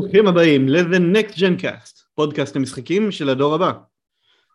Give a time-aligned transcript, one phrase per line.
[0.00, 3.72] ברוכים הבאים ל-The Next Gen Cast, פודקאסט המשחקים של הדור הבא.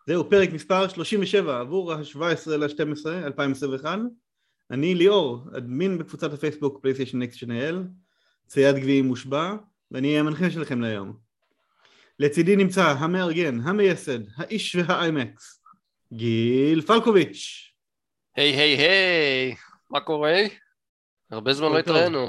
[0.06, 3.98] זהו פרק מספר 37 עבור ה-17 ל-12 2021.
[4.70, 7.82] אני ליאור, אדמין בקבוצת הפייסבוק פלייסטיישן נקסט שנאל,
[8.46, 9.54] צייד גביעים מושבע,
[9.90, 11.16] ואני אהיה המנחה שלכם להיום.
[12.18, 15.62] לצידי נמצא המארגן, המייסד, האיש והאיימקס,
[16.12, 17.72] גיל פלקוביץ'.
[18.36, 19.54] היי היי היי,
[19.90, 20.36] מה קורה?
[21.30, 22.28] הרבה זמן לא התראינו.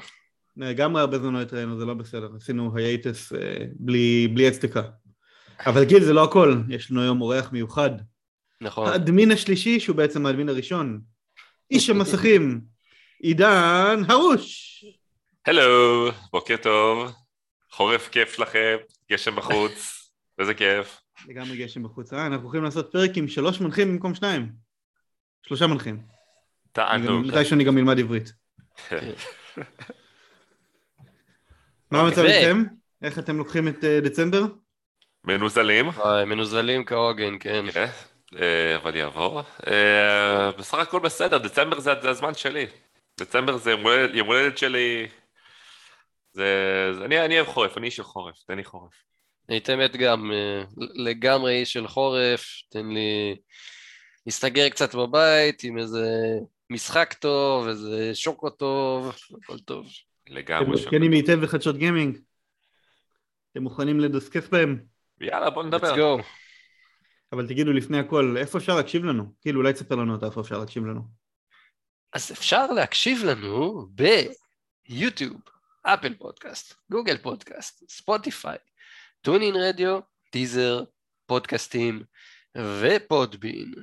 [0.58, 4.82] לגמרי הרבה זמן לא התראינו, זה לא בסדר, עשינו הייטס אה, בלי, בלי הצדקה.
[5.66, 7.90] אבל גיל, זה לא הכל, יש לנו היום אורח מיוחד.
[8.62, 8.88] נכון.
[8.88, 11.02] האדמין השלישי, שהוא בעצם האדמין הראשון.
[11.72, 12.62] איש המסכים,
[13.20, 14.86] עידן הרוש.
[15.46, 17.12] הלו, בוקר טוב.
[17.72, 18.76] חורף כיף לכם,
[19.12, 19.74] גשם בחוץ,
[20.40, 21.02] איזה כיף.
[21.28, 22.26] לגמרי גשם בחוץ, אה?
[22.26, 24.52] אנחנו הולכים לעשות פרק עם שלוש מנחים במקום שניים.
[25.48, 26.02] שלושה מנחים.
[26.72, 27.26] תענוג.
[27.26, 28.34] מתי שאני גם אלמד עברית.
[31.92, 32.38] מה המצב אוקיי.
[32.38, 32.64] איתכם?
[33.02, 34.42] איך אתם לוקחים את אה, דצמבר?
[35.24, 35.86] מנוזלים,
[36.28, 37.66] מנוזלים כהוגן, כן.
[37.72, 37.86] כן,
[38.40, 39.42] אה, אבל יעבור.
[39.68, 42.66] אה, בסך הכל בסדר, דצמבר זה הזמן שלי.
[43.20, 43.72] דצמבר זה
[44.14, 45.08] יום הולדת- שלי.
[47.06, 48.94] אני אני אוהב חורף, אני איש של חורף, תן לי חורף.
[49.50, 50.32] אני את האמת גם
[50.96, 53.36] לגמרי איש של חורף, תן לי
[54.26, 56.06] להסתגר קצת בבית עם איזה
[56.70, 59.86] משחק טוב, איזה שוקו טוב, הכל טוב.
[60.28, 60.84] אתם לגמרי שם.
[60.84, 62.18] מעדכנים היטב בחדשות גיימינג?
[63.52, 64.86] אתם מוכנים לדסקס בהם?
[65.22, 65.96] יאללה, בוא let's נדבר.
[66.20, 66.24] go.
[67.32, 69.34] אבל תגידו לפני הכל, איפה אפשר להקשיב לנו?
[69.42, 71.02] כאילו, אולי תספר לנו איפה אפשר להקשיב לנו.
[72.14, 73.88] אז אפשר להקשיב לנו
[74.90, 75.42] ביוטיוב,
[75.84, 78.58] אפל פודקאסט, גוגל פודקאסט, ספוטיפיי,
[79.22, 80.00] טונין רדיו,
[80.32, 80.84] טיזר,
[81.26, 82.04] פודקאסטים
[82.58, 83.74] ופודבין.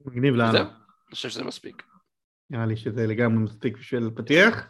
[0.00, 0.60] מגניב לאללה.
[0.60, 1.82] אני חושב שזה מספיק.
[2.52, 4.66] נראה לי שזה לגמרי מספיק בשביל פתיח.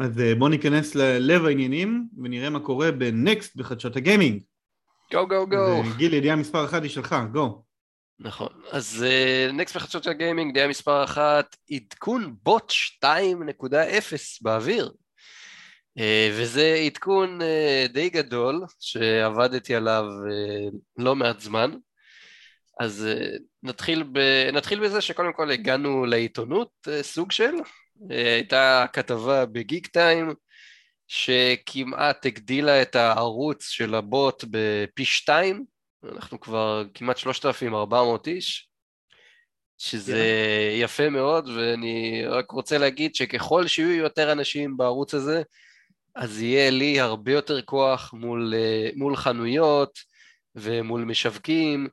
[0.00, 4.42] אז אה, בואו ניכנס ללב העניינים ונראה מה קורה בנקסט בחדשות הגיימינג.
[5.12, 5.56] גו גו גו.
[5.56, 7.64] אה, גיל, ידיעה מספר אחת היא שלך, גו.
[8.20, 9.04] נכון, אז
[9.52, 14.92] נקסט בחדשות של הגיימינג, דעה מספר אחת, עדכון בוט 2.0 באוויר.
[15.98, 20.68] אה, וזה עדכון אה, די גדול, שעבדתי עליו אה,
[20.98, 21.70] לא מעט זמן.
[22.78, 24.18] אז אה, נתחיל, ב...
[24.52, 27.52] נתחיל בזה שקודם כל הגענו לעיתונות, אה, סוג של.
[28.10, 30.34] אה, הייתה כתבה בגיק טיים,
[31.08, 35.64] שכמעט הגדילה את הערוץ של הבוט בפי שתיים,
[36.12, 38.68] אנחנו כבר כמעט 3,400 איש,
[39.78, 40.24] שזה
[40.74, 45.42] יפה מאוד, ואני רק רוצה להגיד שככל שיהיו יותר אנשים בערוץ הזה,
[46.14, 48.54] אז יהיה לי הרבה יותר כוח מול,
[48.96, 49.98] מול חנויות
[50.54, 51.88] ומול משווקים,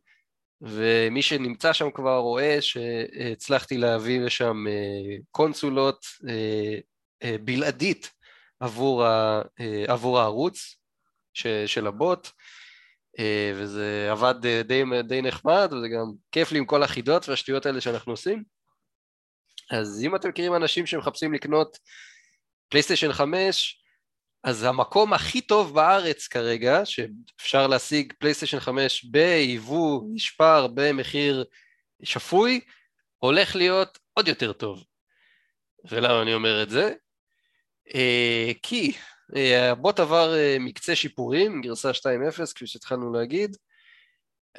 [0.62, 6.78] ומי שנמצא שם כבר רואה שהצלחתי להביא לשם אה, קונסולות אה,
[7.24, 8.12] אה, בלעדית
[8.60, 9.42] עבור, ה,
[9.88, 10.78] עבור הערוץ
[11.66, 12.28] של הבוט,
[13.56, 14.36] וזה עבד
[14.68, 18.44] די, די נחמד, וזה גם כיף לי עם כל החידות והשטויות האלה שאנחנו עושים.
[19.72, 21.78] אז אם אתם מכירים אנשים שמחפשים לקנות
[22.70, 23.85] פלייסטיישן 5,
[24.46, 31.46] אז המקום הכי טוב בארץ כרגע, שאפשר להשיג פלייסטיישן 5 ביבוא נשפר במחיר
[32.04, 32.62] שפוי,
[33.18, 34.84] הולך להיות עוד יותר טוב.
[35.86, 36.94] ולמה אני אומר את זה?
[37.96, 38.94] אה, כי
[39.36, 43.58] אה, הבוט עבר אה, מקצה שיפורים, גרסה 2.0, כפי שהתחלנו להגיד.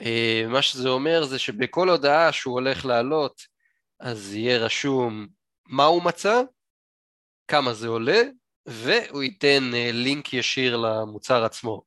[0.00, 3.42] אה, מה שזה אומר זה שבכל הודעה שהוא הולך לעלות,
[4.00, 5.26] אז יהיה רשום
[5.66, 6.42] מה הוא מצא,
[7.48, 8.22] כמה זה עולה,
[8.66, 11.82] והוא ייתן אה, לינק ישיר למוצר עצמו.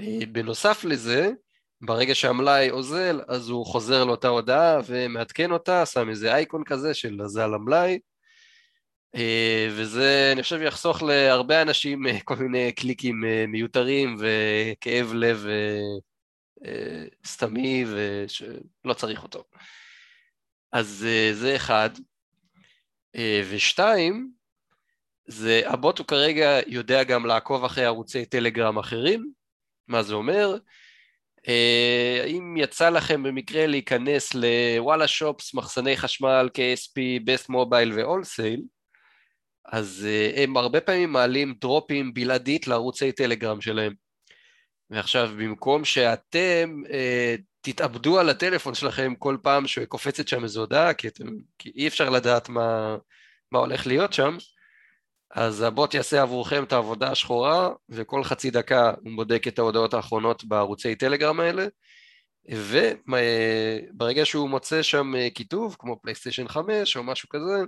[0.00, 1.30] אה, בנוסף לזה,
[1.80, 7.22] ברגע שהמלאי אוזל, אז הוא חוזר לאותה הודעה ומעדכן אותה, שם איזה אייקון כזה של
[7.22, 7.98] אזל המלאי,
[9.14, 15.46] אה, וזה, אני חושב, יחסוך להרבה אנשים כל מיני קליקים מיותרים וכאב לב
[17.26, 19.44] סתמי ושלא צריך אותו.
[20.72, 21.90] אז זה אחד.
[23.50, 24.37] ושתיים,
[25.28, 29.30] זה הבוט הוא כרגע יודע גם לעקוב אחרי ערוצי טלגרם אחרים,
[29.88, 30.56] מה זה אומר?
[31.48, 38.62] אה, אם יצא לכם במקרה להיכנס לוואלה שופס, מחסני חשמל, KSP, בסט מובייל ואולסייל,
[39.64, 43.94] אז אה, הם הרבה פעמים מעלים דרופים בלעדית לערוצי טלגרם שלהם.
[44.90, 51.08] ועכשיו, במקום שאתם אה, תתאבדו על הטלפון שלכם כל פעם שקופצת שם איזו הודעה, כי,
[51.08, 51.24] אתם,
[51.58, 52.96] כי אי אפשר לדעת מה,
[53.52, 54.36] מה הולך להיות שם,
[55.30, 60.44] אז הבוט יעשה עבורכם את העבודה השחורה, וכל חצי דקה הוא בודק את ההודעות האחרונות
[60.44, 61.66] בערוצי טלגרם האלה,
[62.48, 67.64] וברגע שהוא מוצא שם אה, כיתוב, כמו פלייסטיישן 5 או משהו כזה,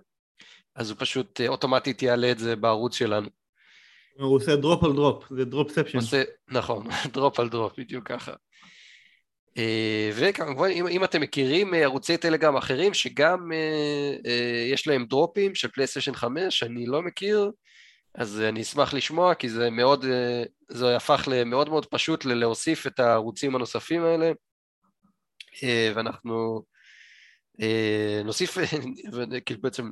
[0.75, 3.29] אז הוא פשוט אה, אוטומטית יעלה את זה בערוץ שלנו.
[4.19, 5.99] הוא עושה drop על drop, זה dropception.
[6.49, 8.33] נכון, drop על drop, בדיוק ככה.
[9.59, 15.38] אה, וכמובן, אם, אם אתם מכירים אה, ערוצי טלגרם אחרים שגם אה, יש להם drop
[15.38, 17.51] ים של פלייסטיישן 5, אני לא מכיר,
[18.15, 20.05] אז אני אשמח לשמוע, כי זה מאוד,
[20.69, 24.33] זה הפך למאוד מאוד פשוט להוסיף את הערוצים הנוספים האלה,
[25.95, 26.63] ואנחנו
[28.25, 28.59] נוסיף,
[29.47, 29.91] כאילו בעצם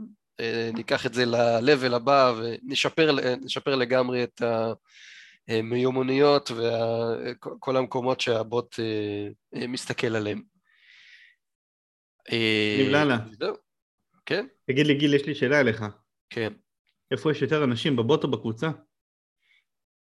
[0.74, 4.42] ניקח את זה ל-level הבא ונשפר לגמרי את
[5.48, 8.76] המיומנויות וכל המקומות שהבוט
[9.52, 10.42] מסתכל עליהם.
[12.78, 13.18] נבללה.
[14.26, 14.46] כן?
[14.66, 15.84] תגיד לי גיל, יש לי שאלה אליך.
[16.30, 16.52] כן.
[17.10, 18.68] איפה יש יותר אנשים, בבוט או בקבוצה?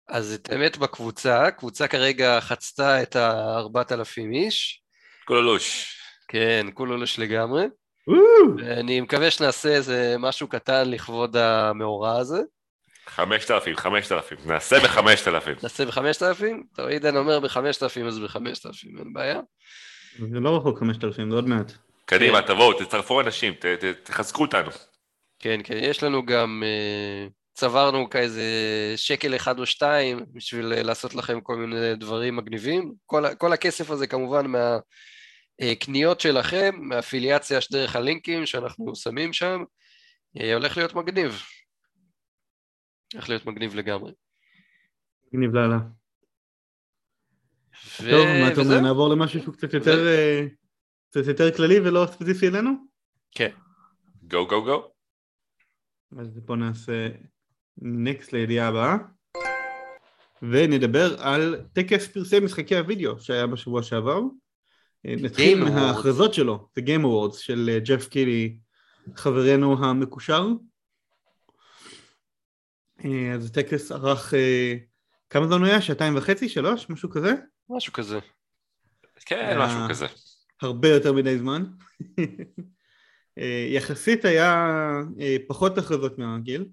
[0.09, 4.83] אז את האמת בקבוצה, קבוצה כרגע חצתה את ה-4,000 איש.
[5.25, 5.97] קולולוש.
[6.29, 7.65] כן, קולולוש לגמרי.
[8.61, 12.41] אני מקווה שנעשה איזה משהו קטן לכבוד המאורע הזה.
[13.07, 15.63] 5,000, 5,000, נעשה ב-5,000.
[15.63, 16.45] נעשה ב-5,000?
[16.77, 19.41] טוב, עידן אומר ב-5,000 אז ב-5,000, אין בעיה.
[20.19, 21.73] זה לא רחוק 5,000, זה עוד מעט.
[22.05, 22.43] קדימה.
[22.43, 23.55] תבואו, תצטרפו אנשים,
[24.03, 24.71] תחזקו אותנו.
[25.39, 28.43] כן, כן, יש לנו גם, אה, צברנו כאיזה
[28.97, 32.93] שקל אחד או שתיים בשביל אה, לעשות לכם כל מיני דברים מגניבים.
[33.07, 34.47] כל, כל הכסף הזה כמובן
[35.61, 39.65] מהקניות שלכם, מהאפיליאציה דרך הלינקים שאנחנו שמים שם,
[40.41, 41.43] אה, הולך להיות מגניב.
[43.15, 44.13] הולך להיות מגניב לגמרי.
[45.33, 45.79] מגניב לאללה.
[48.01, 48.11] ו...
[48.11, 48.81] טוב, מה אתה אומר?
[48.81, 50.09] נעבור למשהו שהוא קצת יותר, ו...
[51.11, 52.71] קצת יותר כללי ולא ספציפי אלינו?
[53.31, 53.51] כן.
[54.23, 54.91] גו גו גו.
[56.19, 57.09] אז בואו נעשה
[57.79, 58.97] נקסט לידיעה הבאה
[60.43, 64.21] ונדבר על טקס פרסי משחקי הוידאו שהיה בשבוע שעבר
[65.05, 68.57] נתחיל מההכרזות שלו, זה Game Awards של ג'ף קילי
[69.17, 70.49] חברנו המקושר
[73.35, 74.35] אז הטקס ערך
[75.31, 75.81] כמה זמן הוא היה?
[75.81, 76.49] שעתיים וחצי?
[76.49, 76.91] שלוש?
[76.91, 77.35] משהו כזה?
[77.71, 78.19] משהו כזה
[79.27, 80.07] כן, משהו כזה
[80.63, 81.65] הרבה יותר מדי זמן
[83.39, 84.71] אה, יחסית היה
[85.21, 86.65] אה, פחות הכרזות מהרגיל.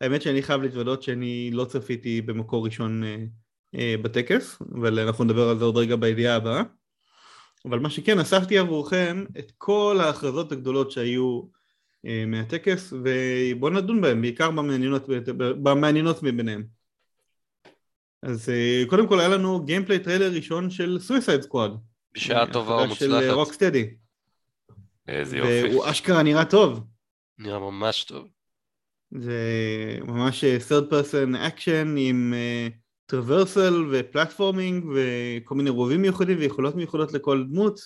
[0.00, 3.02] האמת שאני חייב להתוודות שאני לא צפיתי במקור ראשון
[3.74, 6.62] אה, בטקס, אבל אנחנו נדבר על זה עוד רגע בידיעה הבאה.
[7.64, 11.42] אבל מה שכן, אספתי עבורכם את כל ההכרזות הגדולות שהיו
[12.26, 16.64] מהטקס, ובואו נדון בהן, בעיקר במעניינות, במעניינות מביניהם.
[18.22, 18.52] אז
[18.86, 21.70] קודם כל היה לנו gameplay trailer ראשון של Suicide Squad.
[22.14, 23.22] בשעה טובה ומוצלחת.
[23.22, 23.90] של רוקסטדי.
[25.08, 25.68] איזה יופי.
[25.68, 26.80] והוא אשכרה נראה טוב.
[27.38, 28.28] נראה ממש טוב.
[29.10, 29.40] זה
[30.04, 32.34] ממש אה, third person action עם
[33.06, 37.80] traversal ו platforming וכל מיני רובים מיוחדים ויכולות מיוחדות לכל דמות.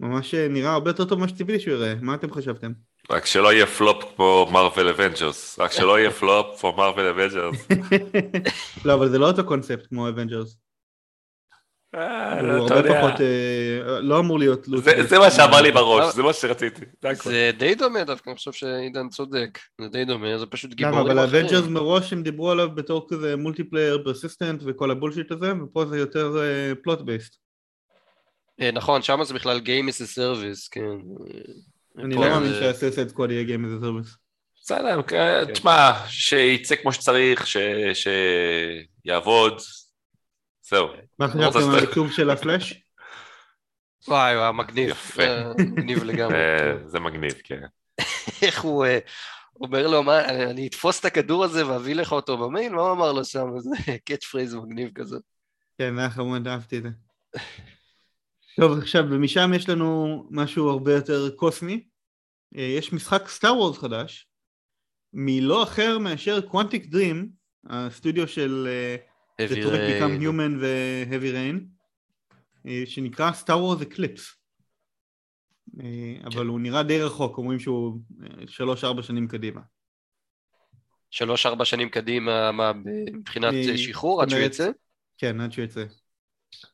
[0.00, 2.72] ממש אה, נראה הרבה יותר טוב ממה שציפיתי שהוא יראה, מה אתם חשבתם?
[3.10, 7.56] רק שלא יהיה פלופ כמו Marvel Avengers, רק שלא יהיה פלופ כמו Marvel Avengers.
[8.84, 10.56] לא, אבל זה לא אותו קונספט כמו Avengers.
[11.94, 14.66] אה, הוא הרבה פחות, אה, לא אמור להיות
[15.08, 16.84] זה מה שאמר לי בראש, זה מה שרציתי.
[17.14, 21.18] זה די דומה דווקא, אני חושב שעידן צודק, זה די דומה, זה פשוט גיבורים אחרים.
[21.18, 25.52] אבל ה Avengers מראש הם דיברו עליו בתור כזה multiplayer persistent וכל ה bullshit הזה,
[25.62, 26.36] ופה זה יותר
[26.82, 27.36] plot אה, based.
[28.72, 30.96] נכון, שם זה בכלל Game as a Service, כן.
[31.98, 34.16] אני לא מאמין שה Suicide Squad יהיה Game as a Service.
[34.62, 37.46] בסדר, כן, תשמע, שיצא כמו שצריך,
[39.04, 39.60] שיעבוד,
[40.62, 40.88] זהו.
[41.18, 42.82] מה חשבתם על העיצוב של הפלאש?
[44.08, 45.22] וואי וואי מגניב, יפה,
[45.58, 46.36] מגניב לגמרי.
[46.36, 47.62] אה, זה מגניב, כן.
[48.42, 48.98] איך הוא אה,
[49.60, 52.72] אומר לו, מה, אני אתפוס את הכדור הזה ואביא לך אותו במייל?
[52.72, 53.46] מה הוא אמר לו שם?
[53.58, 53.70] זה
[54.04, 55.16] catch phrase מגניב כזה.
[55.78, 56.88] כן, היה חמוד, אהבתי את זה.
[58.56, 61.84] טוב, עכשיו, ומשם יש לנו משהו הרבה יותר קוסמי.
[62.56, 64.28] אה, יש משחק Star Wars חדש,
[65.12, 67.28] לא אחר מאשר Quantic Dream,
[67.66, 68.68] הסטודיו של
[69.40, 70.60] Heavy Rain.
[70.60, 71.80] ו-Heavy Rain,
[72.66, 74.40] אה, שנקרא Star Wars Eclipse.
[75.80, 76.46] אה, אבל.
[76.46, 79.60] הוא נראה די רחוק, אומרים שהוא אה, שלוש-ארבע שנים קדימה.
[81.10, 82.72] שלוש-ארבע שנים קדימה, מה,
[83.12, 84.70] מבחינת שחרור עד שהוא יצא?
[85.18, 85.84] כן, עד שהוא יצא.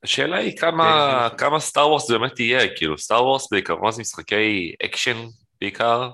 [0.05, 4.01] השאלה היא כמה, כן, כמה Star Wars זה באמת יהיה, כאילו Star Wars בעיקרון זה
[4.01, 5.17] משחקי אקשן
[5.61, 6.11] בעיקר,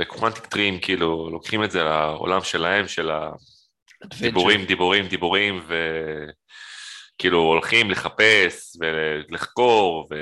[0.00, 3.30] ו-Quantic Dream כאילו לוקחים את זה לעולם שלהם, של ה...
[4.20, 5.66] דיבורים, דיבורים, דיבורים,
[7.14, 10.14] וכאילו הולכים לחפש ולחקור ו...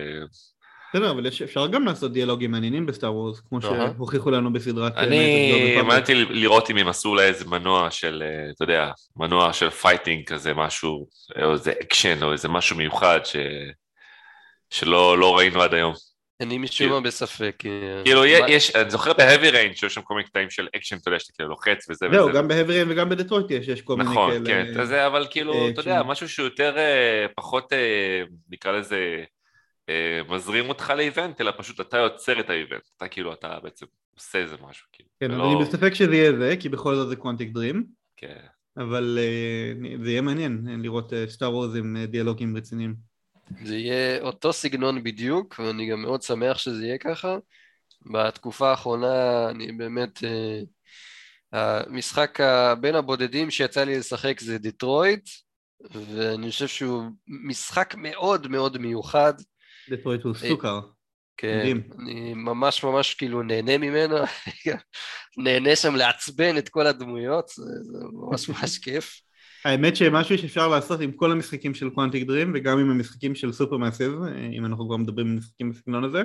[0.95, 4.97] בסדר, אבל אפשר גם לעשות דיאלוגים מעניינים ב-Star Wars, כמו שהוכיחו לנו בסדרת...
[4.97, 9.71] אני אמרתי לראות אם הם עשו לה איזה מנוע של, אה, אתה יודע, מנוע של
[9.71, 11.07] fighting כזה, משהו,
[11.43, 13.37] או איזה אקשן, או איזה משהו מיוחד ש...
[14.71, 15.95] שלא לא ראינו עד היום.
[16.41, 17.63] אני משום כאילו- מה בספק.
[17.67, 21.09] אה, כאילו, יש, אני זוכר ב-Heavy Rain שיש שם כל מיני קטעים של אקשן, אתה
[21.09, 22.39] יודע, שאתה כאילו לוחץ וזה זהו, וזה.
[22.39, 24.75] גם ב-Heavy Rain וגם בדטרויט יש, יש כל מיני נכון, כאלה.
[24.75, 26.03] כן, זה, אבל כאילו, אה, אתה יודע.
[26.03, 29.25] משהו שהוא יותר, אה, פחות, אה, נקרא לזה, אה,
[30.29, 34.57] מזרים אותך ל-event, אלא פשוט אתה יוצר את ה-event, אתה כאילו, אתה בעצם עושה איזה
[34.69, 35.09] משהו, כאילו.
[35.21, 38.47] כן, ולא- אני בספק שזה יהיה זה, כי בכל זאת זה Quantic Dream, כן.
[38.77, 39.73] אבל אה,
[40.05, 42.95] זה יהיה מעניין אה, לראות סטאר וורז עם אה, דיאלוגים רציניים.
[43.65, 47.37] זה יהיה אותו סגנון בדיוק, ואני גם מאוד שמח שזה יהיה ככה.
[48.13, 50.25] בתקופה האחרונה אני באמת...
[50.25, 50.61] אה,
[51.53, 52.39] המשחק
[52.81, 55.29] בין הבודדים שיצא לי לשחק זה דיטרויט,
[55.91, 59.35] ואני חושב שהוא משחק מאוד מאוד מיוחד.
[59.91, 60.81] דטרויט הוא אה, סוכר.
[61.37, 61.83] כן, מדהים.
[61.99, 64.17] אני ממש ממש כאילו נהנה ממנו,
[65.45, 69.21] נהנה שם לעצבן את כל הדמויות, זה, זה ממש ממש כיף.
[69.65, 73.77] האמת שמשהו שאפשר לעשות עם כל המשחקים של קוונטיק דרים וגם עם המשחקים של סופר
[73.77, 74.13] מאסיב,
[74.53, 76.23] אם אנחנו כבר מדברים על משחקים בסגנון הזה,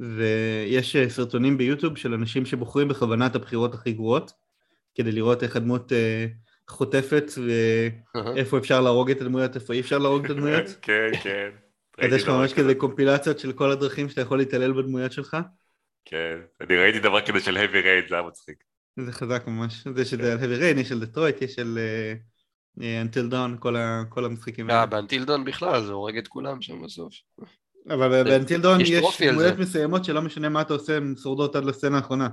[0.00, 4.32] ויש אה, סרטונים ביוטיוב של אנשים שבוחרים בכוונה את הבחירות הכי גרועות,
[4.94, 6.26] כדי לראות איך הדמות אה,
[6.68, 7.30] חוטפת
[8.14, 10.64] ואיפה אפשר להרוג את הדמויות, איפה אי אפשר להרוג את הדמויות.
[10.82, 11.48] כן, כן.
[11.98, 15.36] אז יש לך ממש כזה קומפילציות של כל הדרכים שאתה יכול להתעלל בדמויות שלך.
[16.04, 18.64] כן, אני ראיתי דבר כזה של heavy raid, זה היה מצחיק.
[19.00, 22.14] זה חזק ממש, זה שזה על heavy rain, יש של דטרויט, יש של אה,
[22.82, 23.58] אה, until dawn,
[24.08, 24.80] כל המשחקים האלה.
[24.80, 27.14] אה, באנטילדון בכלל, זה הורג את כולם שם בסוף.
[27.90, 29.58] אבל באנטיל דון יש על דמויות.
[29.58, 32.28] מסוימות שלא משנה מה אתה עושה, הן שורדות עד לסצנה האחרונה.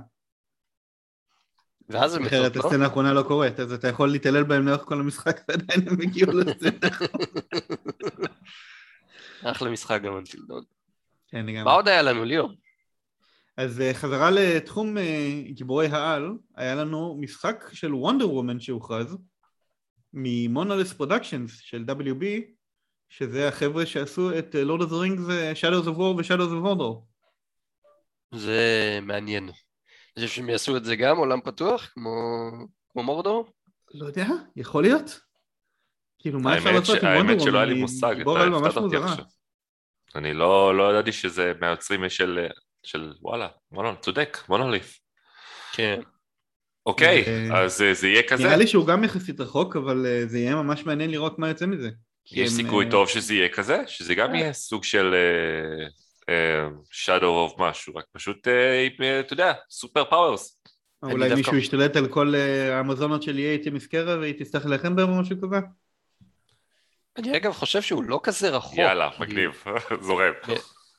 [1.88, 2.68] ואז הם אחרת מתות, לא?
[2.68, 6.32] הסצנה האחרונה לא קורית, אז אתה יכול להתעלל בהם לאורך כל המשחק ועדיין הם הגיעו
[6.32, 6.88] לסצנה.
[9.42, 10.64] אחלה משחק גם אנטילדון.
[11.28, 11.72] כן, מה לגמרי.
[11.72, 12.50] עוד היה לנו, ליאור?
[13.56, 19.16] אז אה, חזרה לתחום אה, גיבורי העל, היה לנו משחק של Wonder Woman שהוכרז,
[20.12, 22.24] ממונולס פרודקשנס של WB,
[23.08, 25.24] שזה החבר'ה שעשו את Lord of Rings,
[25.60, 27.04] Shadows of War ו-Shadows of Mordor.
[28.34, 29.44] זה מעניין.
[29.44, 32.50] אני חושב שהם יעשו את זה גם, עולם פתוח, כמו,
[32.88, 33.52] כמו מורדור?
[33.94, 34.26] לא יודע,
[34.56, 35.25] יכול להיות.
[36.18, 37.74] כאילו, מה אפשר לעשות עם Wonder האמת שלא היה Woman?
[37.74, 39.12] לי מושג, אתה הפתעת אותי מוזרה.
[39.12, 39.24] עכשיו.
[40.14, 42.46] אני לא לא ידעתי שזה מהיוצרים של,
[42.82, 44.98] של וואלה, Monol, צודק, מונוליף.
[45.72, 46.00] כן.
[46.86, 48.44] אוקיי, אה, אז אה, זה יהיה כזה?
[48.44, 51.66] נראה לי שהוא גם יחסית רחוק, אבל אה, זה יהיה ממש מעניין לראות מה יוצא
[51.66, 51.90] מזה.
[52.32, 53.82] יש סיכוי טוב שזה יהיה כזה?
[53.86, 54.34] שזה גם.
[54.34, 55.14] יהיה סוג של
[56.90, 58.48] shadow of משהו, רק פשוט,
[59.20, 60.60] אתה יודע, super powers.
[61.02, 62.34] אולי מישהו ישתלט על כל
[62.70, 65.56] האמזונות של האי תמסקרה והיא תצטרך להילחם בהם או משהו כזה?
[67.18, 68.78] אני אגב חושב שהוא לא כזה רחוק.
[68.78, 69.64] יאללה, מגניב,
[70.06, 70.32] זורם.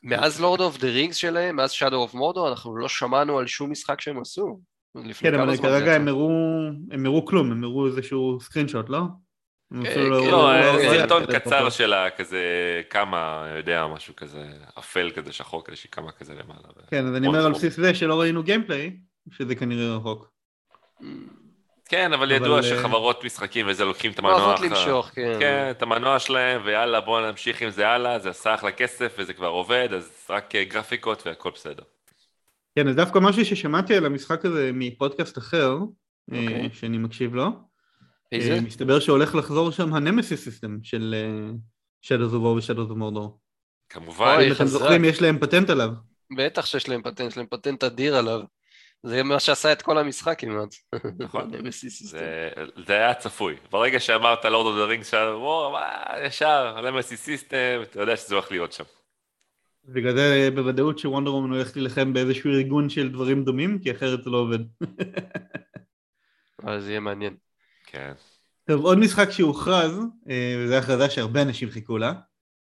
[0.03, 3.71] מאז Lord of the Rings שלהם, מאז Shadow of Mordor, אנחנו לא שמענו על שום
[3.71, 4.59] משחק שהם עשו.
[5.19, 6.07] כן, אבל כרגע הם?
[6.07, 8.99] הראו, כלום, הם הראו איזשהו screenshot, לא?
[9.73, 10.25] כן, אפילו כן.
[10.25, 12.41] לא, לא- אה, לא- לא- סרטון לא- קצר שלה, כזה
[12.89, 14.45] כמה, יודע, משהו כזה
[14.79, 16.67] אפל כזה, שחור כזה, שהיא כמה כזה למעלה.
[16.87, 18.97] כן, אז אני אומר על בסיס זה שלא ראינו gameplay,
[19.31, 20.31] שזה כנראה רחוק.
[21.89, 25.37] כן, אבל אבל, ידוע אה, שחברות משחקים וזה לוקחים את המנוע, אוהבות אחר- למשוך, כן.
[25.39, 29.33] כן, את המנוע שלהם, ויאללה בואו נמשיך עם זה הלאה, זה עשה אחלה כסף וזה
[29.33, 31.83] כבר עובד, אז רק אה, גרפיקות והכל בסדר.
[32.75, 35.77] כן, אז דווקא משהו ששמעתי על המשחק הזה מפודקאסט אחר,
[36.33, 36.69] אה, אוקיי.
[36.73, 37.47] שאני מקשיב לו,
[38.31, 38.61] איזה?
[38.61, 41.15] מסתבר שהולך לחזור שם ה-Nemesis system של
[42.05, 43.29] Shadows of War ו-Shadows of Mordor.
[43.89, 44.65] כמובן, אם אתם.
[44.65, 45.89] זוכרים, יש להם פטנט עליו.
[46.37, 48.41] בטח שיש להם פטנט, יש להם פטנט אדיר עליו.
[49.07, 50.75] זה מה שעשה את כל המשחק כמעט.
[51.19, 51.55] נכון.
[51.55, 52.17] Nemesis system.
[52.87, 53.55] זה, היה צפוי.
[53.71, 55.13] ברגע שאמרת Lord of the Rings,
[56.25, 58.83] ישר, Nemesis system, אתה יודע שזה הולך להיות שם.
[59.85, 64.29] בגלל זה בוודאות ש-Wonder Woman הולך להילחם באיזשהו ארגון של דברים דומים, כי אחרת זה
[64.29, 64.59] לא עובד.
[66.63, 67.35] אבל זה יהיה מעניין.
[67.85, 68.13] כן.
[68.67, 69.99] טוב, עוד משחק שהוכרז,
[70.29, 72.13] אה, וזו הכרזה שהרבה אנשים חיכו לה,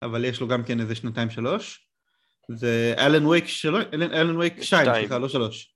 [0.01, 1.87] אבל יש לו גם כן איזה שנתיים שלוש,
[2.51, 5.01] זה Alan Wake שלוש, Alan- Alan Wake שתיים, שתיים.
[5.01, 5.75] סליחה, לא שלוש.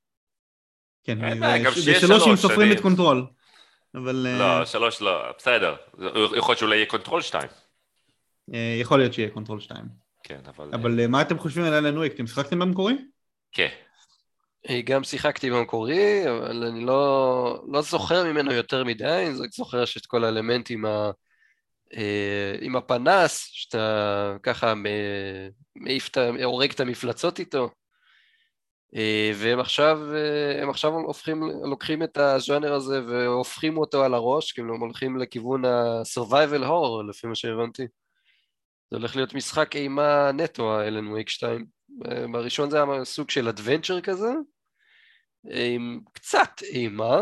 [1.03, 3.25] כן, אין זה- בעיה, גם זה שיהיה שלוש אם סופרים את Control.
[3.95, 5.75] אבל אה, לא, שלוש לא, בסדר.
[6.38, 7.48] יכול להיות שאולי יהיה Control שתיים.
[8.53, 9.86] אה, יכול להיות שיהיה Control שתיים.
[10.24, 10.69] כן, אבל...
[10.74, 12.13] אבל אה, מה אתם חושבים על Alan Wake?
[12.13, 12.93] אתם שיחקתם במקורי?
[13.51, 13.69] כן.
[14.69, 19.98] אה, גם שיחקתי במקורי, אבל אני לא, לא זוכר ממנו יותר מדי, אני זוכר שיש
[20.01, 21.12] את כל האלמנטים ה...
[21.98, 24.74] אה, עם הפנס, שאתה ככה
[25.75, 26.17] מעיף את.
[26.43, 27.69] הורג את המפלצות איתו.
[28.95, 34.51] אה, והם עכשיו, אה, הם עכשיו הופכים, לוקחים את הז'אנר הזה והופכים אותו על הראש,
[34.51, 37.88] כאילו הם הולכים לכיוון ה-survival horror, לפי מה שהבנתי.
[38.91, 41.65] זה הולך להיות משחק אימה נטו, האלן וויק 2.
[42.05, 44.33] אה, בראשון זה היה סוג של אדוונצ'ר כזה,
[45.51, 47.21] עם קצת אימה,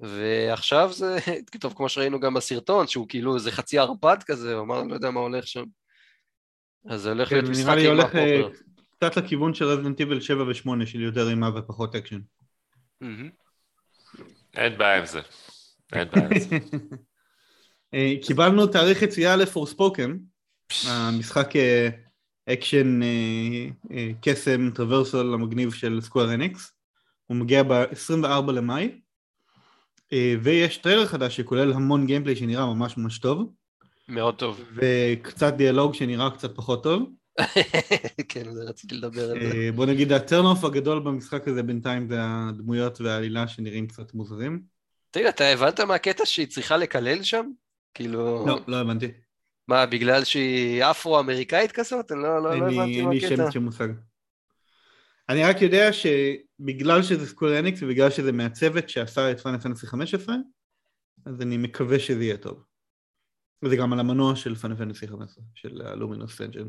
[0.00, 1.16] ועכשיו זה,
[1.60, 5.10] טוב, כמו שראינו גם בסרטון, שהוא כאילו איזה חצי ערפד כזה, הוא אמר, לא יודע
[5.10, 5.64] מה הולך שם.
[6.88, 8.71] אז זה הולך כן, להיות משחק אימה proper.
[9.02, 12.20] קצת לכיוון של Resident Evil 7 ו-8 של יותר אימה ופחות אקשן.
[14.54, 15.20] אין בעיה עם זה.
[15.92, 16.58] אין בעיה עם זה.
[17.94, 20.16] אה, קיבלנו תאריך יציאה ל-Forspoken,
[20.88, 21.88] המשחק אה,
[22.52, 26.72] אקשן אה, קסם traversal המגניב של Square Enix,
[27.26, 29.00] הוא מגיע ב-24 למאי,
[30.42, 33.52] ויש טריילר חדש שכולל המון gameplay שנראה ממש ממש טוב,
[34.08, 34.60] מאוד טוב.
[34.74, 37.21] וקצת דיאלוג שנראה קצת פחות טוב.
[38.28, 39.50] כן, זה רציתי לדבר על זה.
[39.56, 44.62] אה, בוא נגיד ה-turn off הגדול במשחק הזה בינתיים זה הדמויות והעלילה שנראים קצת מוזרים.
[45.10, 47.50] תגיד, אתה הבנת מה הקטע שהיא צריכה לקלל שם?
[47.94, 48.44] כאילו...
[48.46, 49.06] לא, לא הבנתי.
[49.68, 52.12] מה, בגלל שהיא אפרו-אמריקאית כזאת?
[52.12, 53.36] אני לא, לא, לא אין לי- הבנתי אין מה לי הקטע.
[53.36, 53.88] שמץ של מושג.
[55.28, 60.34] אני רק יודע שבגלל שזה סקוויר אניקס ובגלל שזה מהצוות שעשה את פאנל פנטסי 15,
[61.26, 62.64] אז אני מקווה שזה יהיה טוב.
[63.64, 66.66] וזה גם על המנוע של פאנל פנטסי 15, של הלומינוס אנג'ן.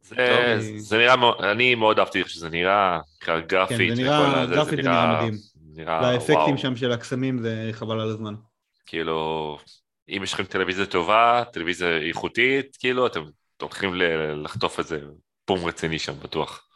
[0.00, 0.78] זה- טוב.
[0.78, 1.14] זה נראה,
[1.52, 3.00] אני מאוד אהבתי איך שזה נראה,
[3.46, 3.78] גרפית.
[3.78, 5.34] כן, זה נראה- גרפית זה נראה מדהים.
[5.74, 6.58] נראה, והאפקטים וואו.
[6.58, 8.34] שם של הקסמים זה חבל על הזמן.
[8.86, 9.58] כאילו,
[10.08, 13.20] אם יש לכם טלוויזיה טובה, טלוויזיה איכותית, כאילו, אתם
[13.62, 13.94] הולכים
[14.44, 15.00] לחטוף איזה
[15.48, 16.66] בום רציני שם, בטוח.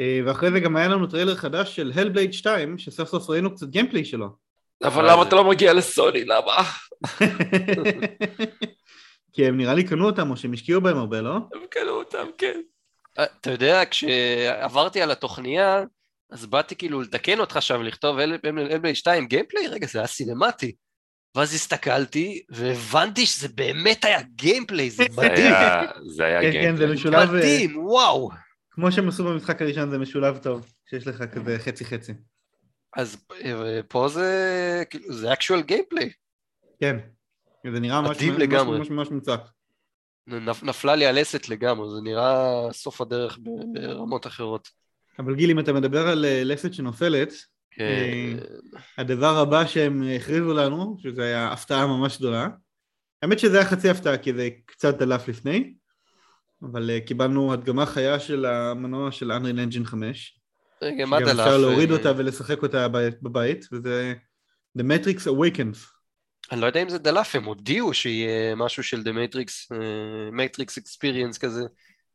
[0.00, 3.66] אה, ואחרי זה גם היה לנו טריילר חדש של Hellblade 2, שסוף סוף ראינו קצת
[3.68, 4.28] gameplay שלו.
[4.84, 5.28] אבל מה למה זה?
[5.28, 6.24] אתה לא מגיע לסוני?
[6.24, 6.52] למה?
[9.32, 11.34] כי הם נראה לי קנו אותם או שהם השקיעו בהם הרבה, לא?
[11.34, 12.60] הם קנו אותם, כן.
[13.18, 15.84] אה, אתה יודע, כשעברתי על התוכניה,
[16.30, 20.72] אז באתי כאילו לתקן אותך שם, לכתוב Hellblade 2 gameplay, רגע, זה היה cinematic.
[21.34, 25.54] ואז הסתכלתי, והבנתי שזה באמת היה gameplay, זה זה מדהים.
[26.16, 26.92] זה היה כן, כן, זה gameplay.
[26.94, 28.30] משולב, אה, מדהים, וואו.
[28.70, 32.12] כמו שהם עשו במשחק הראשון, זה משולב טוב, שיש לך כזה חצי חצי.
[32.96, 36.10] אז אה, פה זה, כאילו, זה actual gameplay.
[36.80, 36.96] כן,
[37.72, 38.90] זה נראה ממש ממש-.
[38.90, 39.08] ממש.
[40.26, 43.38] נפ- נפלה לי הלסת לגמרי, זה נראה סוף הדרך
[43.72, 44.68] ברמות אחרות.
[45.18, 47.32] אבל גיל, אם אתה מדבר על אה, לסת שנופלת,
[47.70, 48.36] כן.
[48.98, 52.48] הדבר הבא שהם הכריזו לנו, שזה היה הפתעה ממש גדולה,
[53.22, 55.74] האמת שזה היה חצי הפתעה כי זה קצת דלף לפני,
[56.62, 60.40] אבל אה, קיבלנו הדגמה חיה של המנוע של Unreal Engine 5,
[60.82, 61.40] רגע, מה שגם דלף?
[61.40, 62.88] אפשר להוריד אה, אותה ולשחק אותה
[63.22, 64.14] בבית, וזה
[64.78, 65.99] The Matrix Awakens.
[66.52, 69.78] אני לא יודע אם זה דלף, הם הודיעו שיהיה משהו של The Matrix, אה,
[70.30, 71.62] Matrix Experience כזה.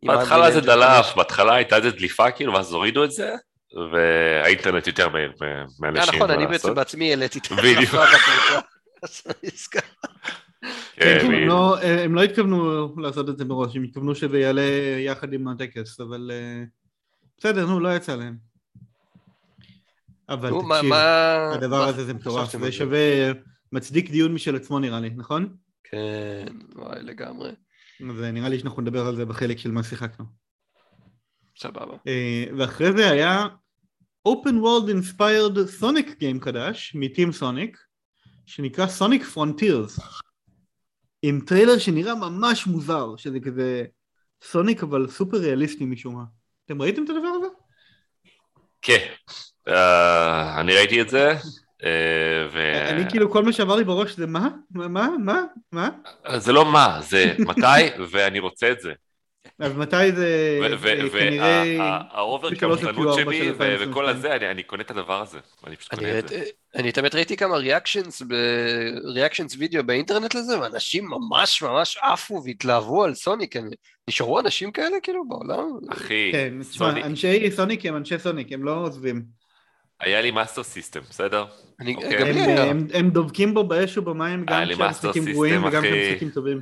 [0.06, 1.16] בהתחלה זה דלף, 5.
[1.18, 3.36] בהתחלה הייתה איזה דליפה כאילו, ואז הורידו את זה,
[3.92, 6.16] והאינטרנט יותר מהיר מ- אה, מאנשים.
[6.16, 6.48] נכון, אני.
[6.48, 7.52] בעצם בעצמי העליתי את.
[7.52, 8.60] ההדלפה בקבוצה.
[10.96, 11.48] כן, כן, הם.
[11.48, 14.62] לא- הם לא התכוונו לעשות את זה מראש, הם התכוונו שזה יעלה
[15.00, 16.64] יחד עם הטקס, אבל אה,
[17.38, 18.36] בסדר, נו, לא יצא להם.
[20.30, 20.94] אבל תקשיב.
[21.54, 22.72] הדבר הזה זה מטורף, זה?
[22.72, 23.32] שווה,
[23.76, 25.56] מצדיק דיון משל עצמו נראה לי, נכון?
[25.84, 27.50] כן, וואי, לגמרי.
[28.10, 30.26] אז אה, נראה לי שאנחנו נדבר על זה בחלק של מה שיחקנו.
[31.58, 31.98] סבבה.
[32.08, 33.48] אה, ואחרי זה היה
[34.28, 37.78] open world inspired סוניק game חדש מ-Team Sonic
[38.46, 40.00] שנקרא Sonic Frontiers
[41.22, 43.86] עם טריילר שנראה ממש מוזר שזה כזה
[44.44, 46.24] סוניק אבל סופר ריאליסטי משום מה.
[46.66, 47.48] אתם ראיתם את הדבר הזה?
[48.82, 49.08] כן,
[49.68, 51.34] אה, אני ראיתי את זה,
[52.52, 52.74] ו...
[52.90, 54.48] אני כאילו כל מה שעבר לי בראש זה מה?
[54.72, 54.88] מה?
[54.88, 55.10] מה?
[55.20, 55.42] מה?
[55.72, 55.90] מה?
[56.38, 57.62] זה לא מה, זה מתי,
[58.12, 58.94] ואני רוצה את זה.
[59.60, 63.92] אז מתי זה אה, כנראה והאובר בשלוש קמצנות ה-Q4 שלי של ו- 2022.
[63.92, 65.38] וכל הזה, אני אני קונה את הדבר הזה.
[65.68, 66.44] אני פשוט קונה את זה.
[66.76, 68.22] אני תמיד ראיתי כמה ריאקשנס,
[69.04, 73.56] ריאקשנס וידאו באינטרנט לזה, ואנשים ממש ממש עפו והתלהבו על סוניק.
[73.56, 73.76] אני-
[74.10, 75.68] נשארו אנשים כאלה כאילו בעולם?
[75.90, 79.45] אחי, כן, סוניק, אנשי סוניק הם אנשי סוניק, הם לא עוזבים.
[80.00, 81.46] היה לי מאסטר סיסטם, בסדר?
[81.80, 82.20] אני- אוקיי.
[82.20, 82.64] גם לי הם, היה.
[82.64, 84.88] הם, הם דובקים בו באש ובמים גם לי כשהמשחקים
[85.24, 85.92] מאסטר גרועים וגם אחי.
[85.92, 86.62] כשהמשחקים טובים.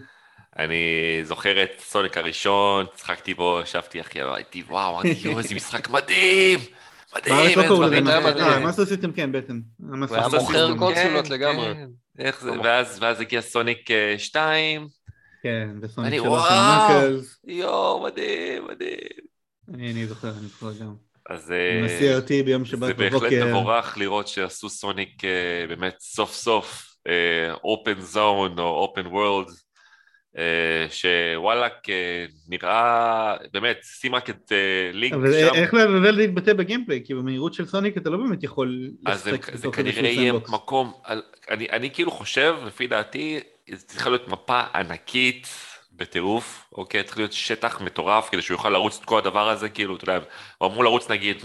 [0.59, 0.75] אני
[1.23, 6.59] זוכר את סוניק הראשון, צחקתי בו, ישבתי אחי, אמרתי, וואו, אמרתי, יואו, איזה משחק מדהים!
[7.15, 8.43] מדהים, איזה היה מאסטר- מדהים.
[8.53, 9.59] אה, מאסטר סיסטם כן, בטן.
[9.79, 10.27] הוא היה.
[10.27, 11.73] מוכר סיסטם, קונסולות כן, לגמרי.
[11.73, 11.87] כן.
[12.19, 14.87] איך זה, ואז ואז הגיע סוניק 2,
[15.43, 16.89] כן, וסוניק אני, שלוש וואו.
[16.91, 17.39] של נקלס.
[17.47, 19.23] יואו, מדהים, מדהים.
[19.73, 20.93] אני אני זוכר, אני זוכר גם.
[21.29, 21.85] אז עם
[22.31, 23.45] אה, ביום זה שבת בהחלט בבוקר.
[23.45, 26.95] מבורך לראות שעשו סוניק אה, באמת סוף סוף
[27.63, 29.47] אופן זון או אופן וורלד
[30.89, 36.53] שוואלאק אה, נראה באמת שים רק את אה, לינק אבל שם איך לעזאזל זה יתבטא
[36.53, 37.01] בגיימפליי?
[37.05, 40.33] כי במהירות של סוניק אתה לא באמת יכול אז זה, לשחק זה בתוך כנראה יהיה.
[40.33, 40.93] מקום
[41.49, 43.39] אני, אני כאילו חושב לפי דעתי
[43.71, 45.47] זה צריכה להיות מפה ענקית
[46.03, 49.95] בטירוף אוקיי צריך להיות שטח מטורף כדי שהוא יוכל לרוץ את כל הדבר הזה כאילו
[49.95, 50.25] אתה יודע
[50.57, 51.43] הוא אמור לרוץ נגיד.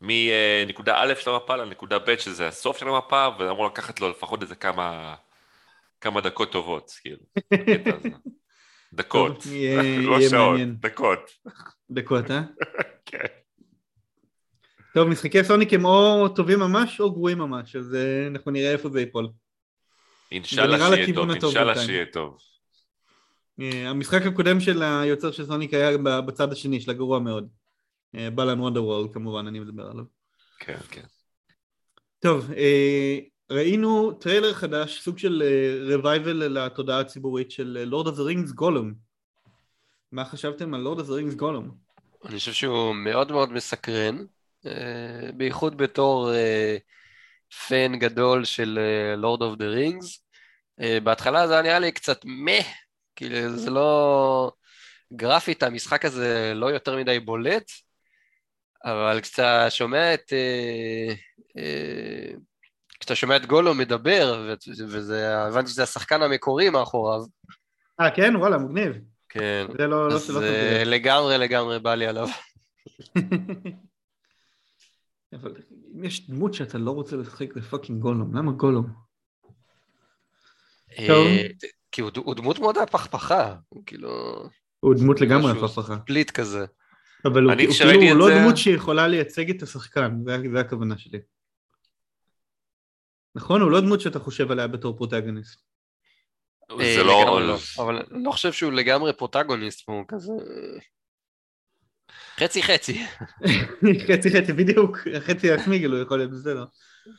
[0.00, 4.42] מנקודה א' של המפה לנקודה ב' שזה הסוף של המפה וזה אמור לקחת לו לפחות
[4.42, 5.14] איזה כמה
[6.00, 7.18] כמה דקות טובות כאילו.
[7.50, 8.08] בקטע הזה.
[8.92, 9.46] דקות.
[10.08, 10.60] לא שעות.
[10.80, 11.30] דקות.
[11.90, 12.42] דקות, אה?
[13.06, 13.26] כן.
[14.94, 18.88] טוב, משחקי סוניק הם או טובים ממש או גרועים ממש, אז אה, אנחנו נראה איפה
[18.88, 19.28] זה ייפול.
[20.32, 21.78] אינשאללה שיהיה טוב, אינשאללה.
[21.78, 22.38] שיהיה טוב.
[23.60, 27.48] אה, המשחק הקודם של היוצר של סוניק היה בצד השני של הגרוע מאוד.
[28.14, 30.04] אה, Balan Wonderworld כמובן, אני מדבר עליו.
[30.58, 31.06] כן, כן.
[32.18, 33.18] טוב, אה,
[33.50, 35.42] ראינו טריילר חדש, סוג של
[35.92, 38.94] revival לתודעה הציבורית של Lord of the Rings Gollum.
[40.12, 41.70] מה חשבתם על Lord of Rings Gollum?
[42.24, 44.18] אני חושב שהוא מאוד מאוד מסקרן,
[44.66, 46.76] אה, בייחוד בתור אה,
[47.68, 48.78] fan גדול של
[49.16, 50.24] Lord of the Rings.
[51.04, 52.52] בהתחלה זה היה נראה לי קצת מה,
[53.18, 54.52] כאילו זה לא...
[55.12, 57.70] גרפית המשחק הזה לא יותר מדי בולט,
[58.84, 60.32] אבל כשאתה שומע את...
[60.32, 61.14] אה,
[61.58, 62.32] אה,
[63.00, 64.54] כשאתה שומע את גולום מדבר,
[64.88, 67.20] וזה, הבנתי שזה השחקן המקורי מאחוריו,
[68.00, 68.36] אה, כן?
[68.36, 68.92] וואלה, מגניב.
[69.28, 70.08] כן, זה לא...
[70.08, 70.82] לא- אז לא לב.
[70.84, 72.28] לגמרי לגמרי בא לי עליו.
[75.32, 75.56] אבל
[75.94, 78.86] אם יש דמות שאתה לא רוצה לשחק בפאקינג גולום, למה גולום?
[81.88, 84.42] אה, כי הוא הוא דמות מאוד הפכפכה, הוא כאילו
[84.80, 85.96] הוא דמות לגמרי הפכפכה.
[86.02, 86.64] split כזה.
[87.24, 90.60] אבל הוא אני הוא כאילו הוא לא זה- דמות שיכולה לייצג את השחקן, זה זה
[90.60, 91.18] הכוונה שלי.
[93.34, 93.60] נכון?
[93.60, 95.60] הוא לא דמות שאתה חושב עליה בתור פרוטגוניסט.
[96.70, 97.40] אה, זה לא...
[97.40, 100.32] לגמרי אבל אני לא חושב שהוא לגמרי פרוטגוניסט, הוא כזה...
[102.40, 103.04] חצי חצי.
[104.08, 106.64] חצי חצי בדיוק, חצי עצמי כאילו יכול להיות בסדר.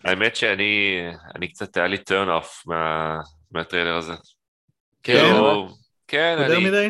[0.06, 1.00] האמת שאני
[1.36, 3.20] אני קצת היה לי turn off מה-
[3.52, 4.14] מהטריילר הזה.
[5.04, 5.70] כן, כאילו,
[6.08, 6.66] כן, יותר אני...
[6.66, 6.90] מדי?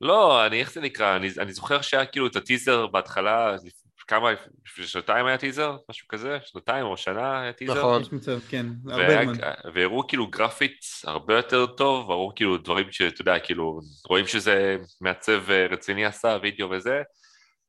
[0.00, 1.16] לא, אני, איך זה נקרא?
[1.16, 3.56] אני, אני זוכר שהיה כאילו את הטיזר בהתחלה,
[4.10, 4.30] כמה,
[4.66, 5.76] לפני שנתיים היה טיזר?
[5.90, 6.38] משהו כזה?
[6.44, 7.78] שנתיים או שנה היה טיזר?
[7.78, 8.02] נכון.
[8.02, 9.48] יש מצב, כן, והיה- הרבה זמן.
[9.74, 15.50] והראו כאילו גרפית הרבה יותר טוב, ראו כאילו דברים שאתה יודע, כאילו, רואים שזה מעצב
[15.50, 17.02] אה, רציני עשה, וידאו וזה,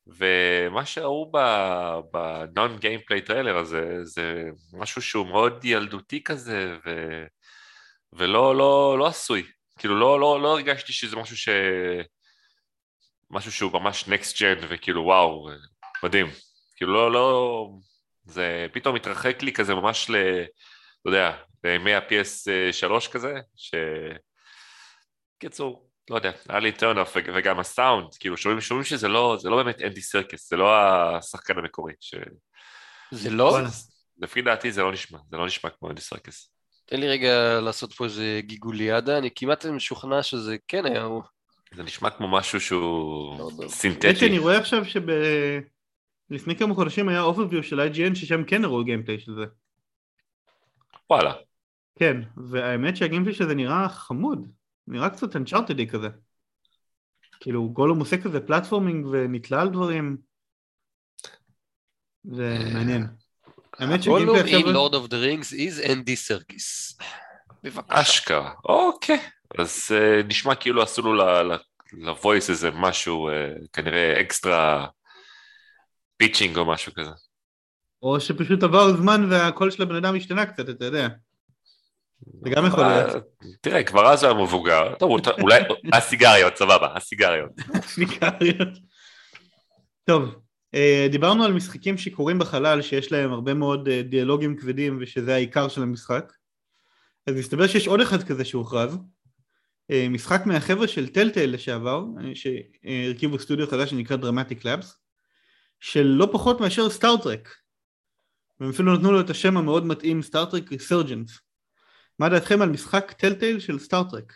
[0.08, 1.32] ומה שראו
[2.14, 7.24] ב-non gameplay trailer הזה, זה משהו שהוא מאוד ילדותי כזה, ו...
[8.13, 9.43] ולא לא, לא עשוי.
[9.80, 11.50] כאילו לא, לא, לא הרגשתי שזה משהו ש...
[13.30, 15.50] משהו שהוא ממש next gen, וכאילו וואו,
[16.04, 16.28] מדהים.
[16.76, 17.67] כאילו לא, לא...
[18.26, 20.15] זה פתאום מתרחק לי כזה ממש ל...
[21.02, 23.76] אתה יודע, בימי ה-PS3 כזה, ש...
[25.39, 29.50] קיצור, לא יודע, היה לי turn off וגם הסאונד, כאילו שומעים, שומעים שזה לא, זה
[29.50, 30.76] לא באמת אנדי סרקיס, זה לא
[31.17, 32.15] השחקן המקורי, ש...
[33.12, 33.58] זה לא?
[34.17, 36.54] לפי דעתי זה לא נשמע, זה לא נשמע כמו אנדי סרקיס.
[36.86, 41.24] תן לי רגע לעשות פה איזה גוגליאדה, אני כמעט משוכנע שזה כן היה הוא.
[41.76, 43.52] זה נשמע כמו משהו שהוא לא.
[43.60, 44.15] האמת סינתטי.
[44.15, 45.02] שאני רואה עכשיו שב...
[46.30, 49.46] לפני כמה חודשים היה overview של IGN ששם כן הראו gameplay של זה.
[51.10, 51.34] וואלה.
[52.00, 54.48] כן, והאמת שהגיימפליי שזה נראה חמוד,
[54.88, 56.08] נראה קצת אנצ'ארטדי כזה.
[57.39, 60.17] כאילו גולום עושה כזה פלטפורמינג ונתלה על דברים.
[62.24, 63.08] זה מעניין.
[63.82, 64.88] האמת גולום שגיימפליי in עכשיו...
[64.88, 67.04] Lord of the Rings is Andy Serkis.
[67.63, 68.02] בבקשה.
[68.02, 69.20] אשכרה, אוקיי.
[69.58, 71.24] אז uh, נשמע כאילו עשו לו
[71.94, 73.34] לוויס איזה משהו, uh,
[73.74, 74.88] כנראה אקסטרה
[76.18, 77.12] pitching או משהו כזה.
[78.04, 81.08] או שפשוט עבר זמן והקול של הבן אדם השתנה קצת, אתה יודע.
[82.44, 83.15] זה גם יכול להיות.
[83.15, 83.20] אה,
[83.62, 84.96] תראה, כבר אז הוא היה מבוגר.
[84.96, 85.60] טוב, אולי...
[85.94, 87.52] הסיגריות, סבבה, הסיגריות.
[87.86, 88.78] סיגריות.
[90.06, 90.36] טוב,
[91.12, 95.84] דיברנו על משחקים שקורים בחלל שיש להם הרבה מאוד אה, דיאלוגים כבדים ושזה העיקר של
[95.84, 96.34] המשחק.
[97.28, 98.98] אז מסתבר שיש עוד אחד כזה שהוכרז.
[99.92, 104.98] אה, משחק מהחבר'ה של Telltale לשעבר, אה, שהרכיבו סטודיו חדש שנקרא Dramatic Labs,
[105.80, 107.56] של לא פחות מאשר סטארטרק.
[108.60, 111.40] והם אפילו נתנו לו את השם המאוד מתאים Star Trek Resurgence.
[112.20, 114.34] מה דעתכם על משחק Telltale של סטארטרק?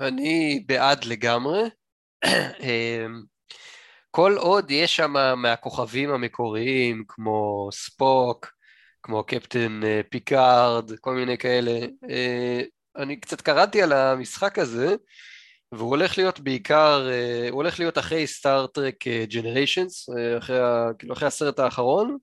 [0.00, 1.60] אני בעד לגמרי.
[4.14, 8.52] כל עוד יש שם מהכוכבים המקוריים, כמו ספוק,
[9.02, 11.70] כמו קפטן אה, פיקארד, כל מיני כאלה,
[12.10, 12.60] אה,
[12.96, 14.94] אני קצת קראתי על המשחק הזה,
[15.72, 20.58] והוא הולך להיות בעיקר, אה, הוא הולך להיות אחרי Star Trek Generations, אחרי,
[20.98, 22.16] כאילו אחרי הסרט האחרון,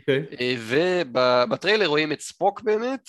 [0.00, 0.24] אוקיי.
[0.40, 3.08] אה, ובטריילר רואים את ספוק באמת,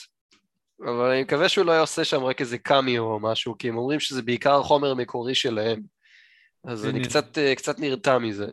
[0.81, 3.77] אבל אני מקווה שהוא לא היה עושה שם רק איזה קאמיו או משהו, כי הם
[3.77, 5.98] אומרים שזה בעיקר חומר מקורי שלהם.
[6.63, 7.03] אז אני.
[7.03, 8.47] קצת, אה, קצת נרתע מזה.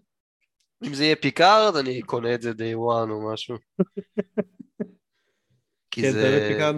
[0.86, 3.56] אם זה יהיה פיקארד, אני קונה את זה day one או משהו.
[5.90, 6.72] כי כן, זה.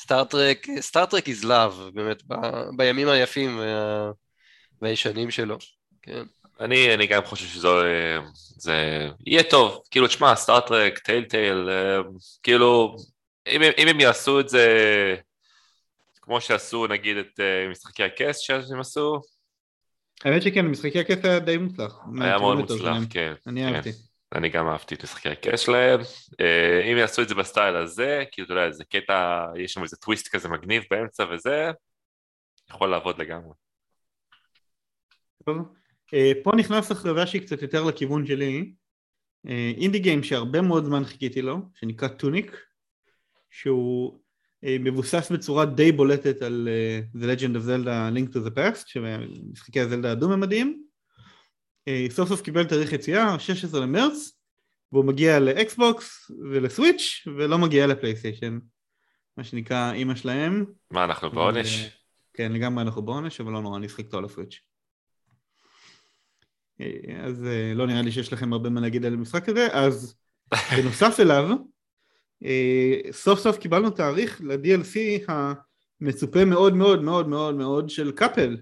[0.00, 4.10] סטאר טרק, סטאר טרק is love, באמת, ב- בימים היפים וה-
[4.82, 5.58] והישנים שלו.
[6.02, 6.22] כן.
[6.60, 7.68] אני, אני גם חושב שזה
[8.56, 11.68] זה יהיה טוב, כאילו תשמע סטאר טרק, טלטייל,
[12.42, 12.96] כאילו
[13.46, 14.66] אם, הם- אם הם יעשו את זה
[16.22, 19.20] כמו שעשו נגיד את אה, משחקי הכס שהם עשו,
[20.24, 21.98] האמת שכן, משחקי הכס היה די מוצלח.
[22.20, 22.96] היה מאוד מוצלח.
[23.10, 23.34] כן.
[23.46, 23.74] אני כן.
[23.74, 23.90] אהבתי.
[24.34, 26.00] אני גם אהבתי את משחקי הכס שלהם.
[26.40, 29.82] אה, אם יעשו את זה ב סטייל הזה, כאילו אתה יודע, איזה קטע, יש שם
[29.82, 31.70] איזה טוויסט כזה מגניב באמצע וזה,
[32.70, 33.52] יכול לעבוד לגמרי.
[35.44, 35.58] טוב.
[36.14, 38.72] אה, פה נכנס הכרזה שהיא קצת יותר לכיוון שלי.
[39.48, 42.56] אה, indie game שהרבה מאוד זמן חיכיתי לו, שנקרא Tunic,
[43.50, 44.20] שהוא
[44.80, 49.80] מבוסס בצורה די בולטת על אה, The Legend of Zelda Link to the Past, שמשחקי
[49.80, 50.82] הזלדה הדו-ממדיים.
[51.88, 54.38] אה, סוף סוף קיבל תאריך יציאה, 16 למרץ,
[54.92, 58.58] והוא מגיע לאקסבוקס ולסוויץ' ולא מגיע לפלייסטיישן,
[59.36, 60.64] מה שנקרא אימא שלהם.
[60.90, 61.84] מה, אנחנו בעונש?
[61.84, 61.88] אה,
[62.34, 64.60] כן, לגמרי אנחנו בעונש, אבל לא נורא, אני אשחק אותו על הסוויץ'.
[66.80, 70.14] אה, אז אה, לא נראה לי שיש לכם הרבה מה להגיד על המשחק הזה, אז
[70.76, 71.56] בנוסף אליו, אה,
[73.10, 75.32] סוף סוף קיבלנו תאריך ל-DLC
[76.00, 78.56] המצופה מאוד מאוד מאוד מאוד מאוד של קאפל,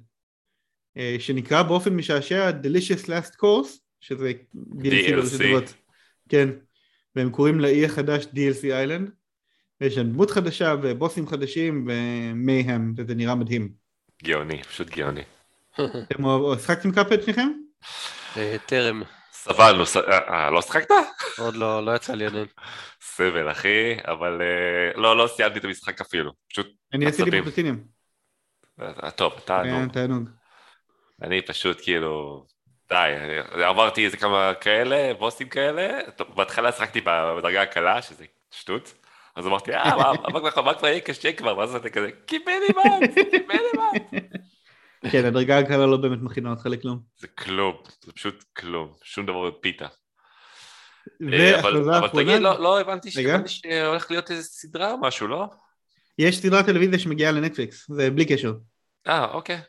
[0.96, 5.74] אה, שנקרא באופן משעשע Delicious Last Course, שזה DLC תיבות.
[6.28, 6.48] כן,
[7.16, 9.10] והם קוראים לאי החדש DLC Island,
[9.80, 13.72] ויש שם דמות חדשה ובוסים חדשים ומייהם, וזה נראה מדהים.
[14.24, 15.22] גאוני, פשוט גאוני.
[15.74, 16.22] אתם
[16.58, 17.48] שחקתם קאפל שניכם?
[18.36, 19.02] אה, טרם,
[19.44, 20.88] סבלנו, ס- אה, אה, לא שחקת?
[21.38, 22.46] עוד לא, לא יצא לי עניין.
[23.00, 27.44] סבל אחי, אבל אה, לא, לא סיימתי את המשחק אפילו, פשוט, אני עשיתי עצבים.
[27.44, 27.84] פלטינים.
[28.80, 30.28] אה, טוב, אתה, היה תענוג.
[31.22, 32.44] אני פשוט כאילו,
[32.88, 33.12] די,
[33.64, 35.98] עברתי איזה כמה כאלה, בוסים כאלה,
[36.34, 38.94] בהתחלה שחקתי בדרגה הקלה, שזה שטות,
[39.36, 43.54] אז אמרתי, אה, מה, כבר- יהיה קשה כבר, ואז אתה כזה, קיבל לי מאץ, קיבל
[43.54, 44.22] לי מאץ.
[45.10, 47.00] כן, הדרגה הקלה לא באמת מכינה אותך לכלום.
[47.16, 49.86] זה כלום, זה פשוט כלום, שום דבר בפיתה.
[51.32, 55.46] אה, אבל תגיד, לא לא הבנתי שהולך להיות איזה סדרה או משהו, לא?
[56.18, 58.54] יש סדרת טלוויזיה שמגיעה לנטפליקס, זה בלי קשר.
[59.06, 59.60] אה, אוקיי.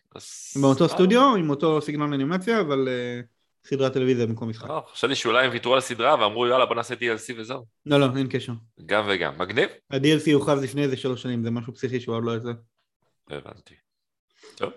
[0.62, 3.22] מאותו אה, סטודיו, עם אותו סגנון אנימציה, אבל אה,
[3.66, 4.70] סדרת טלוויזיה במקום משחק.
[4.70, 7.66] אה, חשבתי שאולי הם ויתרו על הסדרה ואמרו יאללה בוא נעשה DLC וזהו.
[7.86, 8.54] לא, לא, אין קשר.
[8.86, 9.70] גם וגם, מגניב?
[9.92, 12.52] ה-DLC הוכרז לפני איזה שלוש שנים, זה משהו פסיכי שהוא עוד לא יצא.
[13.30, 13.76] הבנתי.
[14.56, 14.72] טוב.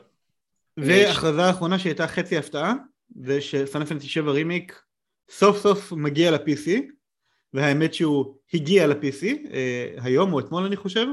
[0.77, 2.75] והכרזה האחרונה שהייתה חצי הפתעה,
[3.23, 4.81] זה שפאנל פנטסי 7 רימיק
[5.31, 6.71] סוף סוף מגיע ל-PC,
[7.53, 11.07] והאמת שהוא הגיע ל-PC, אה, היום או אתמול אני חושב,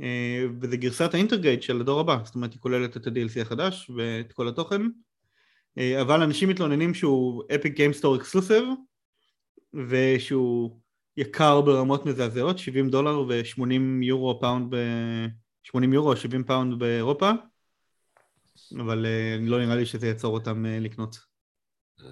[0.00, 3.90] אה, וזה גרסת ה Intergrade של הדור הבא, זאת אומרת היא כוללת את ה-DLC החדש
[3.96, 4.82] ואת כל התוכן,
[5.78, 8.64] אה, אבל אנשים מתלוננים שהוא Epic Games Store exclusive,
[9.88, 10.78] ושהוא
[11.16, 14.76] יקר ברמות מזעזעות, 70 דולר ו-80 יורו פאונד ב...
[15.62, 17.30] 80 יורו, 70 פאונד באירופה,
[18.80, 21.16] אבל אה, לא נראה לי שזה יעצור אותם אה, לקנות.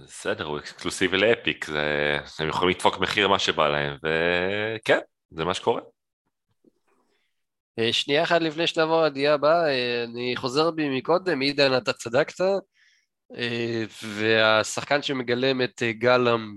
[0.05, 2.19] בסדר, הוא אקסקלוסיבי ל Epic, זה...
[2.39, 4.99] הם יכולים לדפוק מחיר מה שבא להם, וכן,
[5.31, 5.81] זה מה שקורה.
[7.79, 12.45] אה, שנייה אחת לפני שנעבור לידיעה הבאה, אה, אני חוזר בי מקודם, עידן אתה צדקת,
[14.03, 16.55] והשחקן שמגלם את גולום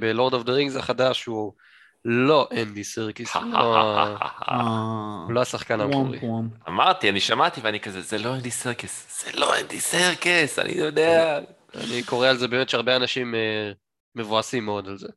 [0.00, 1.52] ב Lord of the Rings החדש הוא
[2.08, 4.16] לא אנדי סרקיס, הוא לא-
[4.48, 6.18] אה, הוא לא השחקן המקורי.
[6.68, 11.38] אמרתי, אני שמעתי ואני כזה, זה לא אנדי סרקיס, זה לא אנדי סרקיס, אני יודע.
[11.74, 13.72] אני קורא על זה באמת שהרבה אנשים אה,
[14.14, 15.08] מבואסים מאוד על זה.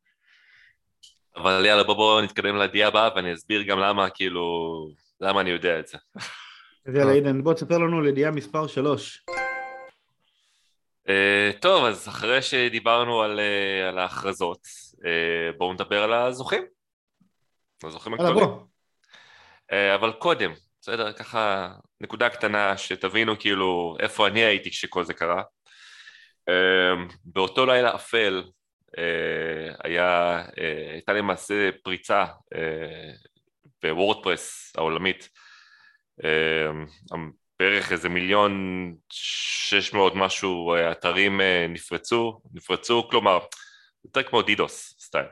[1.35, 4.43] אבל יאללה, בוא בוא נתקדם לידיעה הבאה ואני אסביר גם למה, כאילו,
[5.21, 5.97] למה אני יודע את זה.
[6.85, 9.25] אז יאללה עידן, בוא תספר לנו על ידיעה מספר 3.
[11.07, 11.11] Uh,
[11.59, 13.39] טוב, אז אחרי שדיברנו על,
[13.89, 14.59] על ההכרזות,
[15.57, 16.78] בואו נדבר על הזוכים.
[17.83, 18.49] הזוכים יאללה הגדולים.
[19.71, 25.43] Uh, אבל קודם, בסדר, ככה נקודה קטנה שתבינו כאילו איפה אני הייתי כשכל זה קרה.
[26.49, 28.43] Uh, באותו לילה אפל
[28.87, 28.99] uh,
[29.83, 30.41] היה,
[30.91, 32.25] הייתה למעשה פריצה
[33.83, 35.29] בוורדפרס העולמית.
[36.21, 37.15] Uh,
[37.59, 38.53] בערך איזה מיליון
[39.09, 43.39] שש מאות משהו אה, אתרים אה, נפרצו, נפרצו, כלומר,
[44.05, 45.25] יותר כמו דידוס סטייל.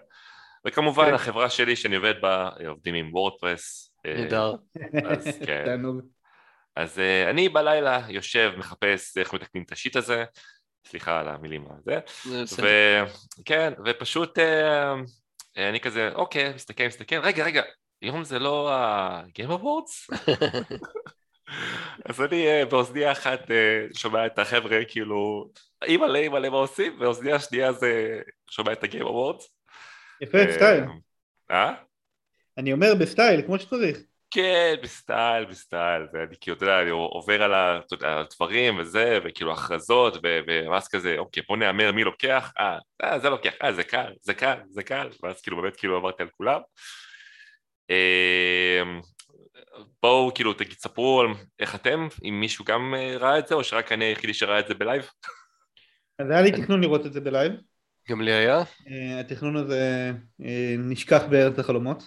[0.67, 1.13] וכמובן כן.
[1.13, 3.91] החברה שלי שאני עובד בה, אה, עובדים עם וורדפרס.
[4.05, 4.55] אה, נהדר.
[5.05, 5.81] אז כן.
[6.75, 10.25] אז אה, אני בלילה יושב, מחפש איך מתקנים את ה shit הזה,
[10.87, 11.99] סליחה על המילים הזה.
[13.39, 14.39] וכן, ופשוט
[15.57, 17.61] אני כזה, אוקיי, מסתכל, מסתכל, רגע, רגע,
[18.01, 20.15] היום זה לא ה-game awards?
[22.09, 23.39] אז אני באוזניה אחת
[23.93, 25.49] שומע את החבר'ה כאילו
[25.83, 29.56] אימא'לה אימא'לה מה עושים ואוזניה שנייה זה שומע את ה game awards.
[30.21, 30.83] יפה, סטייל.
[31.51, 31.73] אה?
[32.57, 33.97] אני אומר בסטייל, כמו שצריך.
[34.31, 37.53] כן, בסטייל, בסטייל, ואני כאילו, אתה יודע, אני עובר על
[38.01, 40.17] הדברים וזה, וכאילו הכרזות,
[40.71, 44.33] ואז כזה, אוקיי, בוא נהמר מי לוקח, אה, אה, זה לוקח, אה, זה קל, זה
[44.33, 46.59] קל, זה קל, ואז כאילו באמת כאילו עברתי על כולם.
[47.89, 49.01] אמ,
[50.03, 51.27] בואו כאילו תספרו על
[51.59, 54.67] איך אתם, אם מישהו גם אה, ראה את זה, או שרק אני היחידי שראה את
[54.67, 55.09] זה ב live?
[56.19, 57.51] אז היה לי תכנון לראות את זה בלייב.
[58.09, 58.63] גם לי היה.
[58.87, 60.11] אה, התכנון הזה
[60.45, 62.03] אה, נשכח בארץ החלומות.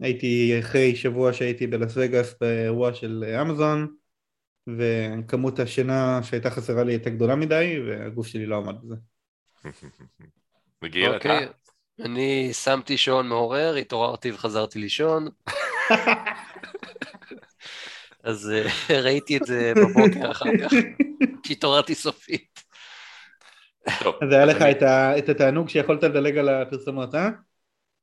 [0.00, 3.96] הייתי אחרי שבוע שהייתי בלאס וגאס באירוע של אמזון
[4.68, 8.94] וכמות השינה שהייתה חסרה לי הייתה גדולה מדי והגוף שלי לא עמד בזה.
[10.82, 11.16] מגיע אתה?
[11.16, 11.48] אוקיי.
[12.00, 15.28] אני שמתי שעון מעורר, התעוררתי וחזרתי לישון.
[18.22, 20.72] אז אה, ראיתי את זה בבוקר אחר כך,
[21.42, 22.65] כשהתעוררתי סופית.
[24.02, 27.28] טוב, אז היה לך אני- את ה- את התענוג שיכולת לדלג על הפרסומות, אה?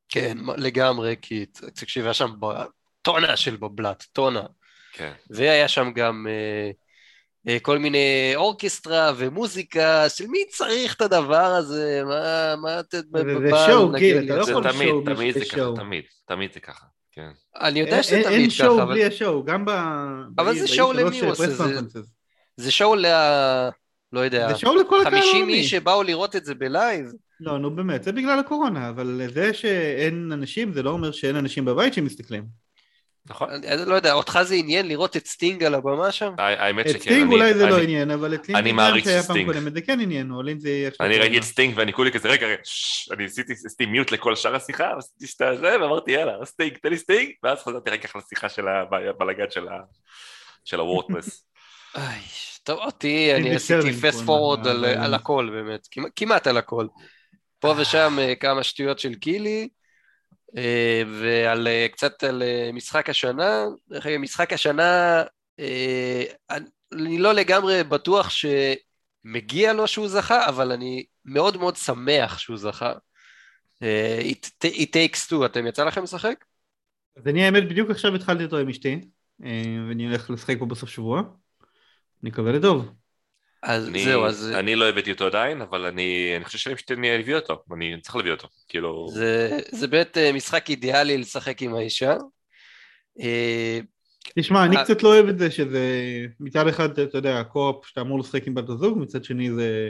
[0.10, 2.64] כן, לגמרי, כי תקשיב, היה שם ב-
[3.02, 4.44] טונה של בבלת, טונה.
[4.94, 5.12] כן.
[5.30, 6.72] והיה שם גם אה,
[7.48, 12.02] אה, כל מיני אורקסטרה ומוזיקה, של מי צריך את הדבר הזה?
[12.06, 12.98] מה, מה אתה...
[12.98, 15.40] זה- זה שואו, לנגן גיל, אתה את לא זה יכול תמיד, שואו בלי תמיד זה
[15.40, 15.76] שיש ככה, שואו.
[15.76, 17.30] תמיד, תמיד זה ככה, כן.
[17.62, 19.70] אני יודע אין- שזה אין תמיד שואו ככה, אבל בלי השואו, גם ב...
[20.38, 21.48] אבל זה שואו למי הוא עושה?
[21.48, 22.00] זה-.
[22.58, 23.06] זה שואו ל...
[24.14, 25.54] לא יודע, זה שואו לכל הקהל 50 העולמי.
[25.54, 27.06] איש שבאו לראות את זה בלייב.
[27.40, 31.66] לא, נו באמת, זה בגלל הקורונה, אבל זה שאין אנשים זה לא אומר שאין אנשים
[31.66, 32.44] בבית שמסתכלים.
[33.26, 33.50] נכון?
[33.50, 36.34] אני לא יודע, אותך זה עניין לראות את סטינג על הבמה שם?
[36.38, 39.36] האמת את שכן, סטינג אני- אולי זה לא עניין, אבל את מעריץ שהיה את פעם
[39.36, 39.54] סטינג.
[39.54, 41.08] קודמת זה כן עניין, או לינדי עכשיו...
[41.08, 42.48] אני ראיתי את סטינג ואני כולי כזה, רגע,
[43.12, 47.30] אני עשיתי, mute לכל שאר השיחה, עשיתי שאתה זה, ואמרתי יאללה, סטינג, תן לי סטינג,
[47.44, 49.46] ואז חזרתי רגע לשיחה של הבלגן.
[50.66, 51.46] של ה WordPress.
[52.64, 56.88] טוב, אותי, אני עשיתי fast forward על, הכל באמת, כמעט, כמעט על הכל.
[57.60, 59.70] פה ושם אה, כמה שטויות של קילי,
[60.58, 63.66] אה, ועל אה, קצת על אה, משחק השנה.
[63.90, 65.24] דרך אגב, משחק השנה,
[65.60, 66.24] אה,
[66.92, 72.94] אני- לא לגמרי בטוח שמגיע לו שהוא זכה, אבל אני מאוד מאוד שמח שהוא זכה.
[73.84, 76.46] אה, It, it takes two, אתם יצא לכם לשחק?
[77.18, 79.00] אז אני האמת בדיוק עכשיו התחלתי אותו עם אשתי,
[79.46, 79.50] אה,
[79.90, 81.22] ואני הולך לשחק פה בסוף שבוע.
[82.24, 82.86] אני מקווה לטוב.
[83.64, 87.36] אז אני- זהו, אז אני לא הבאתי אותו עדיין, אבל אני אני חושב שאני אביא
[87.36, 89.08] אותו, אני צריך להביא אותו, כאילו...
[89.14, 92.18] זה, זה באמת אה, משחק אידיאלי לשחק עם האישה.
[93.22, 93.80] אה,
[94.40, 94.84] תשמע, אני אה.
[94.84, 95.90] קצת לא אוהב את זה שזה
[96.40, 99.90] מצד אחד, אתה יודע, הקו-אופ שאתה אמור לשחק עם בת הזוג, מצד שני זה...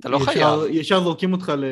[0.00, 0.60] אתה לא ישר- חייב.
[0.70, 1.64] ישר זורקים אותך ל...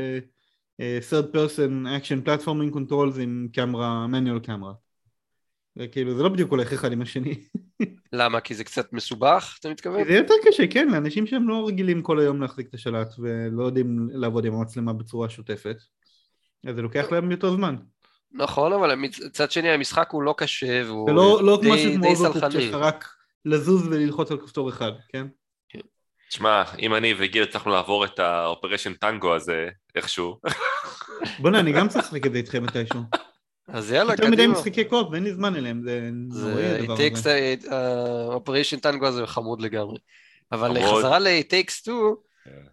[0.80, 4.72] אה, third person action platforming controls עם קמרה, manual קמרה.
[5.77, 7.35] זה כאילו, זה לא בדיוק הולך אחד עם השני.
[8.12, 8.41] למה?
[8.41, 10.05] כי זה קצת מסובך, אתה מתכוון?
[10.05, 14.09] זה יותר קשה, כן, לאנשים שהם לא רגילים כל היום להחזיק את השלט ולא יודעים
[14.12, 15.77] לעבוד עם המצלמה בצורה שוטפת.
[16.67, 17.77] אז זה לוקח להם יותר זמן.
[18.33, 21.12] נכון, אבל מצד שני המשחק הוא לא קשה והוא זה
[21.43, 22.62] לא די- די אוברקוק סלחני.
[22.62, 23.09] שלך רק
[23.45, 25.27] לזוז וללחוץ על כפתור אחד, כן?
[26.29, 30.41] תשמע, אם אני וגיל הצלחנו לעבור את האופרשן טנגו הזה איכשהו,
[31.39, 33.01] בוא'נה, אני גם צריך זה איתכם מתישהו.
[33.68, 34.52] אז יאללה, יותר מדי קדימה.
[34.52, 37.59] משחקי קו ואין לי זמן אליהם, זה נוראי זה הדבר It הזה.
[37.62, 39.98] Takes, ה-Operation Tango הזה חמוד לגמרי.
[40.52, 40.74] אבל.
[40.87, 41.90] חזרה ל-It Takes Two.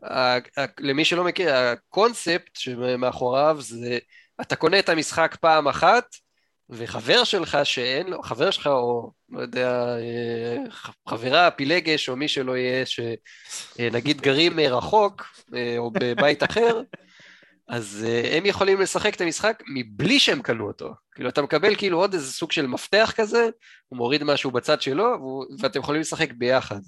[0.04, 3.98] ה- ה- למי שלא מכיר, הקונספט שמאחוריו זה,
[4.42, 6.06] אתה קונה את המשחק פעם אחת,
[6.70, 10.58] וחבר שלך שאין לו, חבר שלך או לא יודע, אה,
[11.10, 15.24] חברה, פילגש או מי שלא יהיה, שנגיד גרים אה, רחוק
[15.56, 16.82] אה, או בבית אחר,
[17.74, 20.94] אז אה, הם יכולים לשחק את המשחק מבלי שהם קנו אותו.
[21.16, 23.50] כאילו אתה מקבל כאילו עוד איזה סוג של מפתח כזה,
[23.88, 26.80] הוא מוריד משהו בצד שלו, והוא- ואתם יכולים לשחק ביחד.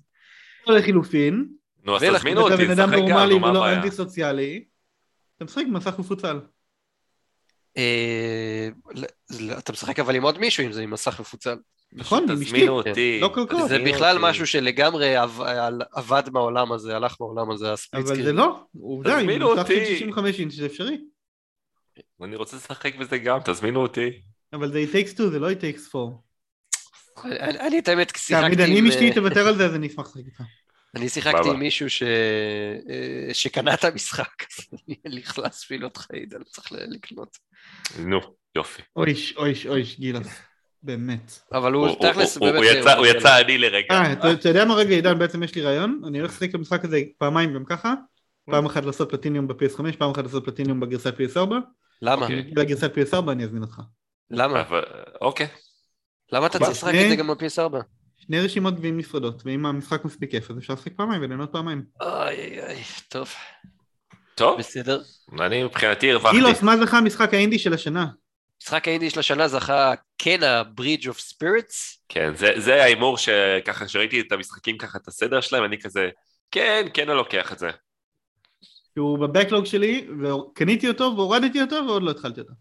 [0.68, 1.48] או לחילופין,
[1.84, 3.78] נו אז תזמינו אם אתה אותי, בן אדם לשחק גם, נורמלי נו מה ולא הבעיה?
[3.84, 4.64] אנטי סוציאלי,
[5.38, 6.40] אתה משחק במסך מפוצל.
[7.78, 8.70] אה,
[9.58, 11.58] אתה משחק אבל עם עוד מישהו, אם זה עם מסך מפוצל.
[11.94, 12.46] נכון, עם אשתי.
[12.46, 13.20] תזמינו אותי.
[13.22, 13.66] לא כל כך.
[13.68, 14.30] זה בכלל אותי.
[14.30, 15.42] משהו שלגמרי עב-
[15.92, 18.34] עבד מהעולם הזה, הלך מהעולם הזה, הספליט אבל זה.
[18.34, 19.86] לא, עובדה, עם תזמינו מסך של אותי.
[19.86, 20.98] 65 אינץ' זה אפשרי.
[22.24, 24.22] אני רוצה לשחק בזה גם, תזמינו אותי.
[24.54, 26.26] אבל זה it takes two, זה לא it takes four.
[27.26, 28.86] אני את האמת שיחקתי תמיד אני עם...
[28.86, 30.42] אם אשתי אה, תוותר על זה אז אני אשמח לשחק איתך.
[30.96, 31.50] אני שיחקתי.
[31.50, 32.04] עם מישהו ש...
[32.04, 37.38] אה, שקנה את המשחק, אז אני נכנס אפילו אותך, עידן, צריך לקנות.
[38.00, 38.20] נו,
[38.56, 38.82] יופי.
[38.96, 40.28] אויש, אויש, אויש, גילס.
[40.86, 41.40] באמת.
[41.54, 42.58] אבל הוא- תכלס הוא- באמת...
[42.64, 43.88] הוא יצא- מגיע יצא עני לרגע.
[43.92, 47.02] אה, אתה יודע מה רגע עידן, בעצם יש לי רעיון, אני הולך לשחק במשחק הזה
[47.18, 47.94] פעמיים גם ככה,
[48.52, 51.40] פעם אחת לעשות פלטיניום ב-PS5, פעם אחת לעשות פלטיניום בגרסת PS4,
[52.02, 52.22] למה?
[52.22, 52.52] אוקיי.
[52.56, 53.82] לגרסת PS4 אני אזמין אותך.
[54.32, 54.64] למה?
[55.22, 55.48] אוקיי.
[56.32, 57.76] למה אתה צריך לשחק את זה גם ב-PS4?
[58.18, 61.84] שני רשימות גביעים נפרדות, ואם המשחק מספיק כיף אז אפשר לשחק פעמיים וליהנות פעמיים.
[62.02, 62.76] אוי אוי אוי,
[63.10, 63.30] טוב,
[64.36, 65.02] טוב, בסדר.
[65.40, 66.36] אני מבחינתי הרווחתי.
[66.38, 68.06] גילוס, מה זכה המשחק האינדי של השנה?
[68.62, 71.98] משחק האינדי של השנה זכה כן ה-Bridge of Spirits.
[72.10, 76.10] כן, זה, זה ההימור שככה, שראיתי את המשחקים ככה, את הסדר שלהם, אני כזה,
[76.52, 77.70] כן, כן, אני לוקח את זה.
[78.94, 82.54] שהוא בבקלוג שלי, וקניתי אותו והורדתי אותו ועוד לא התחלתי אותו.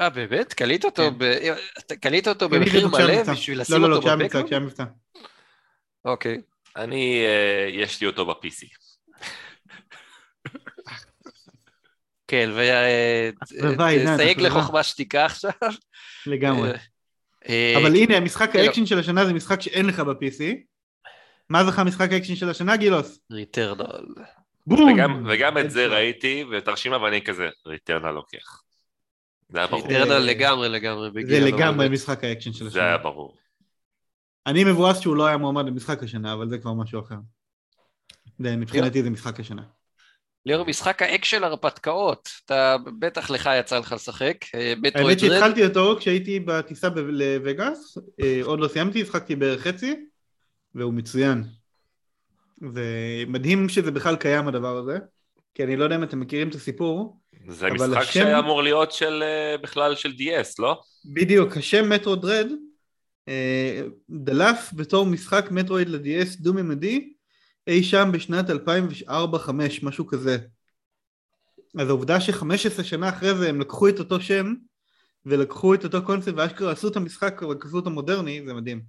[0.00, 0.52] אה, באמת?
[0.52, 1.18] קלית אותו כן.
[1.18, 3.22] ב- קלית אותו במחיר מלא.
[3.22, 4.42] בשביל לא, לשים לא, לא, אותו כשהיה מבצע?
[4.44, 4.84] כשהיה מבצע.
[6.04, 6.40] אוקיי.
[6.76, 8.81] אני, אה, יש לי אותו ב-PC.
[12.32, 14.48] כן, ותסייג יודע.
[14.48, 15.50] לחוכמה שתיקה עכשיו.
[16.26, 16.70] לגמרי.
[17.48, 20.42] אה, אבל כי- הנה, משחק כן, האקשן של השנה זה משחק שאין לך ב-PC.
[21.48, 23.20] מה זכה משחק האקשן של השנה, גילוס?
[23.30, 23.84] ריטרנל.
[24.66, 24.92] בום!
[25.28, 25.86] וגם, את זה.
[25.86, 28.62] ראיתי, ואת הרשימה ואני כזה, Returnal לוקח.
[29.48, 29.82] זה היה ברור.
[29.82, 31.88] Returnal אה, לגמרי לגמרי זה לגמרי.
[31.88, 33.02] משחק האקשן של זה היה השנה.
[33.02, 33.36] ברור.
[34.46, 37.16] אני מבואס שהוא לא היה מועמד למשחק השנה, אבל זה כבר משהו אחר.
[38.38, 39.62] מבחינתי זה משחק השנה.
[40.46, 46.40] ליאור, משחק האקשן הרפתקאות, אתה, בטח לך יצא לך לשחק, אה, האמת שהתחלתי אותו כשהייתי
[46.40, 49.94] בטיסה לווגאס, אה, עוד לא סיימתי, משחקתי בערך חצי,
[50.74, 51.44] והוא מצוין.
[52.74, 52.84] זה
[53.26, 54.98] מדהים שזה בכלל קיים הדבר הזה,
[55.54, 57.18] כי אני לא יודע אם אתם מכירים את הסיפור,
[57.48, 60.80] זה משחק השם- שהיה אמור להיות של, אה, בכלל של DS, לא?
[61.04, 62.46] בדיוק, השם מטרו דרד
[64.10, 67.11] דלף בתור משחק מטרואיד ל-DS דו-ממדי
[67.66, 69.10] אי שם בשנת 2004-2005,
[69.82, 70.38] משהו כזה.
[71.78, 74.54] אז העובדה ש-15 שנה אחרי זה הם לקחו את אותו שם
[75.26, 78.82] ולקחו את אותו קונספט ואשכרה עשו את המשחק אבל עשו אותו מודרני, זה מדהים.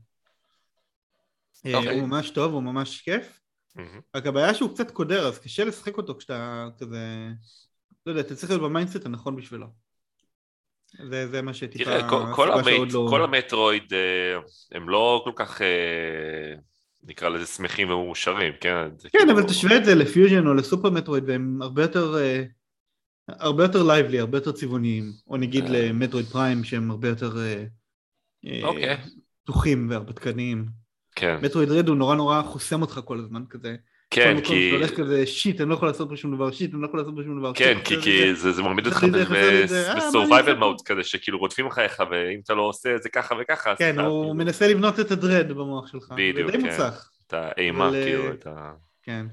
[1.65, 1.99] אה, אוקיי.
[1.99, 3.39] הוא ממש טוב, הוא ממש כיף.
[3.75, 3.99] מהמם.
[4.15, 7.27] רק הבעיה שהוא קצת קודר, אז קשה לשחק אותו כשאתה כזה...
[8.05, 9.67] לא יודע, אתה צריך להיות ב mindset הנכון בשבילו.
[11.09, 11.83] זה, זה מה שטיפה...
[11.83, 14.39] תראה, כל- כל המט- לא- כל ה Metroid אה,
[14.71, 16.53] הם לא כל כך, אה,
[17.07, 18.75] נקרא לזה שמחים ומאושרים, כן?
[18.99, 22.15] כן, כאילו- אבל תשווה את זה לפיוז'ן או ל Super Metroid והם הרבה יותר...
[22.17, 22.43] אה,
[23.27, 25.69] הרבה יותר lively, הרבה יותר צבעוניים, או נגיד אה.
[25.71, 27.65] למ Metroid Prime שהם הרבה יותר אה,
[28.63, 28.97] אוקיי.
[29.43, 30.65] פתוחים והרפתקניים.
[31.15, 33.75] כן, מטרואיד רד הוא נורא נורא חוסם אותך כל הזמן כזה.
[34.13, 34.69] כן, כי...
[34.69, 36.99] שאתה הולך כזה שיט, אני לא יכול לעשות פה שום דבר, שיט, אני לא יכול
[36.99, 37.51] לעשות פה שום דבר.
[37.55, 38.51] כן, כי, כי זה.
[38.51, 40.55] זה, מעמיד אותך אה, בסורווייבל?
[40.55, 43.93] מוד כזה, שכאילו רודפים אחריך, ואם אתה לא עושה את זה ככה וככה, אז כן,
[43.93, 46.13] אתה, הוא כאילו, מנסה לבנות את הדרד במוח שלך.
[46.17, 46.61] בדיוק, כן.
[46.61, 47.11] מוצלח.
[47.27, 48.71] אתה אימה, אבל, כאילו, אה, אתה
[49.03, 49.25] כן.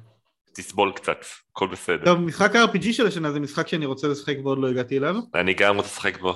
[0.53, 2.05] תסבול קצת, הכל בסדר.
[2.05, 5.55] טוב, משחק ה-RPG של השנה זה משחק שאני רוצה לשחק ועוד לא הגעתי אליו, אני
[5.55, 6.35] גם רוצה לשחק בו.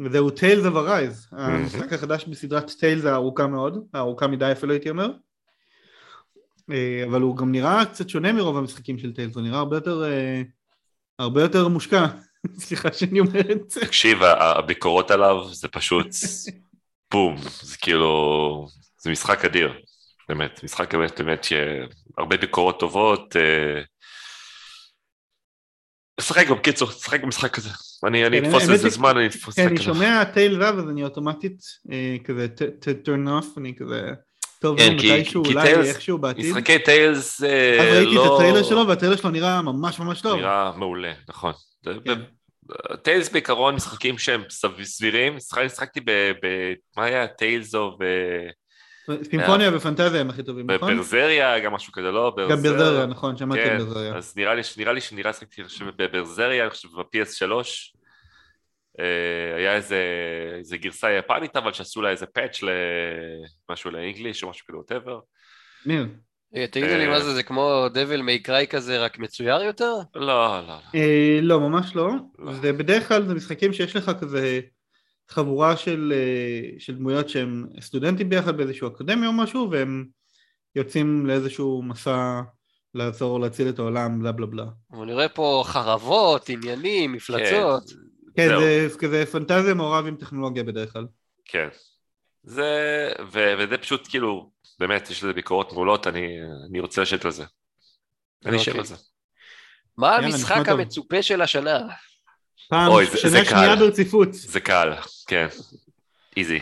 [0.00, 5.04] וזהו Tales of Arise, המשחק החדש בסדרת Tales הארוכה מאוד, הארוכה מדי אפילו הייתי אומר,
[5.04, 5.10] אה,
[7.04, 10.42] אבל הוא גם נראה קצת שונה מרוב המשחקים של Tales, הוא נראה הרבה יותר, אה,
[11.18, 12.06] הרבה יותר מושקע,
[12.64, 13.80] סליחה שאני אומר את זה.
[13.80, 16.06] תקשיב, הביקורות עליו זה פשוט
[17.12, 19.72] בום, זה כאילו, זה משחק אדיר,
[20.28, 23.36] באמת, משחק באמת, באמת שהרבה ביקורות טובות.
[23.36, 23.82] אה,
[26.20, 27.70] לשחק בו, בקיצור, לשחק במשחק הזה.
[28.06, 29.84] אני אני כן, אתפוס איזה זמן, אני אתפוס כן, אני את זה.
[29.84, 31.62] שומע Tales of אז אני אוטומטית
[31.92, 32.46] אה, כזה
[33.04, 34.12] turn off, אני כזה,
[34.66, 36.46] טוב, כן, כי- מתישהו, כי אולי Tales- איכשהו בעתיד.
[36.46, 38.34] משחקי טיילס אה, אז ראיתי את לא...
[38.36, 40.36] הטריילר שלו והטריילר שלו נראה ממש ממש טוב.
[40.38, 41.52] נראה מעולה, נכון.
[42.04, 42.20] כן.
[43.02, 45.36] טיילס בעיקרון משחקים שהם סב- סבירים,
[45.66, 46.10] משחקתי ב...
[46.42, 47.26] ב- מה היה?
[47.26, 47.98] טיילס או
[49.30, 50.94] סימפוניה ופנטזיה הם הכי טובים, נכון?
[50.94, 52.36] בברזריה, גם משהו כזה, לא?
[52.50, 54.14] גם ברזריה, נכון, שמעתי כן, ברזריה.
[54.16, 57.60] אז נראה לי, נראה לי שנראה שחקתי חושב, בברזריה, אני חושב ב-PS3, אה,
[59.56, 60.02] היה איזה,
[60.58, 62.60] איזה גרסה יפנית, אבל שעשו לה איזה פאץ'
[63.68, 65.20] למשהו לאנגליש או משהו כזה, ווטאבר.
[65.86, 66.06] ניר.
[66.56, 69.92] אה, תגידו לי אה, מה זה, זה כמו דבל מי קריי כזה, רק מצויר יותר?
[70.14, 70.78] לא, לא, לא.
[70.94, 72.10] אה, לא, ממש לא.
[72.38, 72.52] לא.
[72.52, 74.60] זה בדרך כלל זה משחקים שיש לך כזה
[75.28, 80.04] חבורה של, אה, של דמויות שהם סטודנטים ביחד באיזשהו אקדמיה או משהו, והם
[80.74, 82.40] יוצאים לאיזשהו מסע
[82.94, 84.64] לעזור להציל את העולם, בלה בלה בלה.
[85.02, 87.90] אני רואה פה חרבות, עניינים, מפלצות.
[87.90, 88.05] כן,
[88.36, 88.60] זהו.
[88.60, 91.06] זה כזה פנטזיה מעורב עם טכנולוגיה בדרך כלל.
[91.44, 91.68] כן.
[92.42, 92.72] זה,
[93.32, 96.26] ו, וזה פשוט כאילו, באמת, יש לזה ביקורות מעולות, אני,
[96.70, 97.44] אני רוצה לשבת על זה.
[98.46, 98.80] אני אשב אוקיי.
[98.80, 98.94] על זה.
[99.98, 100.80] מה יאללה, המשחק טוב.
[100.80, 101.78] המצופה של השנה?
[102.68, 103.80] פעם אוי, זה- שנה זה שנייה קל.
[103.84, 104.28] ברציפות.
[104.32, 104.92] זה קל,
[105.26, 105.46] כן.
[106.36, 106.58] איזי.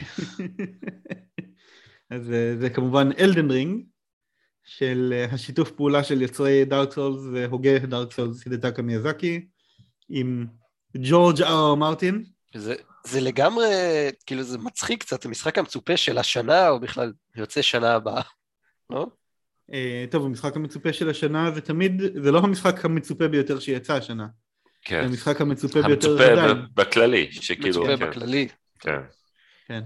[2.11, 3.85] אז אה, זה כמובן אלדן רינג,
[4.65, 9.47] של אה, השיתוף פעולה של יוצרי דארק סולס והוגה דארק סולס הידטקה מיאזקי,
[10.09, 10.47] עם
[10.97, 12.25] ג'ורג' אר מרטין.
[12.55, 12.75] זה,
[13.05, 13.67] זה לגמרי,
[14.27, 18.23] כאילו זה מצחיק קצת, המשחק המצופה של השנה, או בכלל יוצא שנה הבאה,
[18.91, 19.07] לא?
[19.73, 24.27] אה, טוב, המשחק המצופה של השנה זה תמיד, זה לא המשחק המצופה ביותר שיצא השנה,
[24.27, 25.05] זה כן.
[25.05, 26.57] המשחק המצופה ביותר המצופה עדיין.
[26.75, 28.49] ב- בכללי, שכאילו, מצופה כן, בכללי.
[28.79, 28.99] כן.
[29.69, 29.81] כן.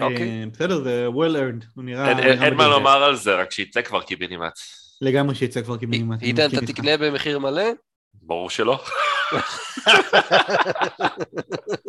[0.00, 0.28] אוקיי.
[0.42, 2.08] אה, בסדר, זה well earned, הוא נראה...
[2.08, 2.68] אין- אין נראה אין מה.
[2.68, 4.52] לומר על זה, רק שיצא כבר קיבינימט.
[5.00, 6.22] לגמרי שיצא כבר קיבינימט.
[6.22, 6.66] עידן, אתה.
[6.66, 7.62] תקנה במחיר מלא?
[8.22, 8.84] ברור שלא.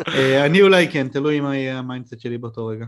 [0.07, 2.85] אה, אני אולי כן, תלוי מה יהיה ה mindset שלי באותו רגע.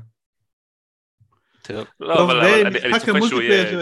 [1.62, 1.88] טוב.
[2.00, 3.82] לא, אבל אני צופה שהוא יהיה...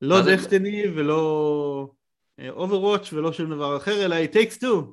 [0.00, 0.20] לא?
[0.20, 1.90] דסטיני ולא
[2.48, 4.84] Overwatch ולא שום דבר אחר, אלא It Takes Two.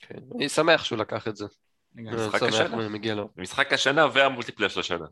[0.00, 0.18] כן.
[0.34, 1.46] אני שמח שהוא לקח את זה.
[1.94, 3.26] משחק השנה.
[3.36, 3.72] משחק
[4.14, 5.06] וה multiplayer של השנה.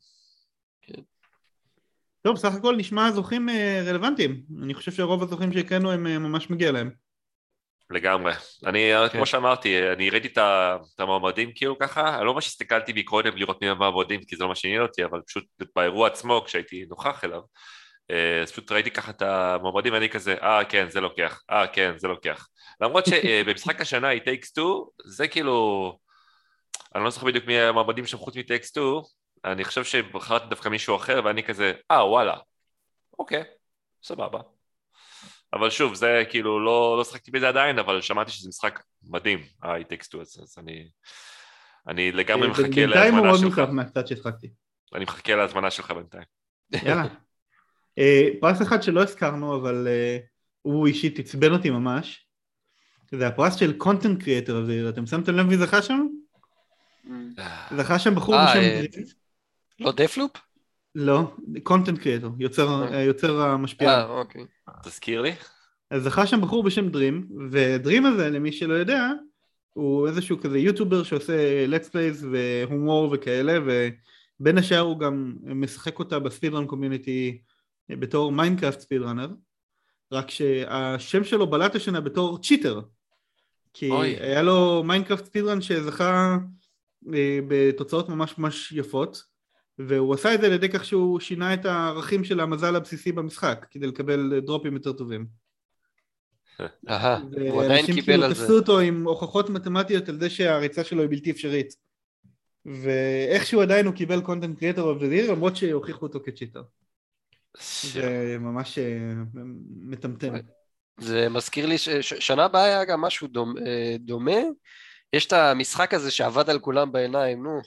[2.28, 4.42] טוב, סך הכל נשמע זוכים אה, רלוונטיים.
[4.62, 6.90] אני חושב שרוב הזוכים שהקראנו הם אה, ממש מגיע להם.
[7.90, 8.32] לגמרי.
[8.66, 9.16] אני, כן.
[9.16, 13.68] כמו שאמרתי, אני ראיתי את המועמדים כאילו ככה, אני לא ממש הסתכלתי מקודם לראות מי
[13.68, 15.44] המועמדים, כי זה לא מה שעניין אותי, אבל פשוט
[15.76, 17.40] באירוע עצמו, כשהייתי נוכח אליו,
[18.10, 21.92] אה, אז פשוט ראיתי ככה את המועמדים, ואני כזה, אה, כן, זה לוקח, אה, כן,
[21.96, 22.48] זה לוקח.
[22.80, 25.92] למרות שבמשחק השנה, היא takes two, זה כאילו,
[26.94, 29.08] אני לא זוכר בדיוק מי המועמדים שם חוץ מ-takes two,
[29.44, 32.36] אני חושב שבחרתי דווקא מישהו אחר, ואני כזה, אה, וואלה,
[33.18, 33.42] אוקיי,
[34.02, 34.40] סבבה.
[35.52, 39.92] אבל שוב, זה כאילו, לא, לא שחקתי בזה עדיין, אבל שמעתי שזה משחק מדהים, ה-It
[39.92, 40.88] Takes Two הזה, אז אני,
[41.88, 43.58] אני לגמרי אה, מחכה בינתיים הוא להזמנה מאוד שלך.
[43.58, 44.50] מורכב מהקצת שהשחקתי.
[44.94, 46.24] אני מחכה להזמנה שלך בינתיים.
[46.72, 47.04] יאללה.
[47.98, 50.18] אה, פרס אחד שלא הזכרנו, אבל אה,
[50.62, 52.24] הוא אישית עצבן אותי ממש.
[53.10, 56.06] זה הפרס של content creator of the year, אתם שמתם לב מי זכה שם?
[57.76, 58.60] זכה שם בחור בשם...
[58.60, 59.17] Dream.
[59.80, 60.30] לא דפלופ?
[60.94, 62.98] לא, content creator, יוצר אה.
[62.98, 63.88] היוצר המשפיע.
[63.88, 64.44] אה, אוקיי.
[64.84, 65.32] תזכיר לי?
[65.90, 69.10] אז זכה שם בחור בשם Dream, ו Dream הזה, למי שלא יודע,
[69.74, 73.58] הוא איזשהו כזה youtuber שעושה let's plays והומור וכאלה,
[74.40, 77.42] ובין השאר הוא גם משחק אותה ב speedrun community
[77.88, 79.28] בתור Minecraft speedrunner,
[80.12, 82.80] רק שהשם שלו בלט השנה בתור cheater,
[83.74, 84.16] כי אוי.
[84.20, 86.38] היה לו Minecraft speedrun שזכה
[87.14, 89.22] אה, בתוצאות ממש ממש יפות,
[89.78, 93.66] והוא עשה את זה על ידי כך שהוא שינה את הערכים של המזל הבסיסי במשחק,
[93.70, 95.26] כדי לקבל דרופים יותר טובים.
[96.88, 97.18] אהה,
[97.50, 98.42] הוא עדיין ואנשים קיבל כאילו על זה.
[98.42, 101.74] תפסו אותו עם הוכחות מתמטיות על זה שהריצה שלו היא בלתי אפשרית.
[102.66, 106.62] ואיכשהו עדיין הוא קיבל קונטנט קריאטור דה למרות שהוכיחו אותו כצ'יטר.
[107.82, 109.12] זה ממש אה,
[109.70, 110.34] מטמטם.
[111.00, 113.28] זה מזכיר לי ששנה הבאה היה גם משהו
[113.66, 114.40] אה, דומה.
[115.12, 117.60] יש את המשחק הזה שעבד על כולם בעיניים, נו,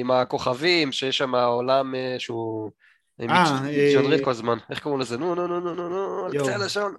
[0.00, 2.70] עם הכוכבים, שיש שם עולם אה, שהוא
[3.20, 4.58] אה, מתג'נרט אה, כל הזמן.
[4.70, 5.18] איך קוראים לזה?
[5.18, 6.38] נו, נו, נו, נו, נו, נו, על.
[6.38, 6.94] קצה הלשון.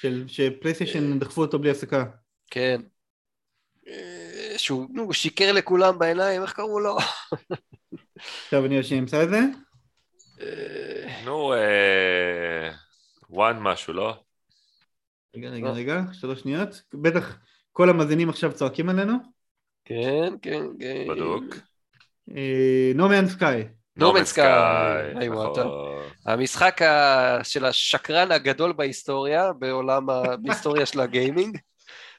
[0.00, 2.04] של- שפלייסטיישן דחפו אותו בלי הפסקה.
[2.50, 2.80] כן.
[3.88, 6.96] אה, שהוא, נו, שיקר לכולם בעיניים, איך קראו לו?
[8.44, 9.40] עכשיו אני אמצא את זה.
[10.40, 12.70] אה, נו, אה,
[13.30, 14.14] וואן משהו, לא?
[15.36, 15.72] רגע רגע לא.
[15.72, 16.82] רגע, שלוש שניות.
[16.94, 17.38] בטח
[17.72, 19.14] כל המאזינים עכשיו צועקים עלינו.
[19.84, 21.04] כן, כן, כן.
[21.08, 21.44] בדוק.
[22.94, 23.68] No Man's Sky.
[23.98, 24.40] No Man's Sky.
[24.40, 25.36] היי, נכון.
[25.36, 25.64] וואטה.
[26.26, 26.80] המשחק
[27.42, 31.58] של השקרן הגדול בהיסטוריה, בעולם, ה- בהיסטוריה של הגיימינג.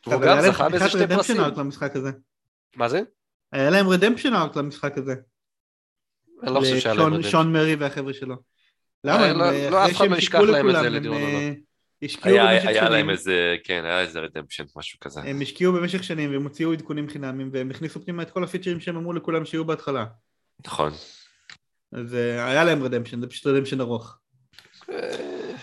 [0.07, 1.37] והוא גם זכה בזה שתי פרסים.
[1.39, 2.11] arc למשחק הזה.
[2.75, 3.01] מה זה?
[3.51, 5.15] היה להם רדמפשן ארק למשחק הזה.
[6.43, 7.29] אני לא חושב שהיה להם זה.
[7.29, 8.35] שון מרי והחבר'ה שלו.
[9.03, 9.23] למה?
[9.27, 11.25] אה, לא- לא, אף אחד לא ישכח להם את זה לדיון הבא.
[11.25, 11.51] אה,
[12.03, 15.21] השקיעו היה במשך היה להם שנים, איזה, כן, היה איזה רדמפשן, משהו כזה.
[15.21, 18.97] הם השקיעו במשך שנים והם הוציאו עדכונים חינמים והם הכניסו פנימה את כל הפיצ'רים שהם
[18.97, 20.05] אמרו לכולם שיהיו בהתחלה.
[20.65, 20.91] נכון.
[21.93, 24.17] אז אה, היה להם redemption, זה פשוט redemption arc.
[24.89, 25.53] אה,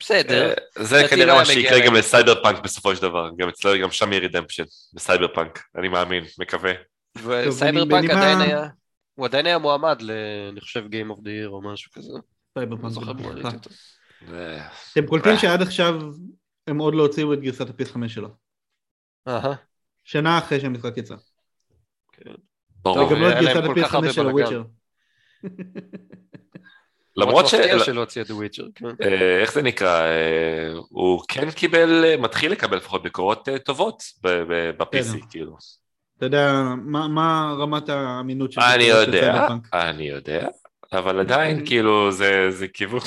[0.00, 0.48] בסדר.
[0.48, 1.86] אה, זה לא כנראה היה מה שיקרה להם.
[1.86, 4.64] גם לסייבר פאנק בסופו של דבר, גם אצלו, גם שם יהיה redemption,
[4.94, 6.72] ב Cyberpunk, אני מאמין, מקווה.
[7.16, 8.66] וסייבר פאנק עדיין היה,
[9.14, 10.10] הוא עדיין היה מועמד ל...
[10.52, 12.12] אני חושב Game of the Year או משהו כזה.
[12.58, 12.80] סייבר לא
[13.42, 13.66] פאנק
[14.92, 15.36] אתם קולטים.
[15.36, 16.00] שעד עכשיו
[16.66, 18.28] הם עוד לא הוציאו את גרסת ה PS 5 שלו.
[19.28, 19.52] אהה,
[20.04, 21.14] שנה אחרי שהמשחק יצא.
[22.82, 22.98] ברור.
[23.06, 24.42] וגם לא את גרסת כל הפייס כך הרבה 5 של בלאגן.
[24.42, 24.62] הוויצ'ר.
[27.16, 27.54] למרות ש...
[27.84, 28.86] שלא הוציא את Witcher, כן.
[29.02, 30.00] אה, איך זה נקרא?
[30.00, 35.26] אה, הוא כן קיבל, מתחיל לקבל לפחות ביקורות אה, טובות ב-PC.
[35.30, 35.56] כאילו.
[36.18, 36.52] אתה יודע
[36.84, 39.46] מה- רמת האמינות של אני יודע?
[39.72, 40.48] אני יודע,
[40.92, 43.00] אבל עדיין, כאילו, זה זה כיוון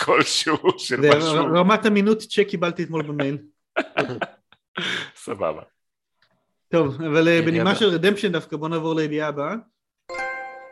[0.00, 1.44] כלשהו של זה משהו.
[1.54, 3.38] רמת אמינות שקיבלתי אתמול במייל.
[5.24, 5.62] סבבה.
[6.68, 7.74] טוב, אבל אה, בנימה.
[7.74, 9.54] של redemption דווקא בוא נעבור לידיעה הבאה.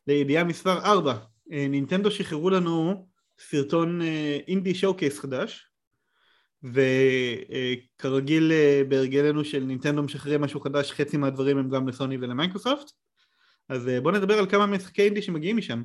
[0.07, 1.15] לידיעה מספר 4.
[1.47, 3.07] נינטנדו שחררו לנו
[3.39, 5.67] סרטון אה, indie showcase חדש,
[6.63, 12.91] וכרגיל אה, בהרגלנו של נינטנדו משחררים משהו חדש, חצי מהדברים הם גם לסוני ולמייקרוסופט.
[13.69, 15.83] אז אה, בוא נדבר על כמה משחקי אינדי שמגיעים משם.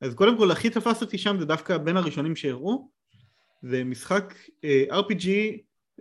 [0.00, 2.88] אז קודם כל הכי תפס אותי שם זה דווקא בין הראשונים שהראו,
[3.62, 4.34] זה משחק
[4.64, 5.28] אה, RPG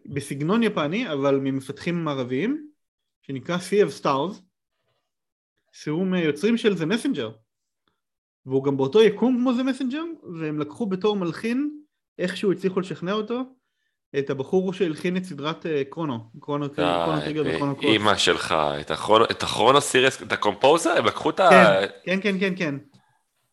[0.06, 2.68] בסגנון יפני אבל ממפתחים ערביים
[3.22, 4.42] שנקרא Sea of Stars
[5.72, 7.32] שהוא מיוצרים של זה מסנג'ר
[8.46, 10.04] והוא גם באותו יקום כמו The Messenger
[10.40, 11.72] והם לקחו בתור מלחין
[12.20, 13.42] איכשהו הצליחו לשכנע אותו
[14.20, 18.56] את הבחור שהלחין את סדרת אה, Chrono Chrono Chrono Trigger ו Chrono Cross אימא שלך,
[18.82, 18.92] את
[19.44, 21.50] ה Chrono- series, את ה composer, הם לקחו את ה...
[22.06, 22.76] כן כן כן כן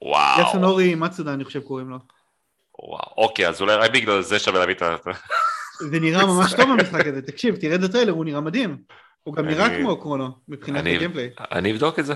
[0.03, 0.49] וואו.
[0.49, 1.97] יסונורי מיצודה אני חושב קוראים לו
[2.79, 3.13] וואו.
[3.17, 4.97] אוקיי, אז אולי בגלל זה שווה להביא את ה-
[5.91, 8.83] זה נראה ממש טוב המשחק הזה, תקשיב, תראה את הטריילר, הוא נראה מדהים.
[9.23, 11.31] הוא גם נראה כמו Chrono, מבחינת ה gameplay.
[11.53, 12.15] אני אבדוק את זה.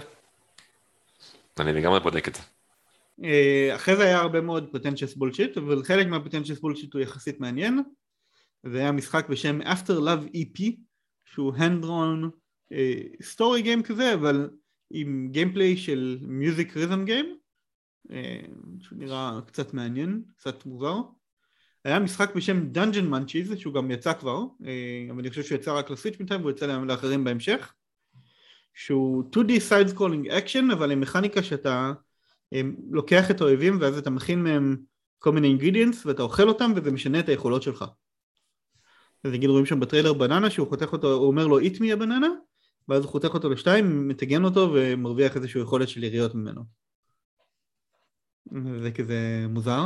[1.61, 2.43] אני לגמרי בודק את זה.
[3.24, 7.41] אה, אחרי זה היה הרבה מאוד pretentious bullshit, אבל חלק מה pretentious bullshit הוא יחסית
[7.41, 7.83] מעניין.
[8.66, 10.62] זה היה משחק בשם After Love EP,
[11.24, 12.31] שהוא hand drawn
[13.22, 14.51] story game כזה, אבל
[14.91, 17.36] עם gameplay של music rhythm game,
[18.80, 20.96] שהוא נראה קצת מעניין, קצת מוזר.
[21.84, 25.78] היה משחק בשם Dungeon Munchies, שהוא גם יצא כבר, אה, אבל אני חושב שהוא יצא
[25.78, 27.72] רק ל Switch בינתיים והוא יצא לאחרים בהמשך.
[28.74, 31.92] שהוא 2D side scrolling action, אבל עם מכניקה שאתה
[32.52, 34.76] הם, לוקח את האויבים ואז אתה מכין מהם
[35.18, 37.84] כל מיני ingredients ואתה אוכל אותם וזה משנה את היכולות שלך.
[39.24, 42.28] אז נגיד רואים שם בטריילר בננה שהוא חותך אותו, הוא אומר לו eat me הבננה
[42.88, 46.80] ואז הוא חותך אותו לשתיים, מטגן אותו ומרוויח איזושהי יכולת של יריות ממנו.
[48.82, 49.84] זה כזה מוזר.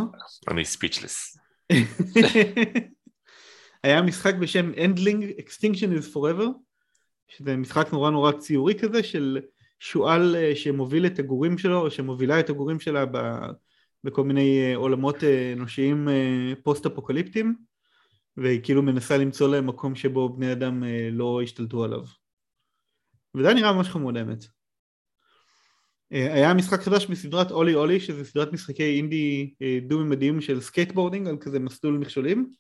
[0.49, 1.39] אני speechless.
[3.85, 6.47] היה משחק בשם Endling Extinction is Forever
[7.29, 9.39] שזה משחק נורא נורא ציורי כזה של
[9.81, 13.51] שועל אה, שמוביל את הגורים שלו או שמובילה את הגורים שלה ב-
[14.05, 17.55] בכל מיני אה, עולמות אה, אנושיים אה, פוסט אפוקליפטיים
[18.37, 22.03] והיא כאילו מנסה למצוא להם מקום שבו בני אדם לא השתלטו עליו.
[23.35, 24.45] וזה נראה ממש חמוד האמת.
[26.13, 31.29] אה, היה משחק חדש בסדרת אולי אולי שזה סדרת משחקי אינדי אה, דו-ממדיים של skateboarding
[31.29, 32.51] על כזה מסלול מכשולים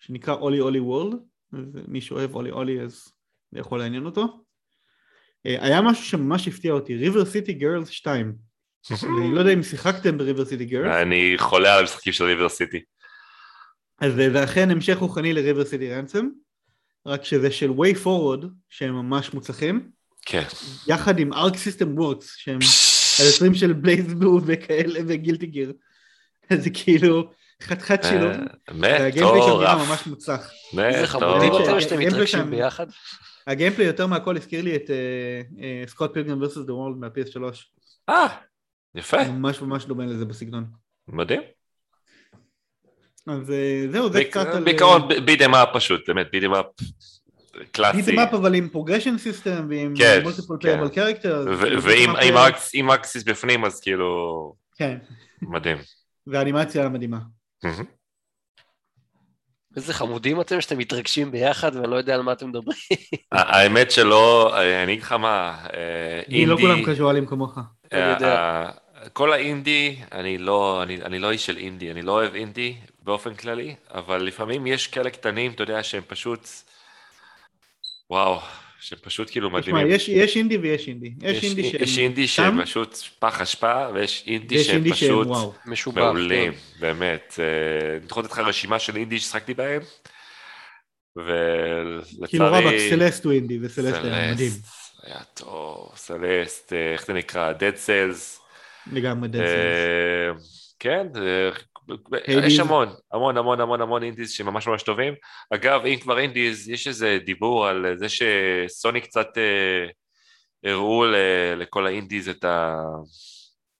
[0.00, 1.18] שנקרא אולי אולי וורלד
[1.52, 3.08] אז מי שאוהב אולי אולי אז
[3.52, 4.44] זה יכול לעניין אותו.
[5.46, 8.34] אה, היה משהו שממש הפתיע אותי, River City Girls 2.
[8.90, 12.48] אני לא יודע אם שיחקתם ב River City Girls, אני חולה על המשחקים של River
[12.48, 12.82] City.
[14.00, 16.28] אז זה אכן המשך רוחני ל River City Ransom,
[17.06, 19.90] רק שזה של WayForward שהם ממש מוצלחים,
[20.26, 20.42] כן.
[20.86, 22.58] יחד עם Arc System Works שהם
[23.18, 25.72] היוצרים של BlazBlue וכאלה ו Guilty Gear.
[26.62, 27.30] זה כאילו
[27.62, 28.32] חתיכת שילוב,
[28.68, 30.50] וה gameplay שם נראה ממש מוצלח.
[32.50, 32.86] ביחד.
[33.46, 34.90] ה gameplay יותר מהכל הזכיר לי את
[35.86, 36.46] סקוט פילגרים vs.
[36.46, 37.42] The World מה-PS3.
[38.08, 38.26] אה,
[38.94, 40.64] יפה, ממש ממש דומה לזה בסגנון.
[41.08, 41.40] מדהים.
[43.26, 44.64] אז אה, זהו, זה קצת על...
[44.64, 46.66] בעיקרון בידם אפ פשוט, באמת beat 'em up
[47.72, 48.02] קלאסי.
[48.02, 50.68] Beat 'em up אבל עם progression system ועם כן, multiple כן.
[50.68, 51.46] Playable character.
[51.58, 54.98] ו- ואם access בפנים אז כאילו כן,
[55.42, 55.76] מדהים.
[56.26, 57.18] והאנימציה מדהימה.
[59.76, 62.78] איזה חמודים אתם שאתם מתרגשים ביחד ואני לא יודע על מה אתם מדברים.
[63.32, 67.58] האמת שלא, אני אגיד לך מה, אה, לא אינדי, כולם קזואלים כמוך.
[67.92, 68.36] אני יודע.
[68.36, 68.70] אה,
[69.12, 73.34] כל האינדי, אני לא, אני, אני לא איש של אינדי, אני לא אוהב אינדי באופן
[73.34, 76.48] כללי, אבל לפעמים יש כאלה קטנים, אתה יודע, שהם פשוט,
[78.10, 78.40] וואו,
[78.80, 79.86] שהם פשוט כאילו תשמע, מדהימים.
[79.90, 81.12] יש יש אינדי ויש אינדי.
[81.22, 85.28] יש אינדי שהם יש אינדי שהם פשוט פח אשפה, ויש אינדי ויש שהם אינדי פשוט.
[85.66, 86.02] משובח.
[86.02, 86.58] מעולים, כן.
[86.80, 87.34] באמת.
[87.38, 89.82] אה, אני יכול לתת לך רשימה של אינדי ששחקתי בהם,
[91.16, 92.28] ולצערי...
[92.28, 94.52] כאילו רבאק, סלסט הוא אינדי וסלסט היה מדהים.
[95.02, 97.52] היה טוב, סלסט, אה, איך זה נקרא?
[97.52, 98.40] Dead Cells.
[98.92, 100.30] לגמרי Dead אה,
[100.78, 101.67] כן, אה, Hades.
[102.28, 105.14] יש המון, המון המון המון המון אינדיז שממש ממש טובים.
[105.54, 109.86] אגב, אם כבר אינדיז, יש איזה דיבור על זה שסוני קצת אה,
[110.72, 112.76] הראו ל- לכל האינדיז את ה...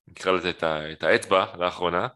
[0.09, 0.93] נקרא לזה את, ה...
[0.93, 2.07] את האצבע לאחרונה.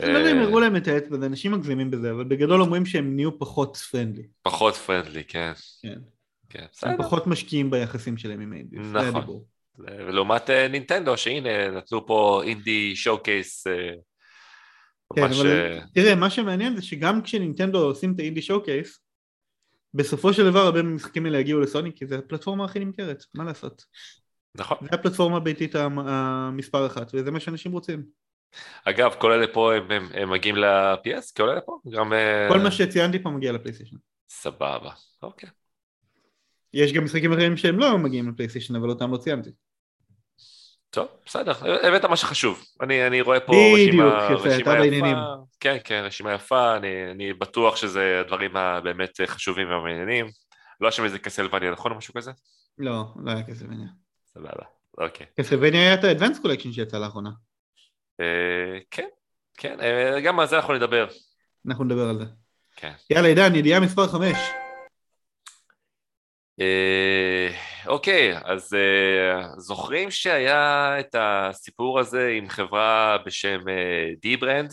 [0.00, 2.60] אני לא יודע אם אה, הראו להם את האצבע, זה אנשים מגזימים בזה, אבל בגדול
[2.60, 4.26] אומרים שהם נהיו פחות פרנדלי.
[4.42, 5.52] פחות פרנדלי, כן.
[5.82, 5.98] כן.
[6.50, 6.98] כן, הם בסדר.
[6.98, 8.80] פחות משקיעים ביחסים שלהם עם האינדיס.
[8.86, 9.16] זה נכון.
[9.16, 9.46] הדיבור.
[9.78, 13.66] ולעומת אה, נינטנדו, שהנה, נתנו פה אינדי שואו קייס.
[15.14, 15.22] כן.
[15.22, 19.00] אבל אה, תראה, מה שמעניין זה שגם כשנינטנדו עושים את האינדי שואו קייס,
[19.94, 23.84] בסופו של דבר הרבה מהמשחקים האלה יגיעו לסוני, כי זו הפלטפורמה הכי נמכרת, מה לעשות?
[24.54, 24.78] נכון.
[24.80, 28.02] זה הפלטפורמה הביתית המ- המספר אחת, וזה מה שאנשים רוצים.
[28.84, 31.32] אגב, כל אלה פה הם, הם, הם מגיעים ל-PS?
[31.36, 31.78] כל אלה פה?
[31.90, 32.12] גם...
[32.12, 33.96] אה, כל מה שציינתי פה מגיע לפלייסטיישן.
[34.28, 34.90] סבבה,
[35.22, 35.48] אוקיי.
[36.74, 39.50] יש גם משחקים אחרים שהם לא מגיעים לפלייסטיישן, אבל אותם לא ציינתי.
[40.94, 42.64] טוב, בסדר, הבאת מה שחשוב.
[42.80, 45.16] אני, אני רואה פה רשימה, יפה, רשימה אתה בעניינים.
[45.16, 45.44] יפה.
[45.60, 50.26] כן, כן, רשימה יפה, אני, אני בטוח שזה הדברים הבאמת חשובים והמעניינים.
[50.80, 52.30] לא שם איזה קסלווניה, נכון או משהו כזה?
[52.78, 53.86] לא, לא היה קסלווניה.
[54.26, 54.64] סבבה,
[54.98, 55.26] אוקיי.
[55.40, 57.30] קסלווניה היה את ה-Advanced Collection שיצא לאחרונה.
[58.20, 59.08] אה, כן,
[59.56, 61.06] כן, אה, גם על זה אנחנו נדבר.
[61.66, 62.24] אנחנו נדבר על זה.
[62.76, 62.92] כן.
[63.10, 64.36] יאללה עידן, ידיעה מספר 5.
[66.60, 73.60] אה, אוקיי, אז אה, זוכרים שהיה את הסיפור הזה עם חברה בשם
[74.22, 74.72] dbrand?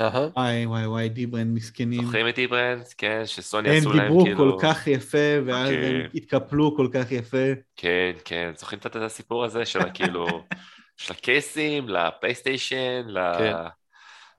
[0.00, 0.28] אהה.
[0.36, 2.04] וואי וואי וואי, dbrand מסכנים.
[2.04, 2.84] זוכרים את dbrand?
[2.98, 4.38] כן, שסוני הם עשו להם דיברו כאילו...
[4.38, 5.86] כל כך יפה, ואז אוקיי.
[5.86, 7.46] הם התקפלו כל כך יפה.
[7.76, 10.26] כן, כן, זוכרים את הסיפור הזה של כאילו,
[10.96, 13.18] של הקייסים, לפלייסטיישן, ל...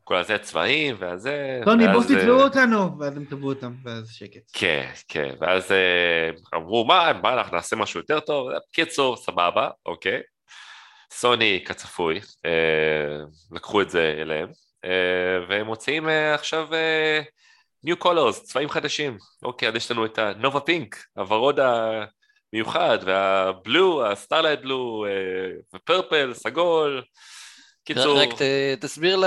[0.08, 1.62] כל הזה צבעים, והזה...
[1.66, 4.42] טוני, ואז, בואו תתבעו אה, אותנו, ואז הם תבעו אותם, ואז שקט.
[4.54, 8.50] כן, כן, ואז אה, אמרו, מה, מה, אנחנו נעשה משהו יותר טוב?
[8.72, 10.22] קיצור, סבבה, אוקיי.
[11.14, 13.18] סוני, כצפוי, אה,
[13.52, 14.50] לקחו את זה אליהם,
[15.50, 16.68] והם מוציאים עכשיו
[17.88, 19.18] New Colors, צבעים חדשים.
[19.44, 21.60] אוקיי, אז יש לנו את ה Nova Pink, הוורוד
[22.54, 25.06] המיוחד, וה blue, ה Starlight Blue, ו
[25.76, 27.04] purple, סגול.
[27.88, 29.18] קיצור, רק ת- תסביר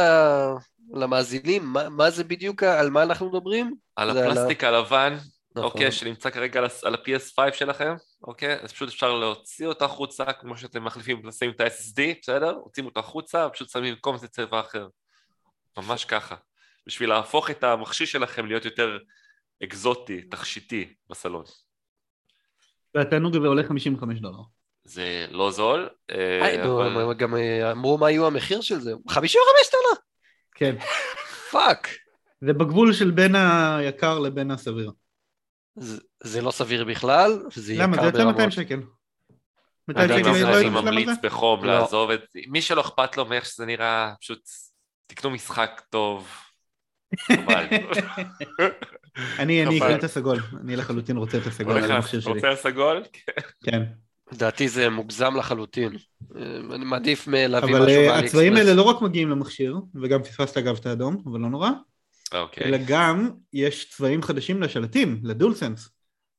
[0.95, 3.75] למאזינים, מה- מה זה בדיוק, על מה אנחנו מדברים?
[3.97, 5.17] על זה על הפלסטיק הלבן,
[5.57, 5.65] נכון.
[5.65, 8.61] אוקיי, שנמצא כרגע על ה- על ה-PS5 שלכם, אוקיי?
[8.63, 12.59] אז פשוט אפשר להוציא אותו החוצה, כמו שאתם מחליפים, שמים את ה-SSD, בסדר?
[12.59, 14.87] מוציאים אותו החוצה, ופשוט שמים במקום זה צבע אחר.
[15.79, 16.35] ממש ככה.
[16.87, 18.99] בשביל להפוך את המכשיר שלכם להיות יותר
[19.65, 21.45] אקזוטי, תכשיטי בסלון.
[22.95, 24.39] והתענוג הזה עולה 55 דולר.
[24.85, 26.55] זה לא זול, אה.
[26.55, 29.39] הם גם אה, אמרו מה יהיו המחיר של זה, 55
[29.73, 30.01] דולר?
[30.61, 30.77] כן.
[31.51, 31.89] פאק.
[32.41, 34.91] זה בגבול של בין היקר לבין הסביר.
[35.77, 37.97] זה- זה לא סביר בכלל, זה יקר למה?
[37.97, 38.13] ברמות.
[38.13, 38.81] זה יוצא 200 שקל.
[39.89, 41.09] 200 אני לא לא ממליץ?
[41.23, 41.79] בחום לא.
[41.79, 42.41] לעזוב את זה.
[42.49, 44.41] מי שלא אכפת לו מאיך שזה נראה, פשוט
[45.07, 46.29] תקנו משחק טוב.
[49.39, 49.65] אני.
[49.79, 52.33] אקנה את הסגול, אני לחלוטין רוצה את הסגול על המכשיר שלי.
[52.33, 53.03] רוצה סגול?
[53.65, 53.83] כן.
[54.33, 55.93] לדעתי זה מוגזם לחלוטין.
[56.37, 56.43] אה,
[56.75, 58.67] אני מעדיף להביא אבל משהו אה, באלי הצבעים אקספרס.
[58.67, 61.71] האלה לא רק מגיעים למכשיר, וגם פספסת אגב את האדום, אבל לא נורא,
[62.35, 62.65] אוקיי.
[62.65, 65.89] אלא גם יש צבעים חדשים לשלטים, לדול סנס.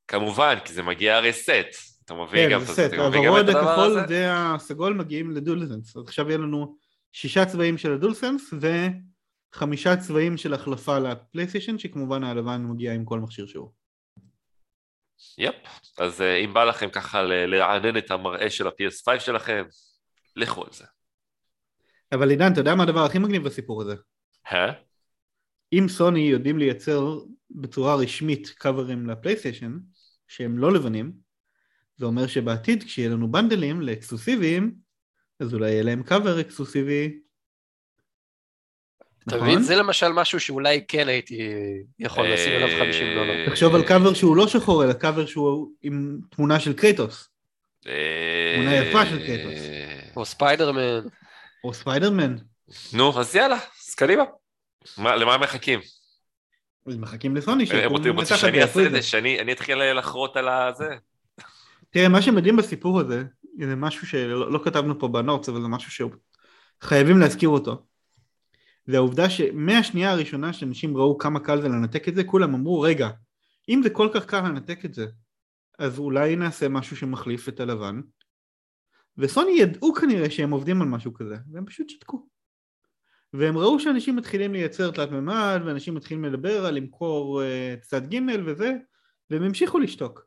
[0.08, 1.92] כמובן, כי זה מגיע הרי סט.
[2.04, 3.98] אתה מביא כן, גם זה את מביא גם הוורוד הכחול?
[4.08, 5.96] והסגול מגיעים לדול סנס.
[5.96, 6.76] אז עכשיו יהיה לנו
[7.12, 8.54] שישה צבעים של הדול סנס
[9.54, 13.81] וחמישה צבעים של החלפה לפלייסטיישן, שכמובן הלבן מגיע עם כל מכשיר שהוא.
[15.38, 15.54] יפ.
[15.98, 19.64] אז אה, אם בא לכם ככה לרענן את המראה של ה-PS5 שלכם,
[20.36, 20.84] לכו על זה.
[22.12, 23.94] אבל עידן, אתה יודע מה הדבר הכי מגניב בסיפור הזה?
[24.52, 24.72] אה?
[25.72, 27.18] אם סוני יודעים לייצר
[27.50, 29.78] בצורה רשמית קאברים לפלייסטיישן
[30.28, 31.12] שהם לא לבנים,
[31.96, 34.74] זה אומר שבעתיד כשיהיה לנו בנדלים לאקסקלוסיביים,
[35.40, 37.21] אז אולי יהיה להם קאבר אקסקלוסיבי.
[39.28, 39.48] אתה נכון?
[39.48, 39.62] מבין?
[39.62, 41.38] זה למשל משהו שאולי כן הייתי
[41.98, 43.46] יכול לשים עליו 50 דולר.
[43.48, 47.28] תחשוב על קאבר שהוא לא שחור, אלא קאבר שהוא עם תמונה של קרייטוס,
[47.86, 49.60] אה, תמונה יפה של קרייטוס.
[50.16, 51.00] או ספיידרמן.
[51.64, 52.36] או ספיידרמן.
[52.92, 53.58] נו, אז יאללה,
[53.88, 54.22] אז קדימה.
[54.98, 55.80] מה- למה הם מחכים?
[56.86, 59.02] מחכים לסוני הם שיקום רוצים שאני אעשה את זה.
[59.02, 60.88] שאני אני אתחיל לחרות על הזה.
[61.90, 63.22] תראה, מה שמדהים בסיפור הזה,
[63.58, 66.08] זה משהו שלא לא כתבנו פה בנוטס, אבל זה משהו
[66.82, 67.82] שחייבים להזכיר אותו.
[68.86, 73.10] זה העובדה שמהשנייה הראשונה שאנשים ראו כמה קל זה לנתק את זה, כולם אמרו, רגע,
[73.68, 75.06] אם זה כל כך קל לנתק את זה,
[75.78, 78.00] אז אולי נעשה משהו שמחליף את הלבן.
[79.18, 82.26] וסוני ידעו כנראה שהם עובדים על משהו כזה, והם פשוט שתקו.
[83.32, 88.18] והם ראו שאנשים מתחילים לייצר תלת מימד, ואנשים מתחילים לדבר על למכור uh, צד ג'
[88.46, 88.72] וזה,
[89.30, 90.26] והם המשיכו לשתוק.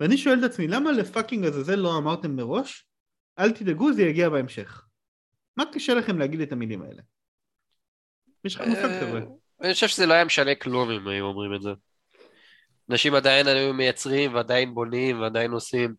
[0.00, 2.88] ואני שואל את עצמי, למה לפאקינג עזאזל לא אמרתם מראש,
[3.38, 4.86] אל תדאגו, זה יגיע בהמשך.
[5.56, 7.02] מה קשה לכם להגיד את המילים האלה?
[8.44, 9.20] יש לך מושג אה, חבר'ה.
[9.62, 11.70] אני חושב שזה לא היה משנה כלום אם היו אומרים את זה.
[12.90, 15.94] אנשים עדיין היו מייצרים ועדיין בונים ועדיין עושים.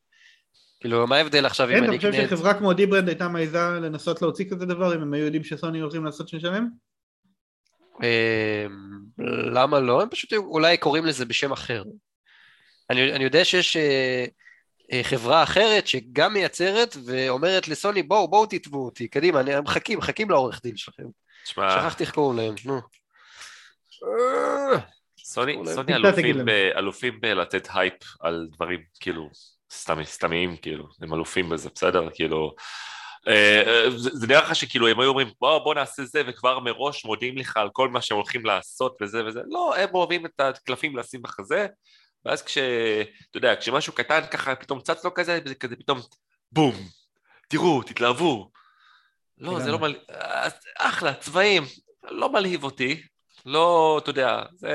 [0.79, 2.27] כאילו, מה ההבדל עכשיו אם כן, אתה אני חושב אקנה.
[2.27, 6.05] שחברה כמו dbrand הייתה מעיזה לנסות להוציא כזה דבר אם הם היו יודעים שסוני הולכים
[6.05, 6.67] לעשות שנשלם?
[8.03, 8.65] אה,
[9.53, 10.01] למה לא?
[10.01, 11.83] הם פשוט אולי קוראים לזה בשם אחר.
[12.89, 14.25] אני, אני יודע שיש אה,
[14.91, 20.29] אה, חברה אחרת שגם מייצרת ואומרת לסוני בואו בואו תתבעו אותי, קדימה, אני מחכים, מחכים
[20.29, 21.03] לעורך דין שלכם.
[21.45, 22.81] תשמע, שכחתי איך קוראים להם, נו.
[25.19, 26.45] סוני סוני אלופים.
[26.45, 29.29] ב- אלופים בלתת הייפ על דברים כאילו
[29.71, 32.09] סתם- סתמיים כאילו, הם אלופים בזה, בסדר?
[32.13, 32.55] כאילו...
[33.27, 36.59] אה, אה, זה זה נראה לך שכאילו הם היו אומרים בוא בוא נעשה זה וכבר
[36.59, 40.39] מראש מודיעים לך על כל מה שהם הולכים לעשות וזה וזה לא הם אוהבים את
[40.39, 41.67] הקלפים לשים בחזה
[42.25, 42.57] ואז כש...
[42.57, 45.99] אתה יודע כשמשהו קטן ככה פתאום צץ לו כזה וזה כזה פתאום
[46.51, 46.75] בום
[47.49, 48.51] תראו תתלהבו
[49.37, 49.91] לא זה לא לגמרי.
[49.93, 49.99] מל...
[50.09, 51.63] אז אחלה צבעים
[52.03, 53.03] לא מלהיב אותי
[53.45, 54.71] לא אתה יודע זה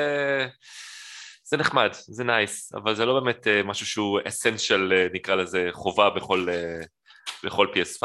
[1.42, 6.10] זה נחמד זה נייס אבל זה לא באמת אה, משהו שהוא אסנציאל נקרא לזה חובה
[6.10, 6.80] בכל אה,
[7.44, 8.02] בכל PS5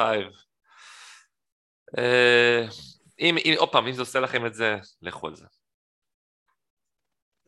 [1.98, 2.66] אה,
[3.20, 5.46] אם, אם, עוד פעם, אם זה עושה לכם את זה, לכו על זה.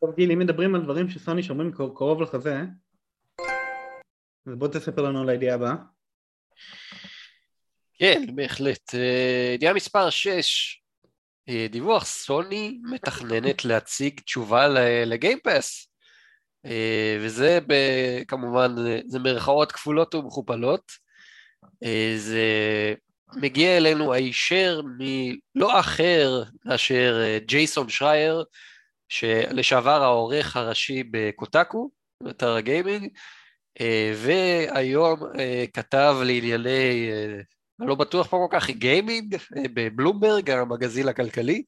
[0.01, 2.61] טוב גיל, אם מדברים על דברים שסוני שומרים קר- קרוב לחזה,
[4.47, 5.75] אז בוא תספר לנו על הידיעה הבאה.
[7.97, 8.95] כן, בהחלט.
[8.95, 10.81] אה, ידיעה מספר 6,
[11.69, 14.67] דיווח סוני מתכננת להציג תשובה
[15.05, 15.87] לגיימפס.
[17.21, 18.75] וזה ב- כמובן,
[19.07, 20.91] זה מירכאות כפולות ומכופלות.
[21.83, 22.43] אה, זה
[23.35, 28.43] מגיע אלינו הישר מלא אחר מאשר אה, ג'ייסון שרייר,
[29.09, 31.89] שלשעבר העורך הראשי בקוטקו,
[32.29, 33.09] אתר הגיימינג,
[33.81, 37.09] אה, והיום אה, כתב לענייני,
[37.79, 39.37] לא בטוח פה כל כך, גיימינג
[39.73, 41.63] בבלומברג, המגזין הכלכלי.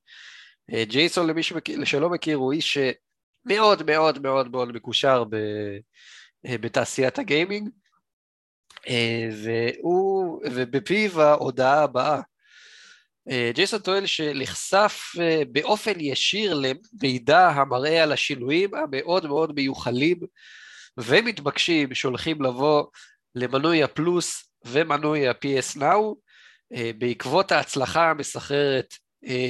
[0.71, 1.41] ג'ייסון, למי
[1.83, 5.23] שלא מכיר, הוא איש שמאוד מאוד מאוד מאוד מקושר
[6.43, 7.69] בתעשיית הגיימינג.
[8.87, 12.21] אה, והוא, ובפיו ההודעה הבאה.
[13.29, 20.17] אה, ג'ייסון טוען שנחשף אה, באופן ישיר למידע המראה על השינויים המאוד מאוד מיוחלים
[20.97, 22.85] ומתבקשים שהולכים לבוא
[23.35, 26.15] למנוי הפלוס ומנוי ה-PS Now
[26.97, 28.93] בעקבות ההצלחה המסחררת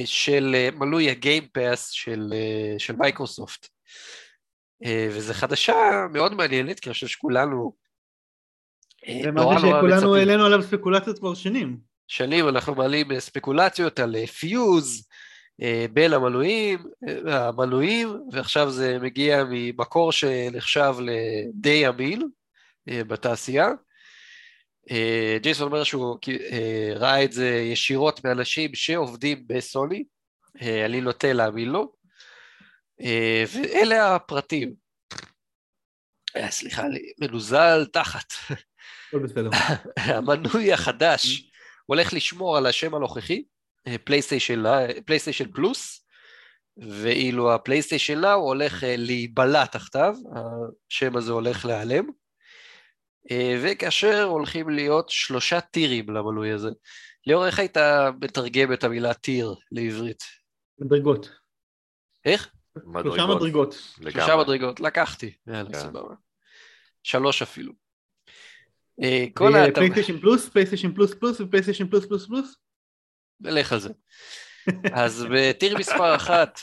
[0.04, 2.32] של מנוי ה Game Pass של,
[2.78, 3.68] של מייקרוסופט.
[4.86, 7.72] וזו חדשה מאוד מעניינת, כי אני חושב שכולנו
[9.06, 11.78] זה אה, משהו שכולנו העלינו עליו ספקולציות כבר שנים.
[12.08, 15.06] שנים אנחנו מעלים ספקולציות על fuse
[15.62, 22.28] אה, בין המנויים, אה, המנויים, ועכשיו זה מגיע ממקור שנחשב לדי אמין
[22.86, 23.68] בתעשייה.
[25.42, 26.18] ג'ייסון אומר שהוא
[26.96, 30.04] ראה את זה ישירות מאנשים שעובדים בסוני,
[30.60, 31.92] אני נוטה להאמין לו,
[33.52, 34.74] ואלה הפרטים.
[36.48, 36.82] סליחה,
[37.20, 38.32] מנוזל תחת.
[39.96, 41.50] המנוי החדש
[41.86, 43.42] הולך לשמור על השם הנוכחי,
[44.04, 44.88] פלייסטיישן אה,
[45.52, 46.06] פלוס,
[46.76, 50.14] ואילו הפלייסטיישן נאו הולך אה, להיבלע תחתיו,
[50.90, 52.12] השם הזה הולך להיעלם, אה,
[53.62, 56.70] וכאשר הולכים להיות שלושה טירים למנוי הזה.
[57.26, 57.76] ליאור, איך היית
[58.20, 60.22] מתרגם את המילה tier לעברית?
[60.78, 61.30] מדרגות.
[62.24, 62.50] איך?
[63.02, 63.74] שלושה מדרגות.
[64.10, 65.32] שלושה מדרגות, לקחתי.
[65.46, 65.78] יאללה, כן.
[65.78, 66.14] סבבה.
[67.02, 67.72] שלוש אפילו.
[69.02, 69.74] אה, כל ההטבות...
[69.74, 72.56] פלייסטיישן פלוס, פלייסטיישן פלוס פלוס ופלייסטיישן פלוס פלוס פלוס?
[73.40, 73.90] נלך על זה.
[74.92, 76.60] אז ב tier מספר אחת,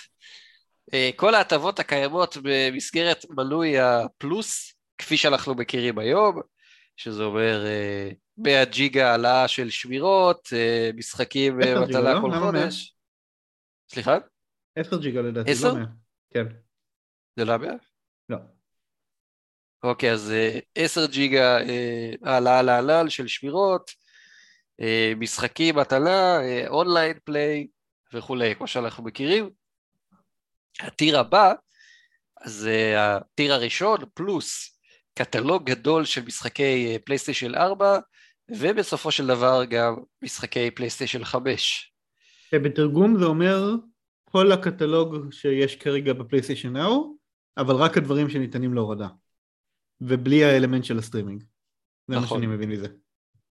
[0.93, 6.41] אה, כל ההטבות הקיימות במסגרת מנוי הפלוס, כפי שאנחנו מכירים היום,
[6.97, 7.65] שזה אומר
[8.37, 10.49] 100 אה, ג'יגה העלאה של שמירות,
[10.95, 12.21] משחקים במטלה לא?
[12.21, 12.95] כל חודש.
[13.91, 14.17] סליחה?
[14.75, 15.67] 10 ג'יגה לדעתי, 10?
[15.67, 15.85] לא 100.
[16.33, 16.45] כן.
[17.35, 17.71] זה לא 100?
[18.29, 18.37] לא.
[19.83, 20.33] אוקיי, אז
[20.75, 23.91] 10 אה, ג'יגה אה, העלאה לענן של שמירות,
[24.81, 27.67] אה, משחקים, הטלה, Online play
[28.13, 29.49] וכולי, כמו שאנחנו מכירים.
[30.79, 31.53] ה tier הבא,
[32.41, 34.76] אז ה tier הראשון פלוס
[35.17, 37.99] קטלוג גדול של משחקי פלייסטיישן 4,
[38.49, 41.93] ובסופו של דבר גם משחקי פלייסטיישן 5.
[42.55, 43.75] בתרגום זה אומר
[44.31, 47.15] כל הקטלוג שיש כרגע בפלייסטיישן נאו,
[47.57, 49.07] אבל רק הדברים שניתנים להורדה.
[50.01, 51.43] ובלי האלמנט של הסטרימינג.
[52.07, 52.21] זה נכון.
[52.21, 52.87] מה שאני מבין מזה.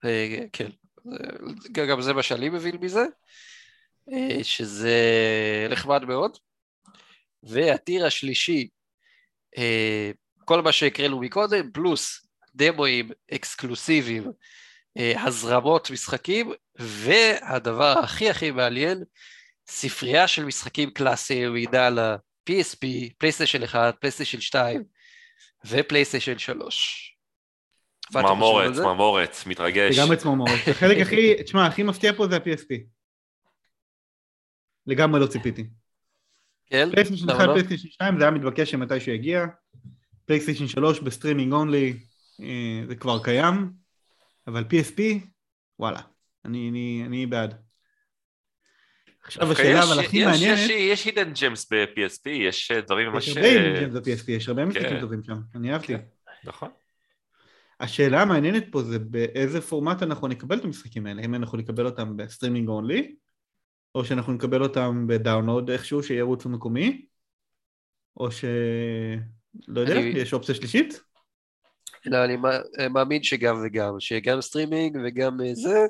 [0.06, 0.70] אה, כן,
[1.90, 3.06] גם זה מה שאני מבין מזה,
[4.14, 4.98] אה, שזה
[5.70, 6.38] נחמד מאוד.
[7.44, 8.70] וה tier השלישי,
[9.58, 10.12] אה,
[10.46, 14.32] כל מה שהקראנו מקודם, פלוס דמואים אקסקלוסיביים,
[14.98, 19.04] הזרמות משחקים, והדבר הכי הכי מעניין,
[19.68, 22.88] ספרייה של משחקים קלאסיים, מידע על ה-PSP,
[23.18, 24.84] פלייסטיישן 1, פלייסטיישן 2,
[25.66, 27.18] ופלייסטיישן 3.
[28.12, 29.98] צמרמורת, צמרמורת, מתרגש.
[29.98, 30.68] לגמרי צמרמורת.
[30.68, 32.76] החלק הכי, תשמע, הכי מפתיע פה זה ה-PSP.
[34.88, 35.68] לגמרי לא ציפיתי.
[36.66, 36.90] כן?
[36.92, 39.46] פלייסטיישן 1, פלייסטיישן 2 זה היה מתבקש שמתי שהוא יגיע.
[40.26, 41.94] פלייסטיישן 3 ב streaming only
[42.42, 43.72] אה, זה כבר קיים,
[44.48, 45.02] אבל PSP,
[45.80, 46.02] וואלה,
[46.46, 47.56] אני, אני, אני בעד.
[49.24, 50.70] עכשיו השאלה אבל הכי מעניינת...
[50.70, 53.28] יש hidden gems ב-PSP, יש אה, דברים ממש...
[53.28, 55.02] יש הרבה הידן ג'מס ב-PSP, יש הרבה משחקים כן.
[55.02, 55.88] טובים שם, אני אהבתי.
[55.88, 56.02] כן,
[56.44, 56.70] נכון.
[57.80, 62.18] השאלה המעניינת פה זה באיזה פורמט אנחנו נקבל את המשחקים האלה, אם אנחנו נקבל אותם
[62.18, 63.16] ב streaming only,
[63.96, 67.06] או שאנחנו נקבל אותם ב download איכשהו שירוץ מקומי,
[68.18, 68.46] או ש...
[69.68, 71.00] לא יודע, יש אופציה שלישית?
[72.06, 72.38] לא, אני
[72.90, 75.86] מאמין שגם וגם, שגם סטרימינג וגם אה, זה.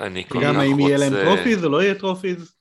[0.00, 0.50] אני כל כך רוצה...
[0.50, 2.54] וגם האם יהיה להם trophies או לא יהיה trophies?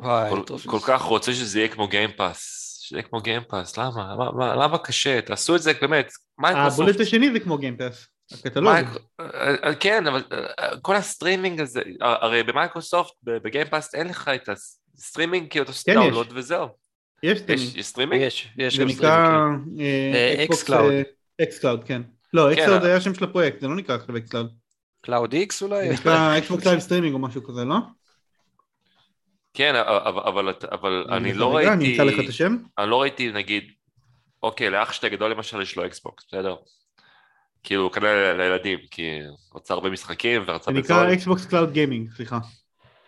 [0.00, 4.14] כל, כל כך רוצה שזה יהיה כמו Game Pass, שזה יהיה כמו Game Pass, למה?
[4.14, 5.20] למה, למה קשה?
[5.20, 6.80] תעשו את זה באמת, מייקרוסופט...
[6.80, 8.74] ה bullet השני זה כמו Game Pass, הקטלוג.
[9.20, 14.30] אה, אה, כן, אבל אה, כל הסטרימינג הזה, הרי במייקרוסופט, ב Game Pass אין לך
[14.34, 16.68] את הסטרימינג כי אתה עושה download וזהו.
[17.22, 17.76] יש סטרימינג.
[17.76, 18.22] יש סטרימינג?
[18.22, 19.00] יש, יש גם סטרימינג.
[19.00, 20.92] זה נקרא xCloud.
[21.42, 22.02] xCloud, כן.
[22.32, 24.52] לא, xCloud זה היה שם של הפרויקט, זה לא נקרא עכשיו xCloud.
[25.00, 25.88] Cloud X אולי?
[25.88, 27.76] זה נקרא xCloud streaming או משהו כזה, לא?
[29.54, 31.72] כן, אבל, אבל, אבל אני לא ראיתי...
[31.72, 32.56] אני אמצא לך את השם.
[32.78, 33.72] אני לא ראיתי, נגיד,
[34.42, 36.56] אוקיי, לאח שלי הגדול למשל יש לו אקסבוקס, בסדר?
[37.62, 39.18] כאילו, הוא קנה לילדים, כי
[39.54, 42.38] רצה הרבה משחקים ורצה זה נקרא Xbox Cloud Gaming, סליחה.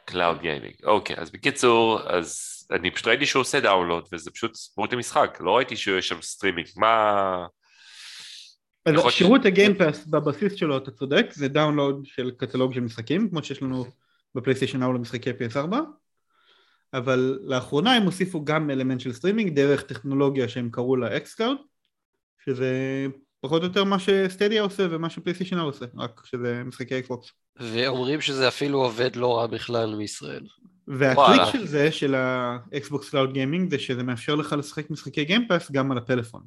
[0.04, 0.74] Cloud Gaming.
[0.84, 5.56] אוקיי, אז בקיצור, אז אני פשוט ראיתי שהוא עושה download, וזה פשוט מוריד משחק, לא
[5.56, 7.46] ראיתי שיש שם סטרימינג, מה...
[8.86, 13.30] אז שירות ה Game Pass בבסיס שלו, אתה צודק, זה download של קטלוג של משחקים,
[13.30, 13.84] כמו שיש לנו
[14.34, 15.76] ב PlayStation Now למשחקי PS4,
[16.94, 21.56] אבל לאחרונה הם הוסיפו גם אלמנט של סטרימינג דרך טכנולוגיה שהם קראו לה xCloud,
[22.44, 23.06] שזה
[23.40, 26.98] פחות או יותר מה ש Stadia עושה ומה ש PlayStation Now עושה, רק שזה משחקי
[26.98, 27.32] אקסבוקס.
[27.56, 30.46] ואומרים שזה אפילו עובד לא רע בכלל מישראל.
[30.88, 31.40] והטריק.
[31.52, 35.70] של זה, של ה Xbox Cloud Gaming, זה שזה מאפשר לך לשחק משחקי Game Pass
[35.70, 36.42] גם על הפלאפון.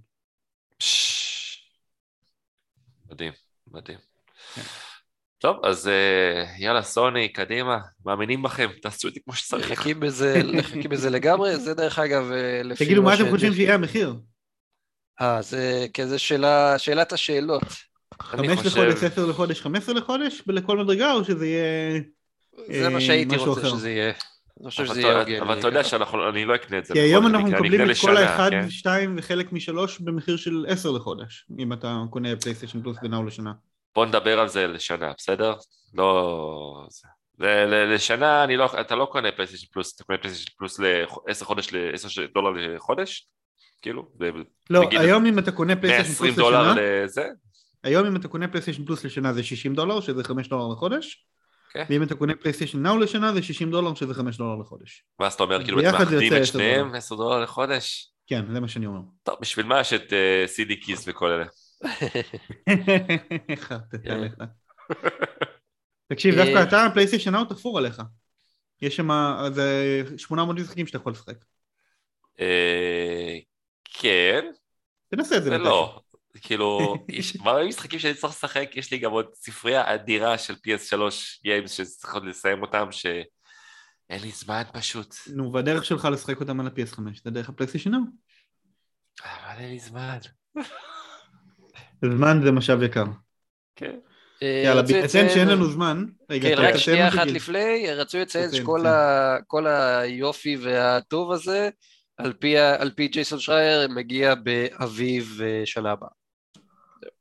[0.77, 1.69] פשש.
[3.11, 3.33] מדהים,
[3.67, 3.97] מדהים.
[4.55, 4.61] כן.
[5.37, 9.71] טוב, אז אה, יאללה, סוני, קדימה, מאמינים בכם, תעשו את זה כמו שצריך.
[9.71, 13.73] מחכים בזה, מחכים בזה לגמרי, זה דרך אגב, אה, לפי תגידו מה אתם חושבים שיהיה
[13.73, 14.15] המחיר?
[15.21, 17.63] אה, זה כזה שאלה, שאלת השאלות.
[18.21, 22.01] חמש לחודש, עשר לחודש, חמש עשרה לחודש, לכל מדרגה, או שזה יהיה...
[22.71, 23.69] זה מה אה, שהייתי רוצה אחר.
[23.69, 24.11] שזה יהיה.
[24.61, 25.41] אני חושב אבל שזה אתה- יהיה הוגן.
[25.41, 26.93] אבל אתה יודע שאני לא אקנה את זה.
[26.93, 28.65] כי היום אנחנו מקבלים את כל האחד כן?
[28.67, 33.53] ושתיים וחלק משלוש במחיר של עשר לחודש, אם אתה קונה PlayStation Plus ו Now לשנה.
[33.95, 35.53] בוא נדבר על זה לשנה, בסדר?
[35.93, 36.85] לא...
[36.89, 37.07] זה-
[37.39, 41.43] ל- ל- לשנה אני לא, אתה לא קונה PlayStation Plus, אתה קונה PlayStation Plus ל-10
[41.45, 43.27] חודש, ל-10 דולר לחודש?
[43.81, 44.07] כאילו?
[44.69, 47.27] לא, היום אם אתה קונה פלייסטיישן 120 פלוס דולר לשנה, לזה?
[47.83, 51.25] היום אם אתה קונה PlayStation Plus לשנה זה 60 דולר, שזה 5 דולר לחודש,
[51.75, 51.85] כן.
[51.89, 55.03] ואם אתה קונה PlayStation Now לשנה זה 60 דולר, שזה 5 דולר לחודש.
[55.19, 58.11] ואז אתה אומר, כאילו, זה מאחדים את 10 שניהם, 10 דולר לחודש?
[58.27, 58.99] כן, זה מה שאני אומר.
[59.23, 61.45] טוב, בשביל מה יש את אה, CD קיס וכל אלה?
[66.13, 68.01] תקשיב, אה, דווקא אתה, פלייסטיישן נאו תפור עליך.
[68.81, 69.11] יש שם
[69.45, 71.35] איזה 800 משחקים שאתה יכול לשחק.
[72.39, 73.37] אה,
[73.83, 74.45] כן,
[75.09, 75.49] תנסה את זה.
[75.49, 75.65] מתישהו.
[75.65, 76.01] ולא.
[76.41, 80.97] כאילו, יש מלא משחקים שאני צריך לשחק, יש לי גם עוד ספרייה אדירה של PS3
[81.43, 83.23] גיימס שצריך עוד לסיים אותם, שאין
[84.21, 85.15] לי זמן פשוט.
[85.33, 87.99] נו, והדרך שלך לשחק אותם על ה-PS5, זה דרך הפלייסטיישן נאו.
[89.23, 90.17] אבל אין לי זמן.
[92.05, 93.03] זמן זה משאב יקר.
[93.75, 93.95] כן.
[94.43, 97.27] אה, יאללה, רצו בהינתן שאין לנו זמן, רגע, כן, רק שנייה אחת.
[97.27, 98.83] לפני, רצו לציין שכל
[99.47, 101.69] כל היופי והטוב הזה,
[102.17, 106.09] על פי ה- על פי ג'ייסון שרייר, מגיע באביב אה, שנה הבאה.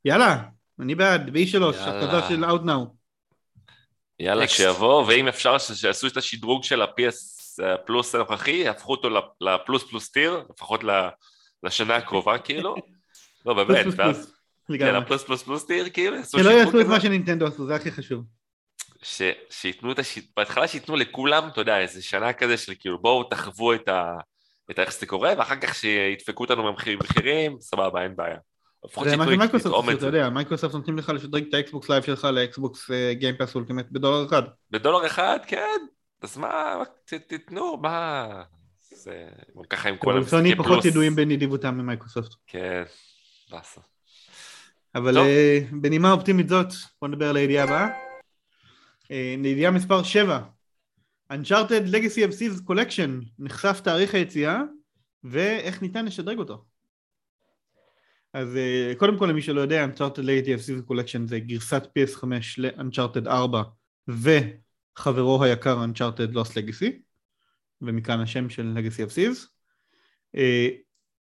[0.05, 0.43] יאללה,
[0.81, 1.69] אני בעד, ב-E3, יאללה.
[1.69, 2.95] הכרזה של Out Now.
[4.19, 4.49] יאללה.
[4.49, 7.35] שיבוא, ואם אפשר שיעשו את השדרוג של ה-PS
[7.87, 9.09] פלוס הנוכחי, יהפכו אותו
[9.41, 10.81] לפלוס פלוס טיר, לפחות
[11.63, 12.75] לשנה הקרובה כאילו.
[13.47, 14.35] לא, באמת, ואז...
[14.79, 14.95] כן.
[14.95, 16.87] הפלוס פלוס פלוס טיר, כאילו, יעשו שלא יעשו את.
[16.87, 18.25] מה שנינטנדו עשו, זה הכי חשוב.
[19.03, 19.23] ש...
[19.51, 20.19] שייתנו את הש...
[20.37, 24.13] בהתחלה שייתנו לכולם, אתה יודע, איזה שנה כזה של כאילו בואו תחוו את ה...
[24.71, 28.37] את איך שזה קורה, ואחר כך שידפקו אותנו במחירים, סבבה, אין בעיה.
[28.85, 30.07] לפחות זה מה שמייקרוסופט את אתה.
[30.07, 33.87] יודע, מייקרוסופט נותנים לך לשדרג את ה Xbox Live שלך ל Xbox Game Pass Ultimate
[33.91, 34.43] בדולר אחד.
[34.71, 35.81] בדולר אחד, כן,
[36.23, 38.43] אז מה, מה, ת- תיתנו, מה...
[38.91, 39.29] זה...
[39.71, 40.85] ככה עם כל אבל סוני המשחקי פחות פלוס.
[40.87, 42.35] ידועים בנדיבותם ממייקרוסופט.
[42.47, 42.83] כן,
[43.51, 43.81] באסה.
[44.95, 45.19] אבל.
[45.19, 46.67] אה, בנימה אופטימית זאת,
[47.01, 47.89] בוא נדבר על הידיעה הבאה.
[49.11, 50.41] אה, ידיעה מספר 7,
[51.33, 54.61] Uncharted Legacy of Thieves Collection, נחשף תאריך היציאה
[55.25, 56.65] ואיך ניתן לשדרג אותו.
[58.35, 62.25] אז אה, קודם כל למי שלא יודע, Uncharted of Thieves Collection זה גרסת PS5
[62.59, 63.63] ל-Uncharted 4
[64.09, 66.91] וחברו היקר Uncharted Lost Legacy,
[67.83, 69.47] ומכאן השם של Legacy of Thieves.
[70.37, 70.69] אה,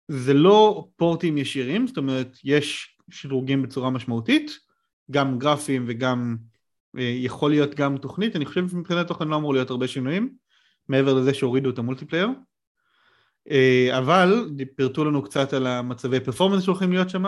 [0.09, 4.59] זה לא פורטים ישירים, זאת אומרת יש שדרוגים בצורה משמעותית,
[5.11, 6.37] גם גרפיים וגם
[6.99, 10.35] אה, יכול להיות גם תוכנית, אני חושב שמבחינת תוכן לא אמור להיות הרבה שינויים,
[10.89, 12.29] מעבר לזה שהורידו את ה multiplayer,
[13.92, 17.24] אבל פירטו לנו קצת על המצבי performance שהולכים להיות שם,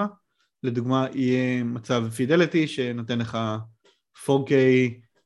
[0.63, 3.39] לדוגמה יהיה מצב fidelity שנותן לך
[4.27, 4.53] 4K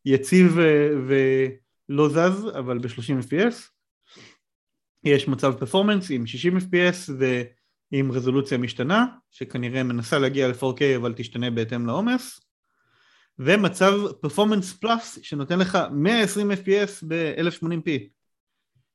[0.05, 3.55] יציב אה, ולא זז, אבל ב-30 FPS,
[5.05, 11.51] יש מצב performance עם 60 FPS ועם רזולוציה משתנה, שכנראה מנסה להגיע ל-4K אבל תשתנה
[11.51, 12.41] בהתאם לעומס,
[13.39, 17.91] ומצב פרפורמנס פלאס שנותן לך 120 FPS ב-1080p,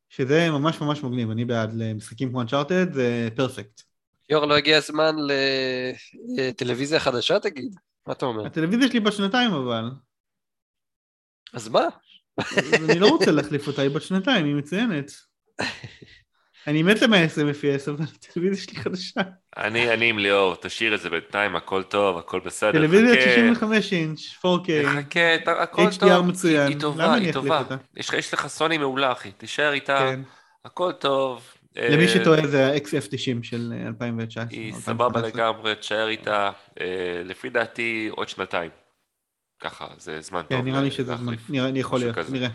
[0.10, 3.82] שזה ממש ממש מגניב, אני בעד למשחקים כמו Uncharted, זה פרפקט.
[4.30, 5.16] יור, לא הגיע הזמן
[6.38, 7.76] לטלוויזיה חדשה, תגיד?
[8.08, 8.46] מה אתה אומר?
[8.46, 9.90] הטלוויזיה שלי בת שנתיים אבל,
[11.54, 11.88] אז מה?
[12.90, 15.12] אני לא רוצה להחליף אותה, היא בת שנתיים, היא מצוינת.
[16.68, 17.08] אני מת ל-120
[17.56, 19.22] FPS, אבל הטלוויזיה שלי חדשה.
[19.58, 22.72] אני, אני עם ליאור, תשאיר את זה בינתיים, הכל טוב, הכל בסדר.
[22.72, 26.26] טלוויזיה חכה, 65 אינץ', 4K, חכה, אתה- הכל HDR טוב.
[26.26, 26.62] מצוין.
[26.62, 27.62] היא, היא טובה, אני היא טובה.
[27.96, 30.22] יש לך- סוני מעולה, אחי, תישאר איתה, כן.
[30.66, 31.42] הכל טוב,
[31.78, 34.60] אה, למי שטועה זה ה-XF90 של אה, 2019.
[34.60, 34.82] היא 2015.
[34.94, 36.50] סבבה לגמרי, תשאר איתה,
[36.82, 36.86] אה,
[37.26, 38.72] לפי דעתי עוד שנתיים.
[39.60, 40.60] ככה, זה זמן טוב.
[40.60, 41.34] כן, נראה לי שזה זמן.
[41.50, 42.18] נראה לי יכול להיות.
[42.30, 42.48] נראה.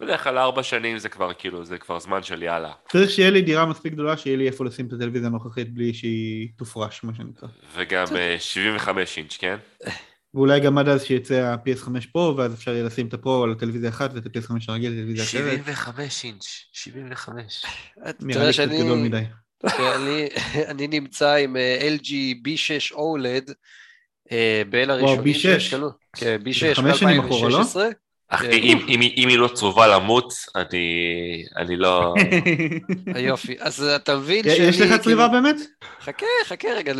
[0.00, 2.72] בדרך כלל ארבע שנים זה כבר כאילו, זה כבר זמן של יאללה.
[2.88, 6.48] צריך שיהיה לי דירה מספיק גדולה, שיהיה לי איפה לשים את הטלוויזיה הנוכחית בלי שהיא
[6.56, 7.48] תופרש, מה שנקרא.
[7.76, 9.56] וגם אה, 75 אינץ', כן?
[10.34, 13.88] ואולי גם עד אז שיצא ה-PS5 פרו, ואז אפשר יהיה לשים את הפרו על טלוויזיה
[13.90, 15.52] אחת ואת ה-PS5 הרגיל על טלוויזיה אחרת.
[15.64, 17.64] 75 אינץ', 75.
[18.20, 19.22] נראה לי קצת שאני- גדול מדי.
[20.68, 22.08] אני נמצא עם אה, LG
[22.48, 23.52] B6 OLED
[24.32, 25.38] אה, בין הראשונים B6.
[25.38, 25.88] שהשקנו.
[26.16, 27.62] כן, B6 חמש שנים אחורה, לא?
[27.62, 27.76] ב-2016.
[28.28, 28.52] אחי, כן.
[28.52, 30.78] אם- אם היא- אם היא לא צרובה למות, אני
[31.56, 32.14] אני לא...
[33.14, 33.56] היופי.
[33.60, 34.90] אז אתה מבין יש שאני...
[34.90, 35.56] לך צריבה כאילו- באמת?
[36.00, 36.92] חכה, חכה רגע,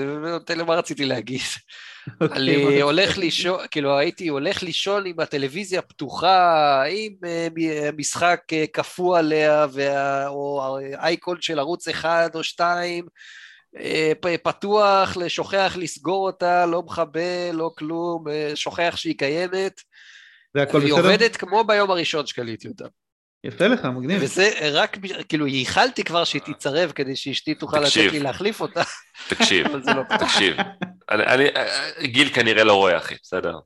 [0.44, 1.40] תן לי מה רציתי להגיד.
[2.20, 2.80] אוקיי, אני?
[2.80, 7.48] הולך לישון, כאילו הייתי הולך לישון עם הטלוויזיה פתוחה, עם אה,
[7.96, 13.04] משחק אה, קפוא עליה, וה- או אייקון של ערוץ אחד או שתיים,
[13.80, 14.12] אה,
[14.42, 19.80] פתוח, שוכח לסגור אותה, לא מכבה, לא כלום, אה, שוכח שהיא קיימת,
[20.54, 21.04] זה הכל והיא בסדר?
[21.06, 22.84] עובדת כמו ביום הראשון שקליתי אותה.
[23.44, 24.22] יפה לך, מגניב.
[24.22, 24.96] וזה רק,
[25.28, 27.96] כאילו ייחלתי כבר שהיא תיצרב כדי שאשתי תוכל לתת.
[27.96, 28.82] לי להחליף אותה,
[29.28, 30.02] תקשיב, לא.
[30.18, 30.56] תקשיב.
[31.10, 31.48] אני- אני-
[32.06, 33.58] גיל כנראה לא רואה, אחי, בסדר?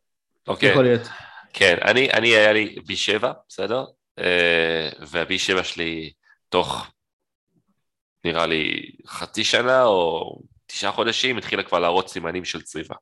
[0.48, 0.70] אוקיי.
[0.70, 1.02] יכול להיות.
[1.52, 3.84] כן, אני, אני היה לי B7, בסדר?
[4.18, 6.12] אה, וה-B7 שלי
[6.48, 6.86] תוך
[8.24, 12.94] נראה לי חצי שנה או תשעה חודשים התחילה כבר להראות סימנים של צריבה.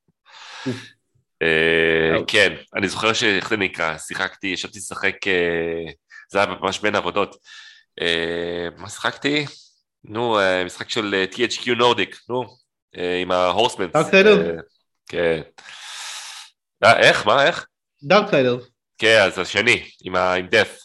[1.42, 2.24] אה, אאוץ'.
[2.30, 5.92] כן, אני זוכר שאיך זה נקרא, שיחקתי, ישבתי לשחק, אה,
[6.32, 7.36] זה היה ממש בין עבודות.
[8.00, 9.46] אה, מה שיחקתי?
[10.04, 12.44] נו, משחק של THQ Nordic, נו,
[13.22, 13.90] עם ה horsemen.
[15.08, 15.40] כן.
[16.84, 17.26] איך?
[17.26, 17.46] מה?
[17.46, 17.66] איך?
[18.02, 18.58] Darksiders,
[18.98, 20.78] כן, אז השני, עם ה- עם דף.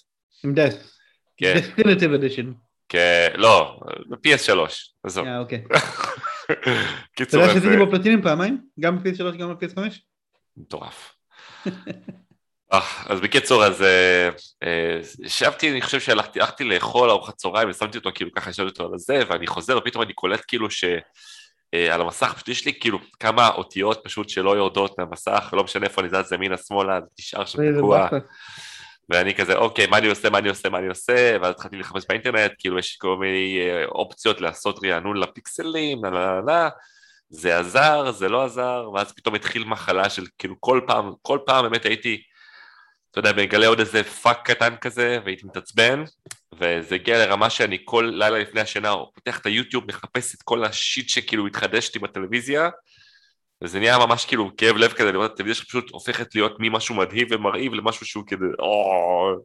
[0.45, 0.73] עם דף.
[1.37, 2.51] כן, Deathinitive Edition.
[2.89, 3.79] כן, לא,
[4.09, 4.59] ב-PS3,
[5.03, 5.27] עזוב.
[5.27, 5.63] אה, אוקיי.
[6.51, 6.53] אתה
[7.15, 8.61] קיצור, יודע אז שעשיתי בו פלטינים פעמיים?
[8.79, 9.79] גם ב-PS3 גם ב-PS5?
[10.57, 11.15] מטורף.
[12.73, 14.29] אה, אז בקיצור, אז אה,
[14.63, 18.85] אה, ישבתי, אני חושב שהלכתי הלכתי לאכול ארוחת צהריים ושמתי אותו כאילו ככה, ישבתי אותו
[18.85, 20.83] על הזה, ואני חוזר ופתאום אני קולט כאילו ש...
[21.91, 26.01] על המסך פשוט יש לי כאילו כמה אותיות פשוט שלא יורדות מהמסך, לא משנה איפה
[26.01, 28.07] אני זז ימינה שמאלה, זה נשאר שם תקוע.
[29.09, 32.05] ואני כזה, אוקיי, מה אני עושה, מה אני עושה, מה אני עושה, ואז התחלתי לחפש
[32.09, 36.69] באינטרנט, כאילו יש כל מיני אופציות לעשות רענון לפיקסלים, לה לה לה,
[37.29, 41.69] זה עזר, זה לא עזר, ואז פתאום התחיל מחלה של כאילו כל פעם, כל פעם
[41.69, 42.21] באמת הייתי,
[43.11, 46.03] אתה יודע, מגלה עוד איזה פאק קטן כזה, והייתי מתעצבן,
[46.53, 50.74] וזה הגיע לרמה שאני כל לילה לפני השינה פותח את היוטיוב, מחפש את כל ה
[50.74, 52.69] shit שכאילו התחדשתי בטלוויזיה,
[53.63, 57.27] וזה נהיה ממש כאילו כאב לב כזה, לראות את הטלוויזיה שפשוט הופכת להיות ממשהו מדהים
[57.31, 59.35] ומרהיב למשהו שהוא כזה, או...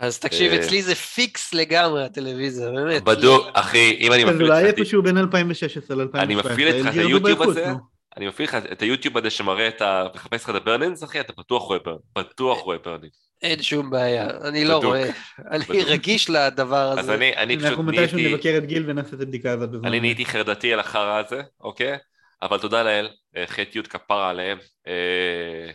[0.00, 3.02] אז תקשיב, אה, אצלי זה פיקס לגמרי הטלוויזיה, באמת.
[3.04, 6.18] בדוק, אחי, אם אני אז מפעיל אולי לך, את- איפשהו בין 2016 ל-2017.
[6.18, 7.72] אני מפעיל את היוטיוב הזה.
[8.16, 10.06] אני מפעיל לך את היוטיוב הזה שמראה את ה...
[10.14, 13.30] מחפש לך את הברנינס, אחי, אתה בטוח רואה ברנינס, בטוח רואה ברנינס.
[13.42, 14.80] אין שום בעיה, אני לא.
[14.84, 15.10] רואה,
[15.50, 15.64] אני.
[15.84, 17.14] רגיש לדבר אז הזה.
[17.14, 19.88] אני אני פשוט אנחנו מתישהו נהייתי, נבקר את גיל ונעשה את הבדיקה הזאת בזמן.
[19.88, 21.96] אני נהייתי חרדתי על החרא הזה, אוקיי?
[22.42, 25.70] אבל תודה לאל, אה, חטא י' כפרה עליהם, אה,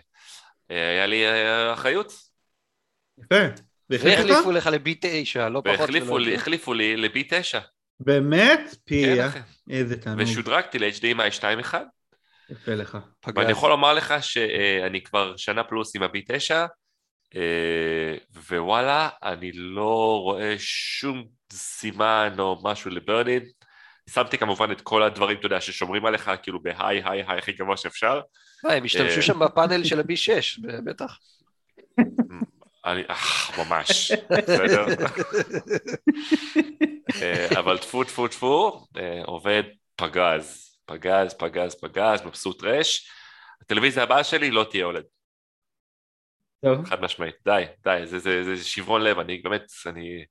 [0.70, 1.24] היה לי
[1.74, 2.14] אחריות,
[3.24, 3.36] יפה.
[3.90, 4.52] והחליפו?
[4.52, 6.42] לך ל-B9, לא פחות והחליפו ולא לי- יותר.
[6.42, 7.58] החליפו לי ל-B9,
[8.00, 8.60] באמת?
[8.70, 9.28] כן פיה.
[9.28, 9.40] אחי,
[9.70, 10.22] איזה תענוג.
[10.22, 11.76] ושודרגתי ל-HDMI 2.1,
[12.50, 12.98] יפה לך.
[13.36, 16.52] ואני יכול לומר לך שאני כבר שנה פלוס עם ה-B9,
[17.36, 18.16] אה,
[18.50, 23.44] ווואלה, אני לא רואה שום סימן או משהו לברנין.
[24.10, 27.78] שמתי כמובן את כל הדברים, אתה יודע, ששומרים עליך, כאילו בהיי, היי, היי, הכי גבוה
[27.78, 28.22] שאפשר.
[28.66, 31.18] אה, הם השתמשו אה, שם בפאנל של ה-B6, בטח.
[32.86, 33.16] אני, אה,
[33.66, 34.86] ממש, בסדר?
[37.22, 39.64] אה, אבל טפו טפו טפו, אה, עובד
[39.96, 43.10] פגז, פגז, פגז, פגז, מבסוט רש.
[43.62, 45.04] הטלוויזיה הבאה שלי לא תהיה הולד,
[46.66, 46.86] טוב.
[46.86, 50.26] חד משמעית, די, די, זה, זה, זה שברון לב, אני באמת, אני...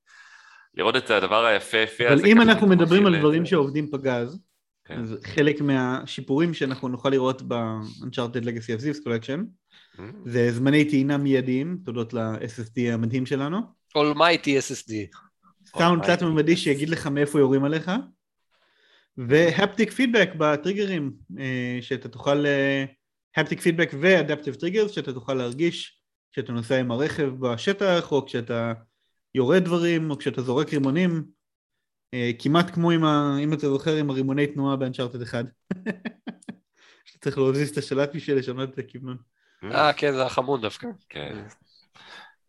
[0.74, 2.22] לראות את הדבר היפה יפה הזה.
[2.22, 4.39] אבל אם אנחנו מדברים על דברים שעובדים פגז,
[4.85, 4.98] כן.
[4.98, 9.40] אז חלק מהשיפורים שאנחנו נוכל לראות ב-Uncharted Legacy of Thieves Collection
[10.24, 13.59] זה זמני טעינה מיידיים, תודות ל-SSD המדהים שלנו.
[13.98, 14.92] Almighty SSD.
[15.66, 16.05] סאונד.
[16.05, 17.90] תלת ממדי שיגיד לך מאיפה יורים עליך.
[19.16, 22.44] ו haptic feedback בטריגרים, אה, שאתה תוכל,
[23.36, 26.01] haptic feedback ו adaptive triggers, שאתה תוכל להרגיש
[26.32, 28.72] כשאתה נוסע עם הרכב בשטח, או כשאתה
[29.34, 31.24] יורד דברים, או כשאתה זורק רימונים,
[32.14, 33.36] אה, כמעט כמו עם ה...
[33.42, 35.44] אם אתה זוכר עם הרימוני תנועה באנצ'ארטד אחד.
[37.20, 39.16] צריך להזיז את השלט בשביל לשנות את הכיוון.
[39.73, 40.89] אה, כן, זה החמוד דווקא.
[41.09, 41.45] כן.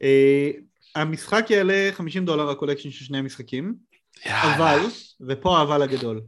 [0.01, 0.51] אה,
[0.95, 3.75] המשחק יעלה 50 דולר הקולקשן של שני המשחקים.
[4.25, 4.55] יאללה.
[4.55, 4.79] אבל,
[5.27, 6.21] ופה האבל הגדול,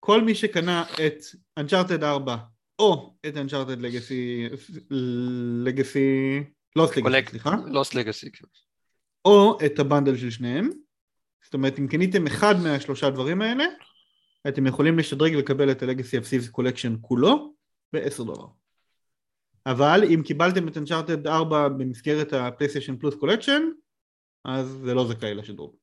[0.00, 1.18] כל מי שקנה את
[1.60, 2.36] Uncharted 4
[2.78, 4.54] או את Uncharted Legacy,
[5.64, 6.44] Legacy,
[6.78, 8.30] Lost Legacy, סליחה, לוסט לגאסי.
[9.24, 10.70] או את הבנדל של שניהם,
[11.44, 13.64] זאת אומרת אם קניתם אחד מהשלושה דברים האלה,
[14.48, 17.54] אתם יכולים לשדרג ולקבל את ה-Legacy of Thieves Collection כולו
[17.92, 18.46] ב-10 דולר.
[19.70, 23.62] אבל אם קיבלתם את Uncharted 4 במסגרת ה-PlayStation Plus Collection,
[24.44, 25.76] אז זה לא זכאי לשדרוג.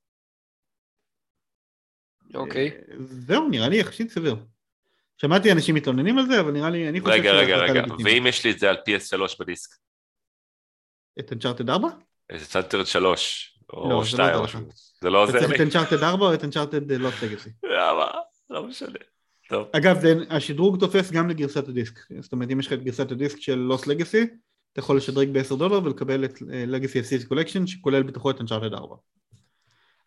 [2.33, 2.67] אוקיי.
[2.67, 4.35] אה, זהו, נראה לי יחסית סביר.
[5.17, 7.83] שמעתי אנשים מתלוננים על זה, אבל נראה לי, אני חושב רגע, רגע, רגע.
[8.03, 9.75] ואם יש לי את זה על PS3 בדיסק?
[11.19, 11.87] את Uncharted 4?
[12.29, 14.55] איזה צנטרד 3, לא, או זה לא 2 עוזר או לך.
[14.55, 14.69] משהו.
[15.01, 15.67] זה לא אתה עוזר צריך לי?
[15.67, 17.49] את Uncharted 4 או את Uncharted אה, Lost Legacy.
[17.63, 18.11] למה?
[18.49, 18.99] לא משנה.
[19.49, 19.67] טוב.
[19.71, 21.99] אגב, זה, השדרוג תופס גם לגרסת הדיסק.
[22.19, 24.27] זאת אומרת, אם יש לך את גרסת הדיסק של Lost Legacy,
[24.73, 28.39] אתה יכול לשדרג ב-10 דולר ולקבל את אה, Legacy of Thieves Collection, שכולל בתוכו את
[28.39, 28.95] Uncharted 4.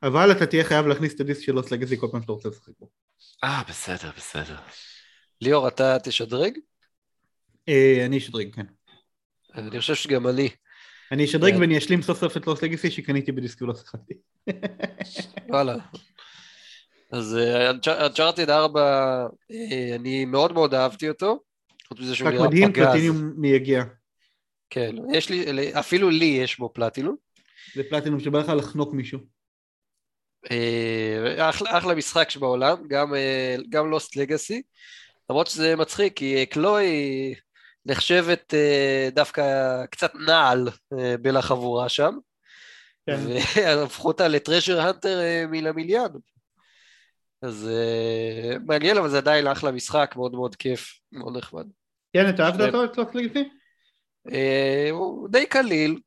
[0.02, 2.72] אבל אתה תהיה חייב להכניס את הדיסק של Lost Legacy כל פעם שאתה רוצה לשחק
[2.80, 2.88] בו.
[3.44, 4.56] אה, בסדר, בסדר.
[5.40, 6.58] ליאור, אתה תשדרג?
[7.68, 8.66] אה, אני אשדרג, כן.
[9.54, 10.48] אני חושב שגם אני.
[11.12, 11.60] אני אשדרג כן.
[11.60, 14.14] ואני אשלים סוף סוף את Lost Legacy שקניתי בדיסק ולא שיחקתי.
[15.48, 15.76] וואלה.
[17.10, 17.38] אז
[17.88, 18.80] אנצ'ארטד 4,
[19.50, 21.40] אה, אני מאוד מאוד אהבתי אותו.
[21.88, 22.86] חוץ מזה שהוא נראה מדהים, פגז.
[22.86, 23.84] פלטינום מייגע.
[24.70, 27.16] כן, יש לי, אפילו לי יש בו פלטינום.
[27.74, 29.18] זה פלטינום שבא לך לחנוק מישהו.
[30.50, 34.62] אה, אחלה, אחלה משחק שבעולם, גם, אה, גם לוסט לגאסי,
[35.30, 36.86] למרות שזה מצחיק, כי קלוי
[37.86, 39.42] נחשבת אה, דווקא
[39.90, 40.68] קצת נעל
[40.98, 42.18] אה, בין החבורה שם,
[43.06, 43.20] כן.
[43.56, 46.10] והפכו אותה לטרז'ר הנטר אה, מן המיליון.
[47.42, 51.66] אז אה, מעניין, אבל זה עדיין אחלה משחק, מאוד מאוד כיף, מאוד נחמד.
[52.12, 52.74] כן, אתה אהבת.
[52.74, 53.38] אותו, Legacy?
[54.32, 55.98] אה, הוא די קליל,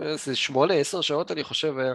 [0.00, 1.94] איזה שמונה, עשר שעות אני חושב היה.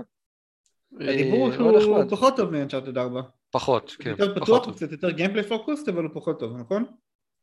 [0.99, 2.11] הדיבור אה, מאוד שהוא נחמד.
[2.11, 3.21] פחות טוב מ-Uncharted 4.
[3.51, 4.75] פחות, כן, יותר פתוח, טוב.
[4.75, 6.85] קצת יותר גיימפלי פוקוסט, אבל הוא פחות טוב, נכון?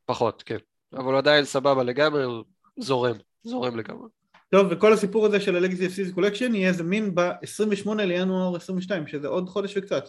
[0.07, 0.57] פחות, כן.
[0.93, 2.45] אבל הוא עדיין סבבה לגמרי, הוא
[2.79, 4.09] זורם, זורם לגמרי.
[4.51, 9.29] טוב, וכל הסיפור הזה של ה-Legacy of Seas Collection יהיה זמין ב-28 לינואר 22, שזה
[9.29, 10.05] עוד חודש וקצת.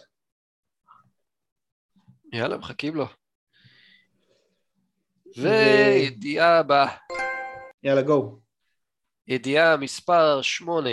[2.36, 3.06] יאללה, מחכים לו.
[5.36, 6.96] וידיעה הבאה,
[7.82, 8.40] יאללה, גו.
[9.28, 10.90] ידיעה מספר 8.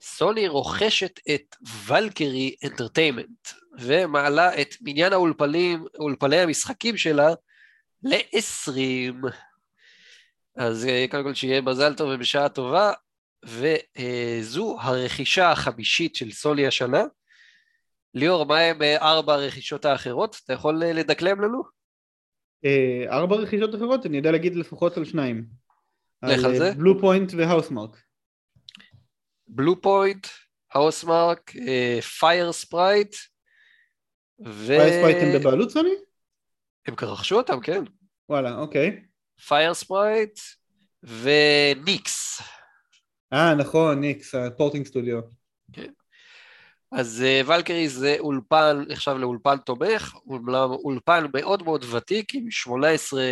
[0.00, 1.56] סוני רוכשת את
[1.86, 3.48] ולקרי אנטרטיימנט
[3.78, 7.28] ומעלה את מניין האולפנים, אולפני המשחקים שלה
[8.02, 9.28] ל-20.
[10.56, 12.92] אז אה, קודם כל שיהיה מזל טוב ובשעה טובה,
[13.44, 17.02] וזו הרכישה החמישית של סוני השנה.
[18.14, 20.40] ליאור, מה הם אה, ארבע הרכישות האחרות?
[20.44, 21.62] אתה יכול אה, לדקלם לנו?
[22.64, 25.46] אה, ארבע רכישות אחרות, אני יודע להגיד לפחות על שניים.
[26.22, 26.72] לך על זה.
[26.74, 27.96] בלו פוינט והאוסמרק.
[29.48, 30.26] בלו פוינט,
[30.74, 31.52] האוסמרק,
[32.18, 33.16] פייר ספרייט,
[34.46, 34.66] ו...
[34.66, 35.94] פייספייט הם בבעלות סוני?
[36.86, 37.84] הם רכשו אותם, כן.
[38.28, 39.02] וואלה, אוקיי.
[39.48, 40.38] פיירספרייט
[41.02, 42.42] וניקס.
[43.32, 45.20] אה, נכון, ניקס, הפורטינג סטודיו.
[46.92, 53.22] אז אה, ולקירי זה אולפן, נחשב לאולפן תומך, אולם אולפן מאוד מאוד ותיק, עם 18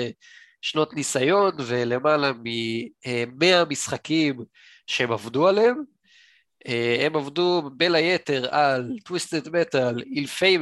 [0.62, 4.36] שנות ניסיון ולמעלה מ-100 משחקים
[4.86, 5.82] שהם עבדו עליהם.
[6.68, 10.02] אה, הם עבדו בין היתר על Twisted Metal,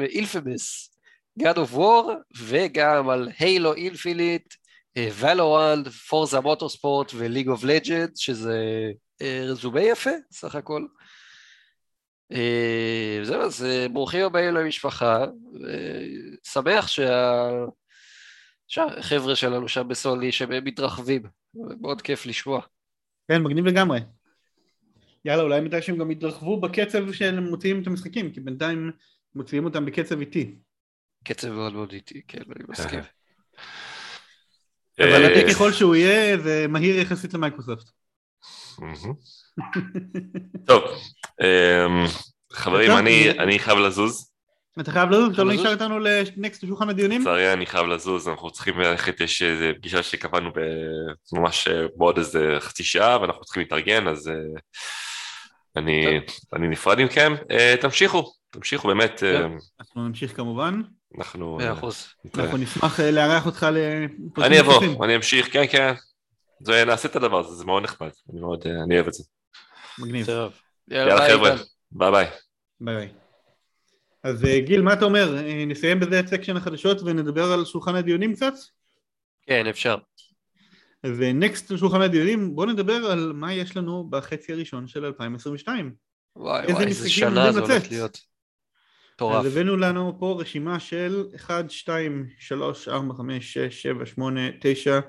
[0.09, 0.91] אינפמוס,
[1.41, 2.05] God of War,
[2.39, 4.55] וגם על Halo Infinite,
[4.99, 8.59] Valorant, Forza Motorsport ו-League of Legends, שזה
[9.23, 10.87] אה, רזומה יפה, סך הכל.
[12.33, 15.25] אה, זהו, אז אה, ברוכים הבאים למשפחה,
[16.45, 17.51] ושמח שה...
[18.69, 21.23] שהחבר'ה שלנו שם בסוני, שהם מתרחבים,
[21.81, 22.61] מאוד כיף לשמוע.
[23.29, 24.01] כן, מגניב לגמרי.
[25.25, 28.91] יאללה, אולי מתי שהם גם יתרחבו בקצב שהם מוציאים את המשחקים, כי בינתיים
[29.35, 30.59] מוציאים אותם בקצב איטי.
[31.25, 33.01] קצב מאוד מאוד איטי, כן, אני מסכים.
[34.99, 37.91] אבל אה, ככל שהוא יהיה, זה מהיר יחסית למייקרוסופט.
[40.69, 40.83] טוב,
[41.43, 42.05] אמ,
[42.53, 44.31] חברים, אני- חייב לזוז.
[44.81, 45.53] אתה חייב לזוז, אתה לא?
[45.53, 47.21] נשאר איתנו לנקסט לשולחן הדיונים?
[47.21, 50.51] לצערי אני חייב לזוז, אנחנו צריכים ללכת, יש איזה פגישה שקבענו
[51.33, 54.35] ממש אה, בעוד איזה חצי שעה ואנחנו צריכים להתארגן, אז אה,
[55.77, 56.21] אני
[56.53, 57.35] אני נפרד מכם.
[57.51, 59.51] אה, תמשיכו, תמשיכו, באמת, אה, כן.
[59.81, 60.83] אנחנו נמשיך כמובן.
[61.19, 61.57] אנחנו...
[61.57, 62.07] מאה אה, אחוז.
[62.25, 62.45] נתראה.
[62.45, 65.03] אנחנו נשמח אה, לארח אותך לפרקים אני אבוא, נוספים.
[65.03, 65.95] אני אמשיך, כן, כן.
[66.61, 69.25] זה, נעשה את הדבר הזה, זה מאוד נחמד, אני מאוד, אה, אני אוהב את זה.
[69.99, 70.27] מגניב.
[70.27, 70.53] טוב.
[70.89, 71.51] יאללה ביי, חבר'ה.
[71.91, 72.27] ביי ביי.
[72.81, 73.09] ביי ביי.
[74.23, 75.37] אז אה, גיל, מה אתה אומר?
[75.37, 78.53] אה, נסיים בזה את section החדשות ונדבר על שולחן הדיונים קצת?
[79.47, 79.97] כן, אפשר.
[81.05, 85.95] ו-next לשולחן הדיונים, בואו נדבר על מה יש לנו בחצי הראשון של 2022.
[86.37, 87.91] וואי וואי, איזה שנה הולך לצאת?
[87.91, 88.19] להיות.
[89.15, 89.41] מטורף.
[89.41, 95.01] אז הבאנו לנו פה רשימה של 1, 2, 3, 4, 5, 6, 7, 8, 9,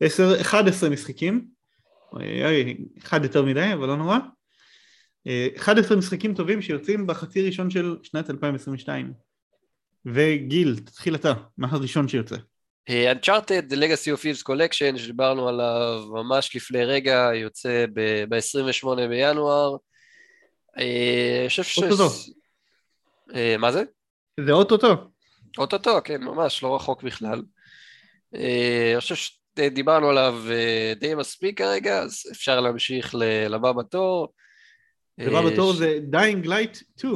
[0.00, 1.46] 10, 11 משחקים.
[2.12, 4.18] אוי, אוי, אחד יותר מדי, אבל לא נורא.
[5.26, 9.12] אה, 11 משחקים טובים שיוצאים בחצי ראשון של שנת 2022.
[10.06, 12.36] וגיל, תתחיל אתה, מה הראשון שיוצא?
[12.88, 19.76] אה, Uncharted The Legacy of Thieves Collection שדיברנו עליו ממש לפני רגע, יוצא ב-28 בינואר.
[20.78, 21.78] אה, אני חושב ש...
[21.78, 22.08] אוטוטו.
[23.34, 23.82] אה, מה זה?
[24.40, 25.10] זה אוטוטו.
[25.58, 27.42] אוטוטו, כן, ממש, לא רחוק בכלל.
[28.34, 29.14] אה, אני חושב
[29.58, 33.14] שדיברנו עליו אה, די מספיק כרגע, אז אפשר להמשיך
[33.48, 34.28] לבא בתור.
[35.20, 37.12] דבר אה, בתור ש- זה Dying Light 2,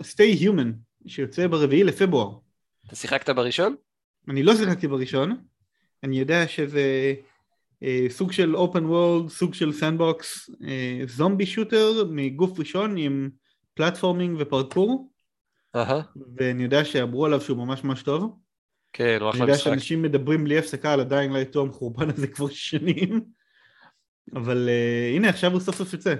[0.00, 0.68] Stay Human,
[1.06, 2.38] שיוצא ברביעי לפברואר.
[2.86, 3.74] אתה שיחקת בראשון?
[4.28, 5.36] אני לא שיחקתי בראשון,
[6.04, 7.14] אני יודע שזה
[7.82, 13.30] אה, סוג של open world, סוג של סנדבוקס, אה, זומבי shooter מגוף ראשון עם
[13.74, 15.10] platforming ופרקור,
[15.76, 16.00] אהה,
[16.36, 18.36] ואני יודע שאמרו עליו שהוא ממש ממש טוב.
[18.92, 19.64] כן, הוא אני אחלה יודע משחק.
[19.64, 23.20] שאנשים מדברים בלי הפסקה על ה-Dying Light 2 המחורבן הזה כבר שנים,
[24.34, 26.14] אבל אה, הנה עכשיו הוא סוף סוף יוצא.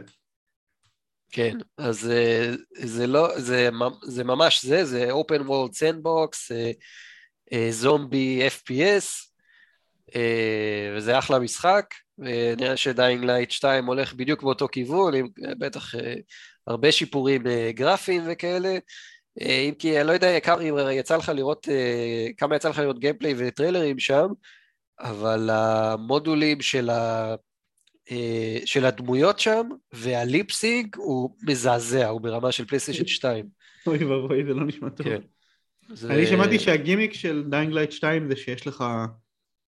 [1.33, 3.69] כן, אז אה, זה לא, זה,
[4.03, 6.55] זה ממש זה, זה open world sandbox,
[7.71, 9.31] זומבי FPS,
[10.17, 15.95] אה, וזה אחלה משחק, ונראה ש-Dying Light 2 הולך בדיוק באותו כיוון, עם אה, בטח
[15.95, 16.15] אה,
[16.67, 18.79] הרבה שיפורים אה, גרפיים וכאלה,
[19.41, 22.99] אם כי אני לא יודע כמה אם יצא לך לראות, אה, כמה יצא לך לראות
[22.99, 24.27] gameplay וטריילרים שם,
[25.01, 27.35] אבל המודולים של ה...
[28.11, 33.47] אה, של הדמויות שם, וה-lip sync הוא מזעזע, הוא ברמה של פלייסטיישן 2.
[33.87, 35.07] אוי ואבוי זה לא נשמע טוב.
[35.07, 35.21] כן.
[35.89, 38.85] זה- אני שמעתי שהגימיק של Dying Light 2 זה שיש לך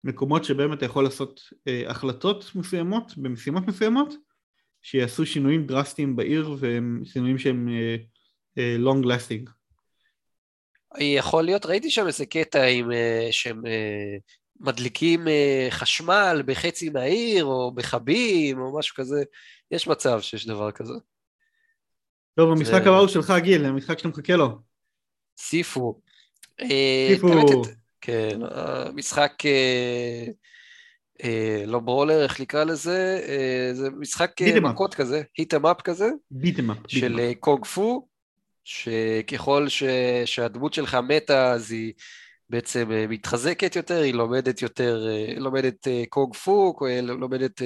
[0.03, 4.13] מקומות שבהם אתה יכול לעשות אה, החלטות מסוימות במשימות מסוימות
[4.81, 7.95] שיעשו שינויים דרסטיים בעיר והם שינויים שהם אה, אה,
[8.57, 9.49] long lasting.
[10.99, 14.17] יכול להיות, ראיתי שם איזה קטע עם אה, שהם אה,
[14.59, 19.23] מדליקים אה, חשמל בחצי מהעיר, או בחבים, או משהו כזה.
[19.71, 20.93] יש מצב שיש דבר כזה.
[22.35, 24.59] טוב המשחק הבא הוא שלך גיל, המשחק שאתה מחכה לו.
[25.37, 26.01] סיפו.
[26.61, 27.61] אה, סיפו.
[28.01, 28.91] כן, אה,
[31.23, 33.21] אה, לא brawler, איך נקרא לזה?
[33.27, 34.59] אה, זה משחק אה.
[34.59, 36.09] מכות כזה, beat 'em up כזה.
[36.31, 36.77] Beat 'em up.
[36.87, 38.07] של אה, קונג פו,
[38.63, 39.83] שככל ש...
[40.25, 41.93] שהדמות שלך מתה אז היא
[42.51, 47.61] בעצם אה, מתחזקת יותר, היא לומדת יותר, אה, לומדת אה, קונג פו, אה, לומדת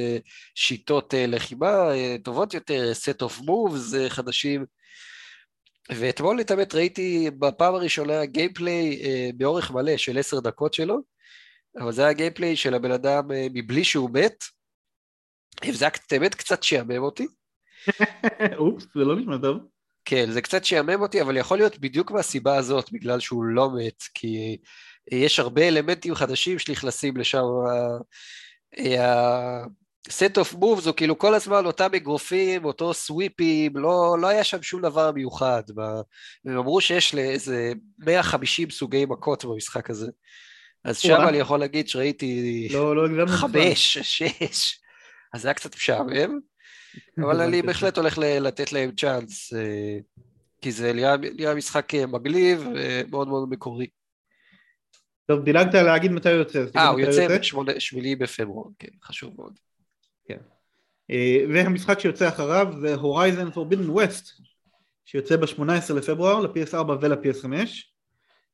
[0.56, 1.90] שיטות לחימה
[2.24, 4.66] טובות יותר, set of moves חדשים.
[5.90, 9.02] ואתמול את האמת ראיתי בפעם הראשונה gameplay
[9.38, 11.00] באורך מלא של עשר דקות שלו,
[11.80, 14.44] אבל זה היה גיימפליי של הבן אדם מבלי שהוא מת,
[15.68, 17.28] וזה היה באמת קצת שעמם אותי.
[18.58, 19.75] אופס זה לא נשמע טוב.
[20.06, 24.04] כן, זה קצת שעמם אותי, אבל יכול להיות בדיוק מהסיבה הזאת, בגלל שהוא לא מת,
[24.14, 24.58] כי
[25.12, 27.44] יש הרבה אלמנטים חדשים שנכנסים לשם.
[29.00, 34.62] ה-set of moves הוא כאילו כל הזמן אותם אגרופים, אותו סוויפים, לא, לא היה שם
[34.62, 35.64] שום דבר מיוחד.
[35.76, 36.02] ב-
[36.46, 40.08] הם אמרו שיש לאיזה 150 סוגי מכות במשחק הזה.
[40.84, 41.26] אז שם.
[41.28, 43.28] אני יכול להגיד שראיתי לא לא.
[43.28, 44.80] חמש, שש,
[45.34, 46.40] אז זה היה קצת משעמם.
[47.18, 47.62] אבל אני.
[47.62, 49.98] בהחלט הולך לתת להם צ'אנס, אה,
[50.62, 53.88] כי זה נראה משחק אה, מגניב ומאוד מאוד מקורי.
[55.26, 56.66] טוב דילגת להגיד מתי הוא יוצא.
[56.76, 57.28] אה, הוא יוצא
[57.66, 59.60] בשמיני בפברואר, כן, חשוב מאוד.
[61.12, 64.42] אה, והמשחק שיוצא אחריו זה Horizon Forbidden West
[65.06, 67.54] שיוצא ב-18 לפברואר ל-PS4 ול-PS5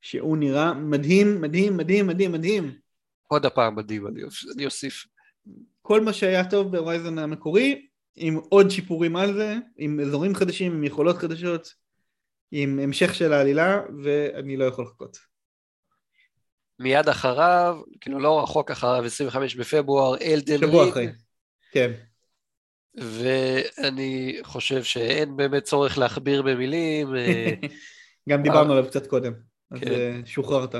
[0.01, 2.71] שהוא נראה מדהים מדהים מדהים מדהים מדהים
[3.27, 4.07] עוד הפעם מדהים,
[4.55, 5.05] אני אוסיף.
[5.81, 10.83] כל מה שהיה טוב ב-Horizon המקורי עם עוד שיפורים על זה עם אזורים חדשים עם
[10.83, 11.73] יכולות חדשות
[12.51, 15.17] עם המשך של העלילה ואני לא יכול לחכות
[16.79, 21.07] מיד אחריו, כאילו לא רחוק אחריו, 25 בפברואר, Elden שבוע Ring, אחרי
[21.71, 21.91] כן
[22.95, 27.15] ואני חושב שאין באמת צורך להכביר במילים.
[27.15, 27.51] אה,
[28.29, 29.33] גם דיברנו עליו קצת קודם
[29.71, 29.91] אז כן.
[29.91, 30.75] אה, שוחררת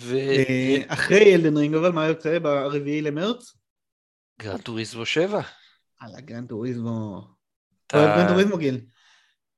[0.00, 0.16] ו...
[0.16, 3.54] אה, אחרי Elden Ring אבל מה יוצא ברביעי למרץ?
[4.42, 5.40] Gran Turismo 7.
[6.00, 7.20] על ה-Gran Turismo
[7.86, 8.80] אתה- אוהב Gran Turismo גיל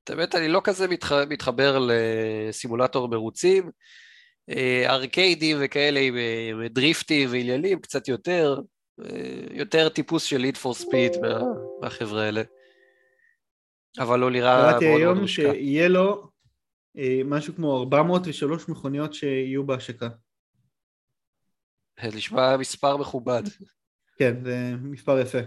[0.09, 1.11] האמת, אני לא כזה מתח...
[1.11, 3.71] מתחבר לסימולטור מרוצים.
[4.49, 8.59] אה, ארקיידים וכאלה עם, אה, עם דריפטים ועניינים קצת יותר,
[9.05, 11.11] אה, יותר טיפוס של ליד פור ספיד
[11.81, 12.41] מהחבר'ה האלה.
[13.99, 15.51] אבל הוא נראה מאוד קראתי מאוד היום מושקע.
[15.51, 16.29] שיהיה לו
[17.25, 20.09] משהו כמו 403 מכוניות שיהיו בהשקה.
[22.03, 23.43] נשמע מספר מכובד.
[24.21, 25.37] כן, זה מספר יפה.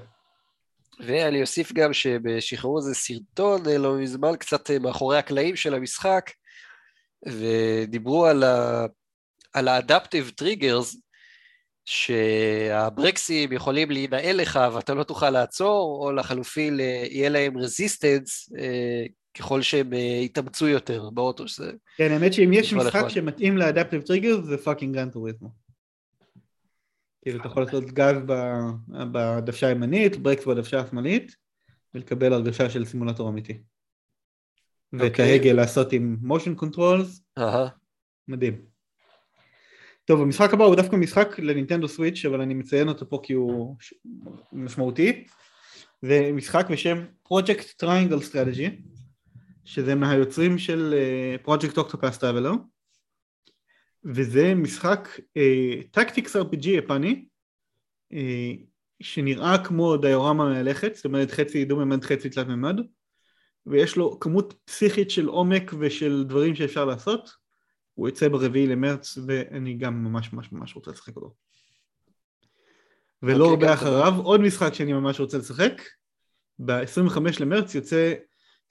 [1.01, 6.31] ואני אוסיף גם שבשחררו איזה סרטון אה, לא מזמן, קצת אה, מאחורי הקלעים של המשחק,
[7.27, 8.87] ודיברו על, ה...
[9.53, 10.97] על ה-adaptive triggers,
[11.85, 18.53] שהברקסים יכולים להינעל לך ואתה לא תוכל לעצור, או לחלופין יהיה להם resistance
[19.39, 19.93] ככל שהם
[20.23, 21.49] יתאמצו יותר באוטו.
[21.49, 21.73] שזה...
[21.97, 25.64] כן, האמת שאם יש משחק שמתאים ל-adaptive triggers זה fucking Gran Turismo.
[27.25, 28.17] כאילו אתה יכול לעשות גז
[28.89, 31.37] בדוושה הימנית, ברקס בדוושה השמאלית,
[31.95, 33.63] ולקבל הרגשה של סימולטור אמיתי.
[34.93, 35.33] ואת אוקיי.
[35.33, 37.41] ההגה לעשות עם motion controls,
[38.29, 38.63] מדהים.
[40.05, 43.77] טוב, המשחק הבא הוא דווקא משחק לנינטנדו סוויץ', אבל אני מציין אותו פה כי הוא
[44.53, 45.27] משמעותי.
[46.03, 48.71] זה משחק בשם Project Triangle Strategy,
[49.65, 50.95] שזה מהיוצרים של
[51.45, 52.74] uh, Project Octopus Traveler.
[54.05, 55.09] וזה משחק
[55.91, 57.25] טקטיקס uh, RPG יפני,
[58.13, 58.17] uh,
[59.01, 62.81] שנראה כמו דיורמה מהלכת, זאת אומרת חצי דו-ממד חצי תלת ממד,
[63.67, 67.45] ויש לו כמות פסיכית של עומק ושל דברים שאפשר לעשות.
[67.95, 71.35] הוא יצא ברביעי למרץ ואני גם ממש ממש ממש רוצה לשחק אותו.
[73.23, 74.23] ולא okay, הרבה אחריו, דבר.
[74.23, 75.83] עוד משחק שאני ממש רוצה לשחק,
[76.59, 78.15] ב-25 למרץ יוצא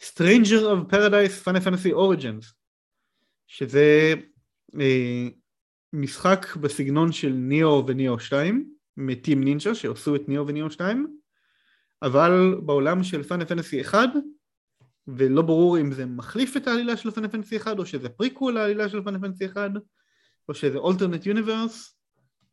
[0.02, 2.54] Stranger of Paradise Funny Fantasy Origins,
[3.48, 4.22] שזה אה,
[5.94, 11.18] משחק בסגנון של ניאו וניאו 2 מטים נינג'ה שעשו את ניאו וניאו 2
[12.02, 14.10] אבל בעולם של Final Fantasy 1
[15.08, 18.90] ולא ברור אם זה מחליף את העלילה של Final Fantasy 1 או שזה פריקוול לעלילה
[18.90, 19.72] של Final Fantasy 1
[20.50, 21.98] או שזה alternate universe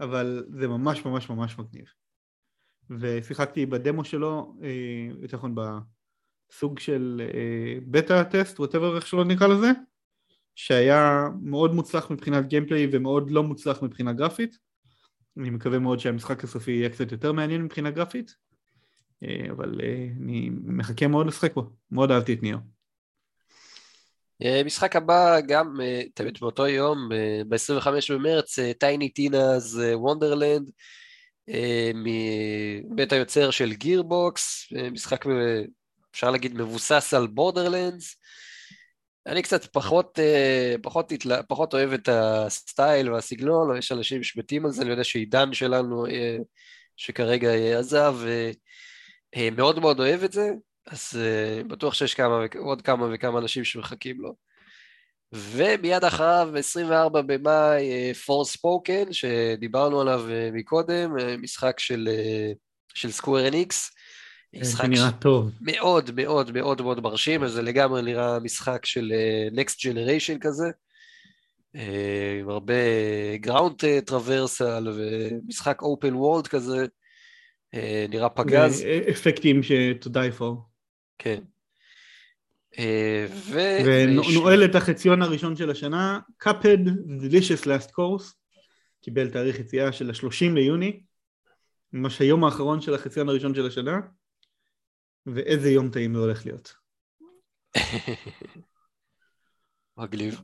[0.00, 1.84] אבל זה ממש ממש ממש מגניב.
[3.00, 7.22] ושיחקתי בדמו שלו, אה, יותר נכון בסוג של
[7.86, 9.70] beta test, whatever איך שלא נקרא לזה
[10.62, 14.56] שהיה מאוד מוצלח מבחינת gameplay ומאוד לא מוצלח מבחינה גרפית.
[15.38, 18.34] אני מקווה מאוד שהמשחק הסופי יהיה קצת יותר מעניין מבחינה גרפית,
[19.24, 22.58] אה, אבל אה, אני מחכה מאוד לשחק בו, מאוד אהבתי את Nioh.
[24.42, 25.76] אה, משחק הבא גם,
[26.14, 27.08] תמיד באותו יום,
[27.48, 30.70] ב-25 במרץ, Tiny Tina's Wonderlands,
[31.94, 35.24] מבית היוצר של Gearbox, משחק
[36.10, 38.16] אפשר להגיד מבוסס על Borderlands,
[39.26, 44.72] אני קצת פחות, אה, פחות, פחות, פחות אוהב את ה-style והסגנון, יש אנשים שמתים על
[44.72, 46.36] זה, אני יודע שעידן שלנו, אה,
[46.96, 48.16] שכרגע עזב,
[49.36, 50.50] אה, מאוד מאוד אוהב את זה,
[50.86, 51.18] אז
[51.68, 54.34] בטוח שיש כמה, עוד כמה וכמה אנשים שמחכים לו.
[55.32, 62.08] ומיד אחריו, 24 במאי, פורס ספוקן, שדיברנו עליו מקודם, משחק של,
[62.94, 63.90] של סקוויר אניקס,
[64.54, 65.50] משחק נראה טוב.
[65.60, 70.70] מאוד מאוד מאוד מאוד מרשים, אז זה לגמרי נראה משחק של uh, Next Generation כזה,
[71.76, 71.80] uh,
[72.40, 72.74] עם הרבה
[73.36, 76.86] ground traversal ומשחק open world כזה,
[78.08, 78.84] נראה פגז.
[79.10, 79.72] אפקטים ש-
[80.04, 80.54] to die for.
[81.18, 81.40] כן.
[83.30, 83.60] ו...
[83.84, 86.88] ונועל את החציון הראשון של השנה, Cuphead
[87.22, 88.34] Delicious Last Course,
[89.02, 91.00] קיבל תאריך יציאה של ה-30 ליוני,
[91.92, 94.00] ממש היום האחרון של החציון הראשון של השנה.
[95.26, 96.74] ואיזה יום טעים זה הולך להיות.
[99.96, 100.40] מגניב.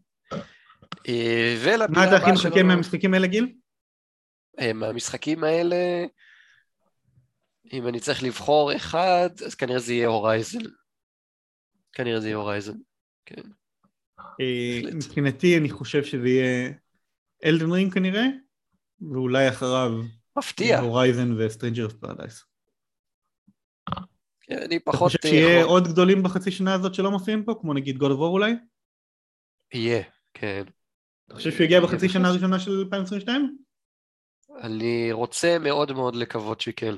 [1.09, 3.53] אה, מה אתה הכי מחכה מהמשחקים האלה, גיל?
[4.61, 6.05] אה, מהמשחקים האלה,
[7.73, 10.59] אם אני צריך לבחור אחד, אז כנראה זה יהיה הורייזן.
[11.93, 12.77] כנראה זה יהיה הורייזן,
[13.27, 13.43] כן.
[14.40, 16.73] אה, מבחינתי אני חושב שזה יהיה
[17.44, 18.27] אלדן רינג כנראה,
[19.01, 19.90] ואולי אחריו
[20.36, 20.81] מפתיע.
[20.81, 22.44] הורייזן וסטריינג'ר פרדייס.
[24.51, 25.10] אני פחות...
[25.10, 25.70] אתה חושב שיהיה יכול...
[25.70, 28.52] עוד גדולים בחצי שנה הזאת שלא מופיעים פה, כמו נגיד God of War אולי?
[29.74, 30.02] יהיה,
[30.35, 30.62] כן.
[31.27, 33.56] אתה חושב שהוא יגיע בחצי שנה הראשונה של 2022?
[34.62, 36.94] אני רוצה מאוד מאוד לקוות שכן.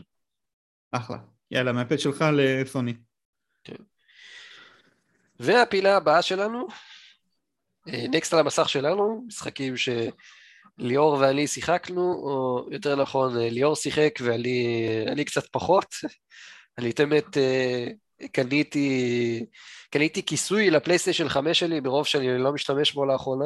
[0.93, 1.19] אחלה.
[1.51, 2.95] יאללה, מהפט שלך לסוני.
[3.65, 3.83] כן.
[5.41, 6.67] והפינה הבאה שלנו,
[7.87, 15.47] נקסט על המסך שלנו, משחקים שליאור ואני שיחקנו, או יותר נכון, ליאור שיחק ואני קצת
[15.53, 15.95] פחות.
[16.79, 17.87] אני את האמת אה,
[18.33, 19.45] קניתי,
[19.91, 23.45] קניתי כיסוי לפלייסטיישן 5 שלי ברוב שאני לא משתמש בו לאחרונה.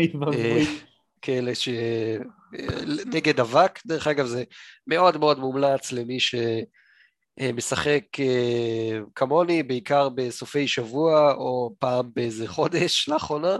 [0.00, 0.62] אה,
[1.22, 1.68] כאלה ש...
[3.06, 4.44] נגד אבק, דרך אגב זה
[4.86, 6.18] מאוד מאוד מומלץ למי
[7.40, 13.56] שמשחק אה, כמוני, בעיקר בסופי שבוע או פעם באיזה חודש לאחרונה.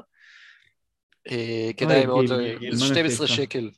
[1.76, 2.24] כדאי מאוד,
[2.78, 3.70] 12 שקל,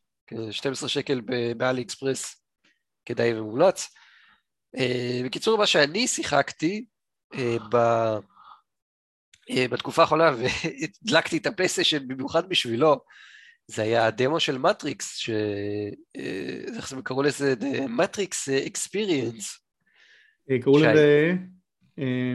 [0.50, 1.20] 12 שקל
[1.56, 2.42] באלי אקספרס,
[3.04, 3.88] כדאי ומומלץ.
[4.76, 6.84] אה, בקיצור, מה שאני שיחקתי
[7.34, 7.76] אה, ב...
[9.50, 13.00] אה, בתקופה האחרונה, והדלקתי את הפלייסטיישן במיוחד בשבילו,
[13.66, 15.30] זה היה הדמו של מטריקס, ש...
[16.76, 17.54] איך זה קראו לזה?
[17.88, 19.58] מטריקס experience.
[20.62, 20.78] קראו.
[20.78, 21.34] לזה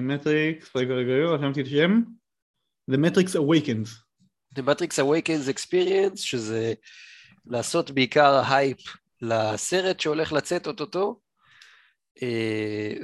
[0.02, 2.02] מטריקס, רגע רגע רגע, רשמתי את השם,
[2.92, 3.90] The Matrix Awakens.
[4.56, 6.74] The Matrix Awakens Experience, שזה
[7.46, 8.78] לעשות בעיקר הייפ
[9.22, 11.21] לסרט שהולך לצאת אוטוטו,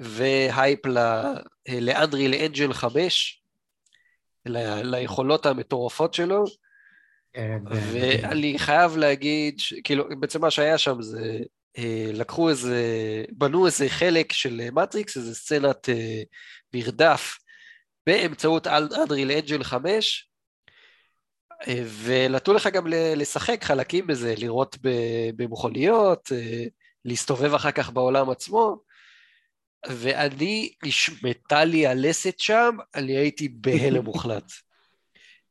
[0.02, 1.34] והייפ ל-
[1.82, 3.44] ל-Unreal Engine 5,
[4.46, 6.44] ל- ליכולות המטורפות שלו,
[7.92, 11.40] ואני חייב להגיד, כאילו, בעצם מה שהיה שם זה,
[11.78, 12.84] אה, לקחו איזה,
[13.32, 16.22] בנו איזה חלק של מטריקס, איזה סצנת אה,
[16.74, 17.38] מרדף,
[18.08, 20.30] באמצעות אנדריל אנג'ל 5,
[21.68, 24.78] אה, ונתנו לך גם לשחק חלקים בזה, לראות
[25.36, 26.66] במכוניות, אה,
[27.06, 28.87] להסתובב אחר כך בעולם עצמו,
[29.90, 34.52] ואני, נשמטה לי הלסת שם, אני הייתי בהלם מוחלט.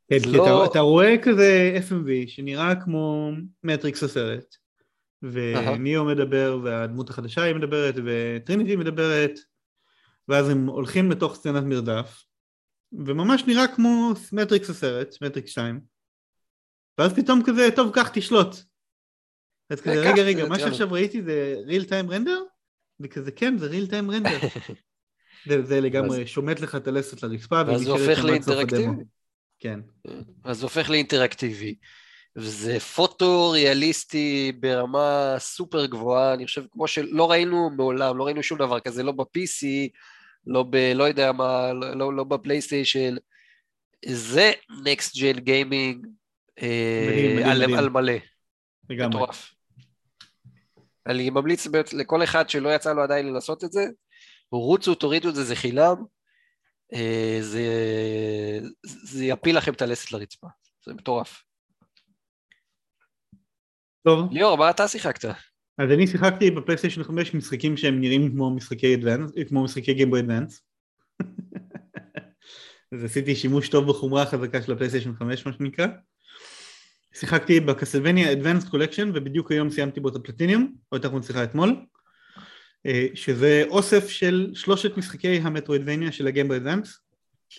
[0.09, 3.31] כן, כי לא- אתה, אתה רואה כזה FMV שנראה כמו
[3.63, 4.55] מטריקס הסרט,
[5.23, 9.31] וניאו מדבר, והדמות החדשה היא מדברת, וטריניטי מדברת,
[10.27, 12.23] ואז הם הולכים לתוך סצנת מרדף,
[12.91, 15.79] וממש נראה כמו מטריקס הסרט, מטריקס 2,
[16.97, 18.55] ואז פתאום כזה, טוב, קח, תשלוט.
[19.69, 22.56] אז כזה, קח, רגע, רגע, זה- מה יאללה." שעכשיו ראיתי זה real time render?
[22.99, 24.47] וכזה, כן, זה real time render.
[25.47, 28.23] זה, זה לגמרי שומט לך את הלסת לרצפה, ואז זה הופך.
[28.23, 29.03] לאינטראקטיבי.
[29.59, 29.79] כן.
[30.43, 31.75] אז זה הופך לאינטראקטיבי.
[32.35, 38.79] וזה פוטו-ריאליסטי ברמה סופר גבוהה, אני חושב, כמו שלא ראינו מעולם, לא ראינו שום דבר
[38.79, 39.89] כזה, לא ב-PC,
[40.47, 40.75] לא ב...
[40.95, 43.15] לא יודע מה, לא, לא, בפלייסטיישן.
[44.05, 46.07] זה Next Gen Gaming
[46.61, 47.75] מדהים, מדהים, על, מדהים.
[47.75, 48.13] על מלא,
[48.89, 49.07] לגמרי.
[49.07, 49.53] מטורף.
[51.07, 53.85] אני ממליץ לכל אחד שלא יצא לו עדיין לעשות את זה,
[54.51, 55.95] רוצו, תורידו את זה, זה חינם,
[56.93, 57.63] אה, זה,
[58.83, 60.47] זה יפיל לכם את הלסת לרצפה,
[60.85, 61.43] זה מטורף.
[64.03, 65.25] טוב, ליאור, מה אתה שיחקת?
[65.77, 70.61] אז אני שיחקתי בפלייסטיישן 5 משחקים שהם נראים כמו משחקי אדוונס, כמו משחקי גיימבוי אדוונס.
[72.95, 75.87] אז עשיתי שימוש טוב בחומרה החזקה של הפלייסטיישן 5 מה שנקרא.
[77.13, 81.75] שיחקתי בקסלבניה Advanced Collection ובדיוק היום סיימתי בו את הפלטיניום, או יותר נכון שיחה אתמול,
[82.85, 86.99] אה, שזה אוסף של שלושת משחקי המטרואידבניה של הגיימבוי אדוונס,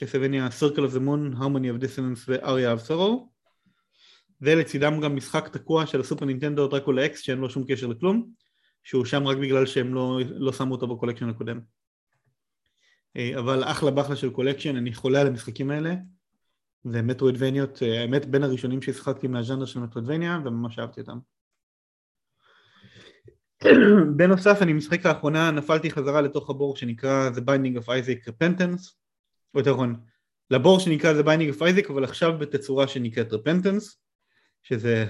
[0.01, 3.39] קסלבניה Circle of the Moon, Harmony of Dissonance ו-Aria of Sorrow,
[4.41, 8.31] ולצידם גם משחק תקוע של הסופר נינטנדו דרקולה אקס שאין לו שום קשר לכלום,
[8.83, 11.61] שהוא שם רק בגלל שהם לא, לא שמו אותו ב collection הקודם.
[13.17, 15.95] אה, אבל אחלה בחלה של collection, אני חולה על המשחקים האלה.
[16.85, 21.19] זה מטרוידווניות, אה, האמת בין הראשונים ששיחקתי מהז'אנר של מטרוידווניה וממש אהבתי אותם.
[24.17, 28.93] בנוסף אני משחק לאחרונה, נפלתי חזרה לתוך הבור שנקרא The Binding of Isaac Repentance,
[29.55, 30.01] או יותר נכון,
[30.51, 33.97] לבור שנקרא The Binding of Isaac אבל עכשיו בתצורה שנקראת Repentance,
[34.63, 35.05] שזה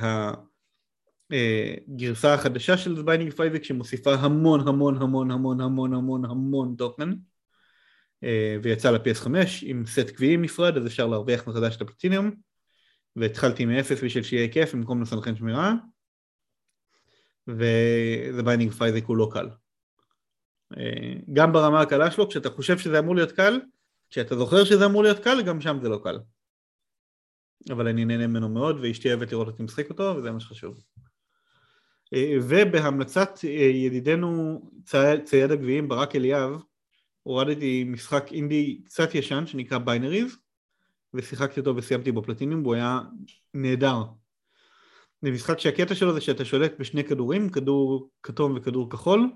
[1.30, 6.74] הגרסה החדשה של The Binding of Isaac שמוסיפה המון המון המון המון המון המון המון
[6.78, 7.16] תוכן אה,
[8.62, 9.28] ויצא ל-PS5
[9.62, 12.30] עם סט קביעים נפרד אז אפשר להרוויח מחדש את הפלטיניום.
[13.16, 15.72] והתחלתי מאפס בשביל שיהיה כיף במקום לסנכרן שמירה.
[17.48, 19.48] Binding of Isaac הוא לא קל.
[20.76, 23.60] אה, גם ברמה הקלה שלו כשאתה חושב שזה אמור להיות קל
[24.10, 26.18] כשאתה זוכר שזה אמור להיות קל גם שם זה לא קל.
[27.70, 30.84] אבל אני נהנה ממנו מאוד ואשתי אוהבת לראות אותי משחק אותו וזה מה שחשוב.
[32.14, 36.50] אה, ובהמלצת אה, ידידנו צי- צייד הגביעים ברק אליאב
[37.28, 40.36] הורדתי משחק אינדי קצת ישן שנקרא ביינריז
[41.14, 43.00] ושיחקתי אותו וסיימתי בו פלטיניום והוא היה
[43.54, 44.02] נהדר.
[45.22, 49.30] זה משחק שהקטע שלו זה שאתה שולט בשני כדורים, כדור כתום וכדור כחול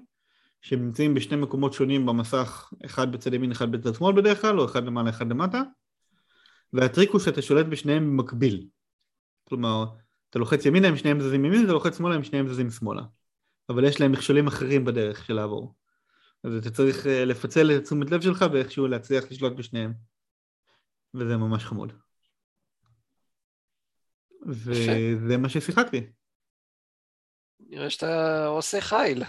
[0.61, 4.65] שהם נמצאים בשני מקומות שונים במסך, אחד בצד ימין, אחד בצד שמאל בדרך כלל, או
[4.65, 5.63] אחד למעלה, אחד למטה
[6.73, 8.67] והטריק הוא שאתה שולט בשניהם במקביל.
[9.49, 9.85] כלומר,
[10.31, 13.03] אתה לוחץ ימינה הם שניהם זזים ימין, אתה לוחץ שמאלה הם שניהם זזים שמאלה.
[13.69, 15.82] אבל יש להם מכשולים אחרים בדרך של לעבור.
[16.45, 19.93] אז אתה צריך אה, לפצל את תשומת לב שלך ואיכשהו להצליח לשלוט בשניהם.
[21.15, 21.93] וזה ממש חמוד.
[24.47, 26.07] וזה מה ששיחקתי.
[27.61, 28.79] נראה שאתה עושה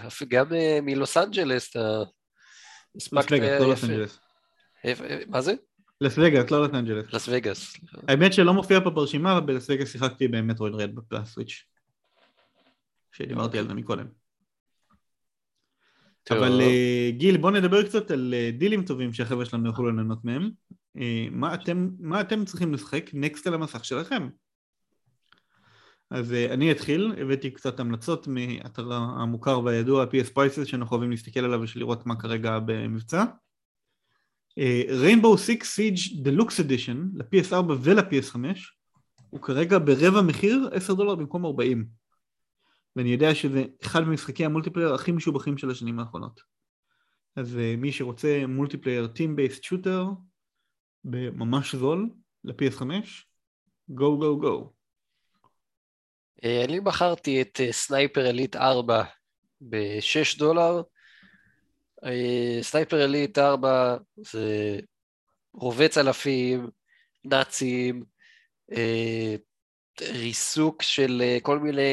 [0.06, 2.02] אף- גם אה, מלוס אנג'לס אתה
[2.94, 3.92] לס וגאס, לא לס יפה.
[3.92, 4.18] אנג'לס.
[4.84, 4.92] אה,
[5.28, 5.54] מה זה?
[6.00, 7.12] לס וגאס, לא לס אנג'לס.
[7.14, 7.76] לס וגאס.
[8.08, 11.64] האמת שלא מופיע פה ברשימה, אבל בלס וגאס שיחקתי במטרואיד דרד בסוויץ'.
[13.12, 14.23] שדיברתי על זה מקודם.
[16.30, 20.50] אבל אה, גיל, בוא נדבר קצת על אה, דילים טובים שהחבר'ה שלנו יוכלו ליהנות מהם.
[20.98, 24.28] אה, מה אתם, מה אתם צריכים לשחק next על המסך שלכם?
[26.10, 31.40] אז אה, אני אתחיל, הבאתי קצת המלצות מאתר המוכר והידוע PS Prices שאנחנו אוהבים להסתכל
[31.40, 33.24] עליו בשביל לראות מה כרגע במבצע.
[34.88, 38.36] Rainbow 6 Siege Deluxe Edition ל-PS4 ול-PS5
[39.30, 41.86] הוא כרגע ברבע מחיר 10 דולר במקום 40
[42.96, 46.40] ואני יודע שזה אחד ממשחקי ה multiplayer הכי משובחים של השנים האחרונות
[47.36, 50.04] אז אה, מי שרוצה multiplayer team based shooter
[51.04, 52.10] בממש זול
[52.44, 52.84] ל-PS5,
[53.88, 54.72] גו גו גו.
[56.44, 59.04] אני בחרתי את סנייפר אליט 4
[59.60, 60.82] ב-6 דולר.
[62.62, 64.78] סנייפר אליט 4 זה
[65.52, 66.70] רובץ אלפים,
[67.24, 68.04] נאצים,
[70.02, 71.92] ריסוק של כל מיני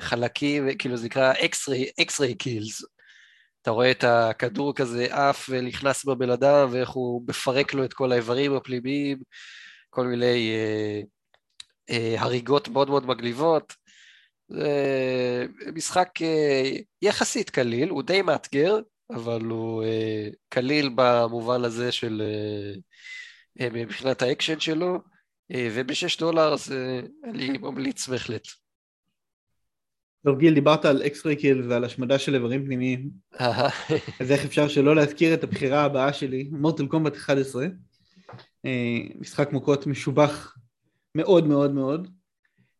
[0.00, 1.32] חלקים, כאילו זה נקרא
[2.00, 2.84] X-ray kills.
[3.62, 8.12] אתה רואה את הכדור כזה עף ונכנס בבן אדם ואיך הוא מפרק לו את כל
[8.12, 9.18] האיברים הפנימיים,
[9.90, 11.00] כל מיני אה,
[11.90, 13.74] אה, הריגות מאוד מאוד מגניבות.
[14.48, 16.70] זה משחק אה,
[17.02, 18.78] יחסית קליל, הוא די מאתגר,
[19.10, 22.72] אבל הוא אה, קליל במובן הזה של אה,
[23.60, 24.98] אה, מבחינת האקשן שלו,
[25.54, 28.46] אה, ובשש דולר זה אני ממליץ בהחלט.
[30.24, 33.10] טוב גיל, דיברת על X-ray kill ועל השמדה של איברים פנימיים.
[34.20, 37.66] אז איך אפשר שלא להזכיר את הבחירה הבאה שלי, מורטל קומבט 11,
[38.64, 40.56] אה, משחק מוכות משובח
[41.14, 42.08] מאוד מאוד מאוד,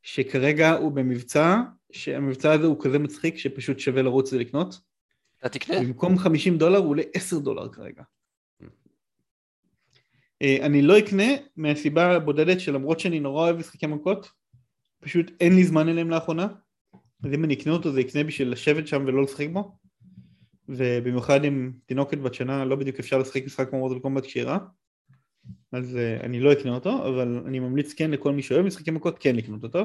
[0.02, 1.56] שכרגע הוא במבצע,
[1.92, 4.80] שהמבצע הזה הוא כזה מצחיק שפשוט שווה לרוץ ולקנות.
[5.40, 5.80] אתה תקנה.
[5.80, 8.02] במקום 50 דולר הוא עולה 10 דולר כרגע.
[10.42, 11.24] אה, אני לא אקנה
[11.56, 14.30] מהסיבה הבודדת שלמרות שאני נורא אוהב משחקי מכות,
[15.00, 16.46] פשוט אין לי זמן אליהם לאחרונה.
[17.24, 19.76] אז אם אני אקנה אותו זה יקנה בשביל לשבת שם ולא לשחק בו
[20.68, 24.58] ובמיוחד עם תינוקת בת שנה לא בדיוק אפשר לשחק משחק כמו מורדל קומבט כשהיא רעה
[25.72, 29.18] אז uh, אני לא אקנה אותו אבל אני ממליץ כן לכל מי שאוהב משחקי מכות
[29.18, 29.84] כן לקנות אותו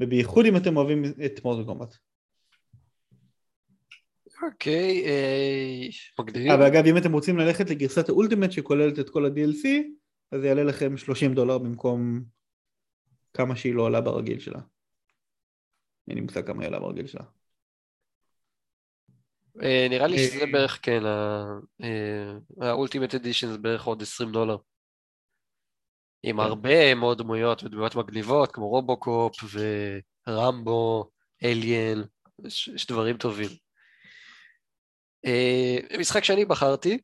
[0.00, 1.96] ובייחוד אם אתם אוהבים את מורדל קומבט.
[4.42, 5.86] אוקיי, אה,
[6.20, 6.54] מגדיר.
[6.54, 9.68] אבל אגב אם אתם רוצים ללכת לגרסת האולטימט שכוללת את כל ה-DLC
[10.32, 12.22] אז זה יעלה לכם 30 דולר במקום
[13.34, 14.60] כמה שהיא לא עולה ברגיל שלה.
[16.08, 17.24] אין לי מושג כמה יעלה ברגיל שלה.
[19.62, 21.02] אה, נראה לי שזה אה, בערך, כן,
[22.60, 24.56] האולטימט אדישן זה בערך עוד 20 דולר.
[26.22, 26.42] עם כן.
[26.42, 29.36] הרבה מאוד דמויות ודמויות מגניבות, כמו רובוקופ
[30.26, 31.10] ורמבו,
[31.44, 32.02] אליאן,
[32.44, 33.48] יש דברים טובים.
[35.24, 36.98] אה, משחק שאני בחרתי,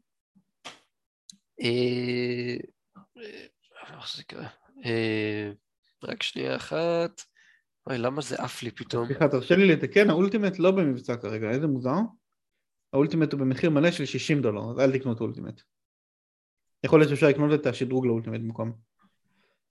[6.03, 7.23] רק שנייה אחת.
[7.87, 9.07] אוי, למה זה עף לי פתאום?
[9.07, 11.99] סליחה, תרשה לי לתקן, האולטימט לא במבצע כרגע, איזה מוזר.
[12.93, 15.61] ה Ultimate הוא במחיר מלא של 60 דולר, אז אל תקנו את ה Ultimate.
[16.85, 18.73] יכול להיות שאפשר לקנות את השדרוג ל Ultimate במקום.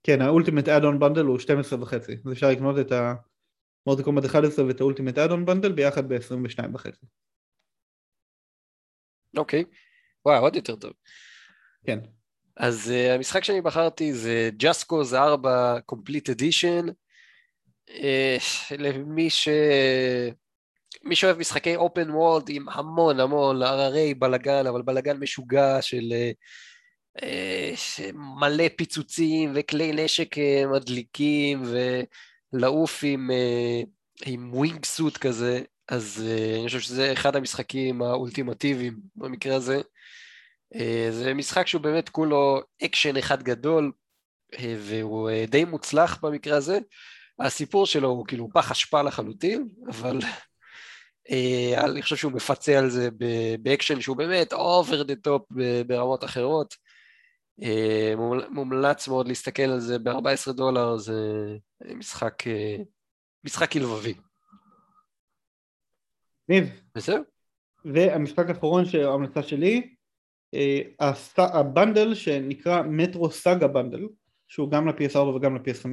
[0.03, 4.65] כן, ה Ultimate add-on bundle הוא 12 וחצי, אז אפשר לקנות את המורטל קומבט 11
[4.65, 7.05] ואת ה Ultimate add-on bundle ביחד ב-22 וחצי.
[9.37, 9.63] אוקיי,
[10.25, 10.91] וואי, עוד יותר טוב.
[11.85, 11.99] כן.
[12.57, 16.91] אז uh, המשחק שאני בחרתי זה Just Cause 4 Complete Edition.
[17.89, 18.37] אה,
[18.77, 19.49] למי ש...
[21.03, 26.13] מי שאוהב משחקי open world עם המון המון הררי בלאגן, אבל בלאגן משוגע של
[27.23, 27.73] אה,
[28.13, 31.63] מלא פיצוצים וכלי נשק אה, מדליקים
[32.53, 33.29] ולעוף עם,
[34.25, 36.23] עם wing suit כזה, אז
[36.59, 39.81] אני חושב שזה אחד המשחקים האולטימטיביים במקרה הזה.
[41.11, 43.91] זה משחק שהוא באמת כולו אקשן אחד גדול,
[44.61, 46.79] והוא די מוצלח במקרה הזה.
[47.39, 50.19] הסיפור שלו הוא כאילו פח אשפה לחלוטין, אבל
[51.31, 53.09] אה, אני חושב שהוא מפצה על זה
[53.59, 55.41] באקשן שהוא באמת over the top
[55.87, 56.75] ברמות אחרות.
[57.63, 58.13] אה,
[58.49, 61.13] מומלץ מאוד להסתכל על זה ב-14 דולר, זה
[61.95, 62.75] משחק, אה,
[63.43, 64.13] משחק כלבבי.
[66.49, 66.81] ניב.
[66.95, 67.21] בסדר.
[67.85, 69.95] והמשחק האחרון של ההמלצה שלי,
[71.37, 74.07] הבנדל שנקרא Metro Saga Bundle,
[74.47, 75.87] שהוא גם ל-PS4 וגם ל-PS5,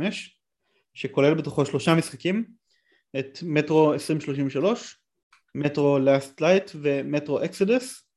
[0.95, 2.45] שכולל בתוכו שלושה משחקים,
[3.19, 4.99] את מטרו 2033,
[5.55, 8.09] Metro Last Light ו Metro Exodus,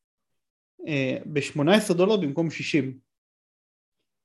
[1.25, 2.99] ב-18 דולר במקום 60.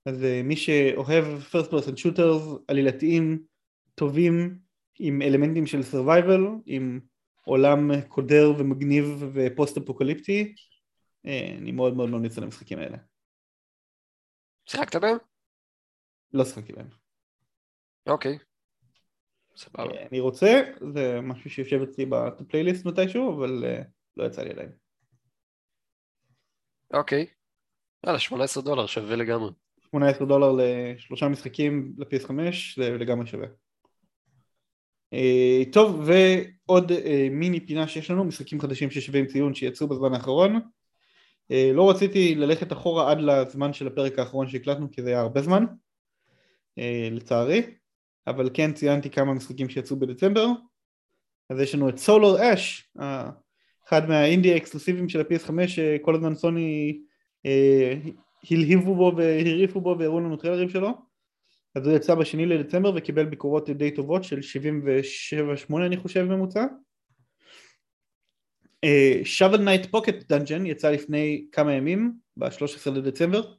[0.06, 3.42] אז אה, מי שאוהב first person shooters עלילתיים
[3.94, 4.58] טובים
[4.98, 7.00] עם אלמנטים של survival, עם
[7.44, 9.04] עולם קודר ומגניב
[9.34, 10.54] ופוסט אפוקליפטי,
[11.26, 12.98] אה, אני מאוד מאוד ממליץ על המשחקים האלה.
[14.66, 15.16] שיחקת בהם?
[16.32, 16.88] לא שיחקתי בהם.
[18.06, 18.38] אוקיי.
[19.56, 19.94] סבבה.
[19.94, 20.62] אה, אני רוצה,
[20.94, 23.84] זה משהו שיושב אצלי בפלייליסט מתישהו, אבל uh,
[24.16, 24.72] לא יצא לי עדיין.
[26.94, 27.26] אוקיי.
[28.06, 29.50] יאללה, 18 דולר, שווה לגמרי.
[29.90, 32.32] 18 דולר לשלושה משחקים ל-PS5,
[32.76, 33.46] זה לגמרי שווה.
[35.14, 36.94] Uh, טוב, ועוד uh,
[37.30, 40.56] מיני פינה שיש לנו, משחקים חדשים ששווים ציון שיצאו בזמן האחרון.
[40.56, 45.42] Uh, לא רציתי ללכת אחורה עד לזמן של הפרק האחרון שהקלטנו, כי זה היה הרבה
[45.42, 45.64] זמן,
[46.78, 47.62] uh, לצערי.
[48.26, 50.46] אבל כן ציינתי כמה משחקים שיצאו בדצמבר
[51.50, 52.90] אז יש לנו את סולר אש
[53.88, 57.00] אחד מהאינדי האקסקלוסיביים של ה-PS5 שכל הזמן סוני
[57.46, 57.94] אה,
[58.50, 61.09] הלהיבו בו והרעיפו בו והראו לנו טריילרים שלו
[61.74, 64.38] אז הוא יצא בשני לדצמבר וקיבל ביקורות די טובות של
[65.70, 66.64] 7, 7-8 אני חושב ממוצע
[69.24, 73.55] Shovel Knight Pocket Dungeon יצא לפני כמה ימים ב-13 לדצמבר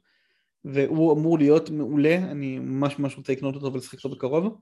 [0.64, 4.58] והוא אמור להיות מעולה, אני ממש ממש רוצה לקנות אותו ולשחק אותו בקרוב.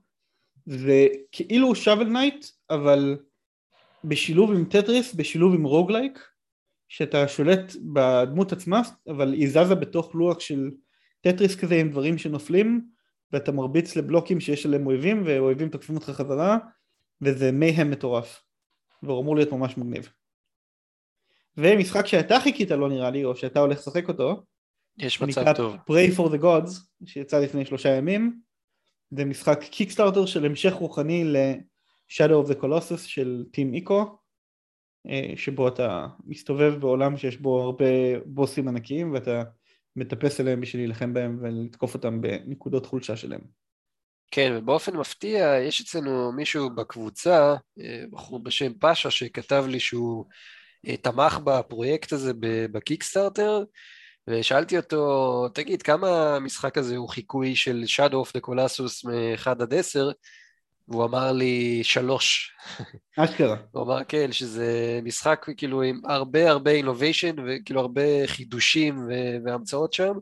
[0.65, 3.17] זה כאילו Shovel Knight אבל
[4.03, 6.19] בשילוב עם טטריס, בשילוב עם roguelike
[6.89, 10.71] שאתה שולט בדמות עצמה אבל היא זזה בתוך לוח של
[11.21, 12.90] טטריס כזה עם דברים שנופלים
[13.33, 16.57] ואתה מרביץ לבלוקים שיש עליהם אויבים ואויבים תוקפים אותך חזרה
[17.21, 18.43] וזה מייהם מטורף.
[19.03, 20.09] והוא אמור להיות ממש מגניב.
[21.57, 24.43] ומשחק שאתה חיכית לו נראה לי או שאתה הולך לשחק אותו
[24.97, 25.75] יש מצב טוב.
[25.75, 26.71] Pray for the Gods
[27.05, 28.39] שיצא לפני שלושה ימים.
[29.11, 34.17] זה משחק קיקסטארטר של המשך רוחני ל-Shadow of the Colossus של טים איקו
[35.35, 37.85] שבו אתה מסתובב בעולם שיש בו הרבה
[38.25, 39.43] בוסים ענקיים ואתה
[39.95, 43.41] מטפס אליהם בשביל להילחם בהם ולתקוף אותם בנקודות חולשה שלהם.
[44.31, 50.25] כן, ובאופן מפתיע יש אצלנו מישהו בקבוצה, אה, בחור בשם פאשה, שכתב לי שהוא
[50.87, 52.31] אה, תמך בפרויקט הזה
[52.71, 53.63] בקיקסטארטר,
[54.29, 59.73] ושאלתי אותו, תגיד, כמה המשחק הזה הוא חיקוי של Shadow of the Colossus מ-1 עד
[59.73, 60.09] 10?
[60.91, 62.51] והוא אמר לי שלוש.
[63.17, 63.57] אשכרה.
[63.71, 69.07] הוא אמר כן, שזה משחק כאילו עם הרבה הרבה אינוביישן וכאילו הרבה חידושים
[69.45, 70.13] והמצאות שם.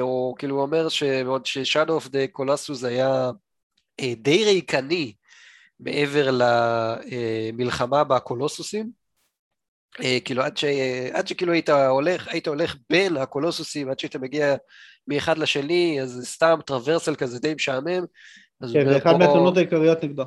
[0.00, 3.30] הוא כאילו אומר שעוד ש-Shadow of the Colossus היה
[4.00, 5.12] אה, די ריקני
[5.80, 6.30] מעבר
[7.52, 8.90] למלחמה בקולוסוסים.
[10.02, 10.64] אה, כאילו עד, ש...
[11.12, 14.56] עד שכאילו היית הולך, היית הולך בין הקולוסוסים עד שהיית מגיע
[15.08, 18.04] מאחד לשני, אז סתם טרוורסל כזה די משעמם.
[18.60, 19.18] כן, זה אחד פה...
[19.18, 20.24] מהתלונות העיקריות נגדו.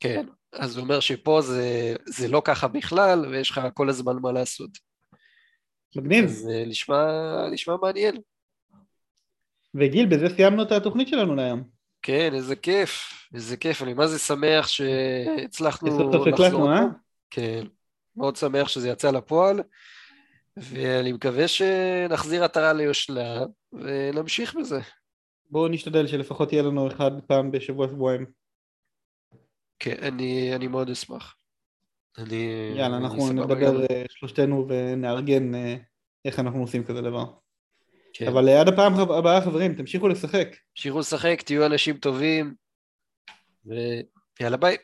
[0.00, 4.32] כן, אז הוא אומר שפה זה, זה לא ככה בכלל, ויש לך כל הזמן מה
[4.32, 4.70] לעשות.
[5.96, 6.24] מגניב.
[6.24, 7.06] אז אה, נשמע,
[7.50, 8.20] נשמע מעניין.
[9.74, 11.62] וגיל, בזה סיימנו את התוכנית שלנו להיום.
[12.02, 16.12] כן, איזה כיף, איזה כיף, אני מה זה שמח שהצלחנו לחזור.
[16.12, 16.80] סוף הקלטנו, אה?
[17.30, 17.64] כן.
[18.16, 19.60] מאוד שמח שזה יצא לפועל,
[20.56, 24.80] ואני מקווה שנחזיר עטרה ליושנה ונמשיך בזה.
[25.50, 28.26] בואו נשתדל שלפחות יהיה לנו אחד פעם בשבוע שבועיים.
[29.78, 31.36] כן, אני, אני מאוד אשמח.
[32.18, 32.72] אני...
[32.76, 33.74] יאללה, אני אנחנו נדבר גם.
[33.90, 35.76] אה, שלושתנו ונארגן אה,
[36.24, 37.24] איך אנחנו עושים כזה דבר.
[38.12, 38.28] כן.
[38.28, 40.48] אבל אה, עד הפעם הבאה חברים, תמשיכו לשחק.
[40.74, 42.54] תמשיכו לשחק, תהיו אנשים טובים,
[43.66, 44.76] ויאללה ביי.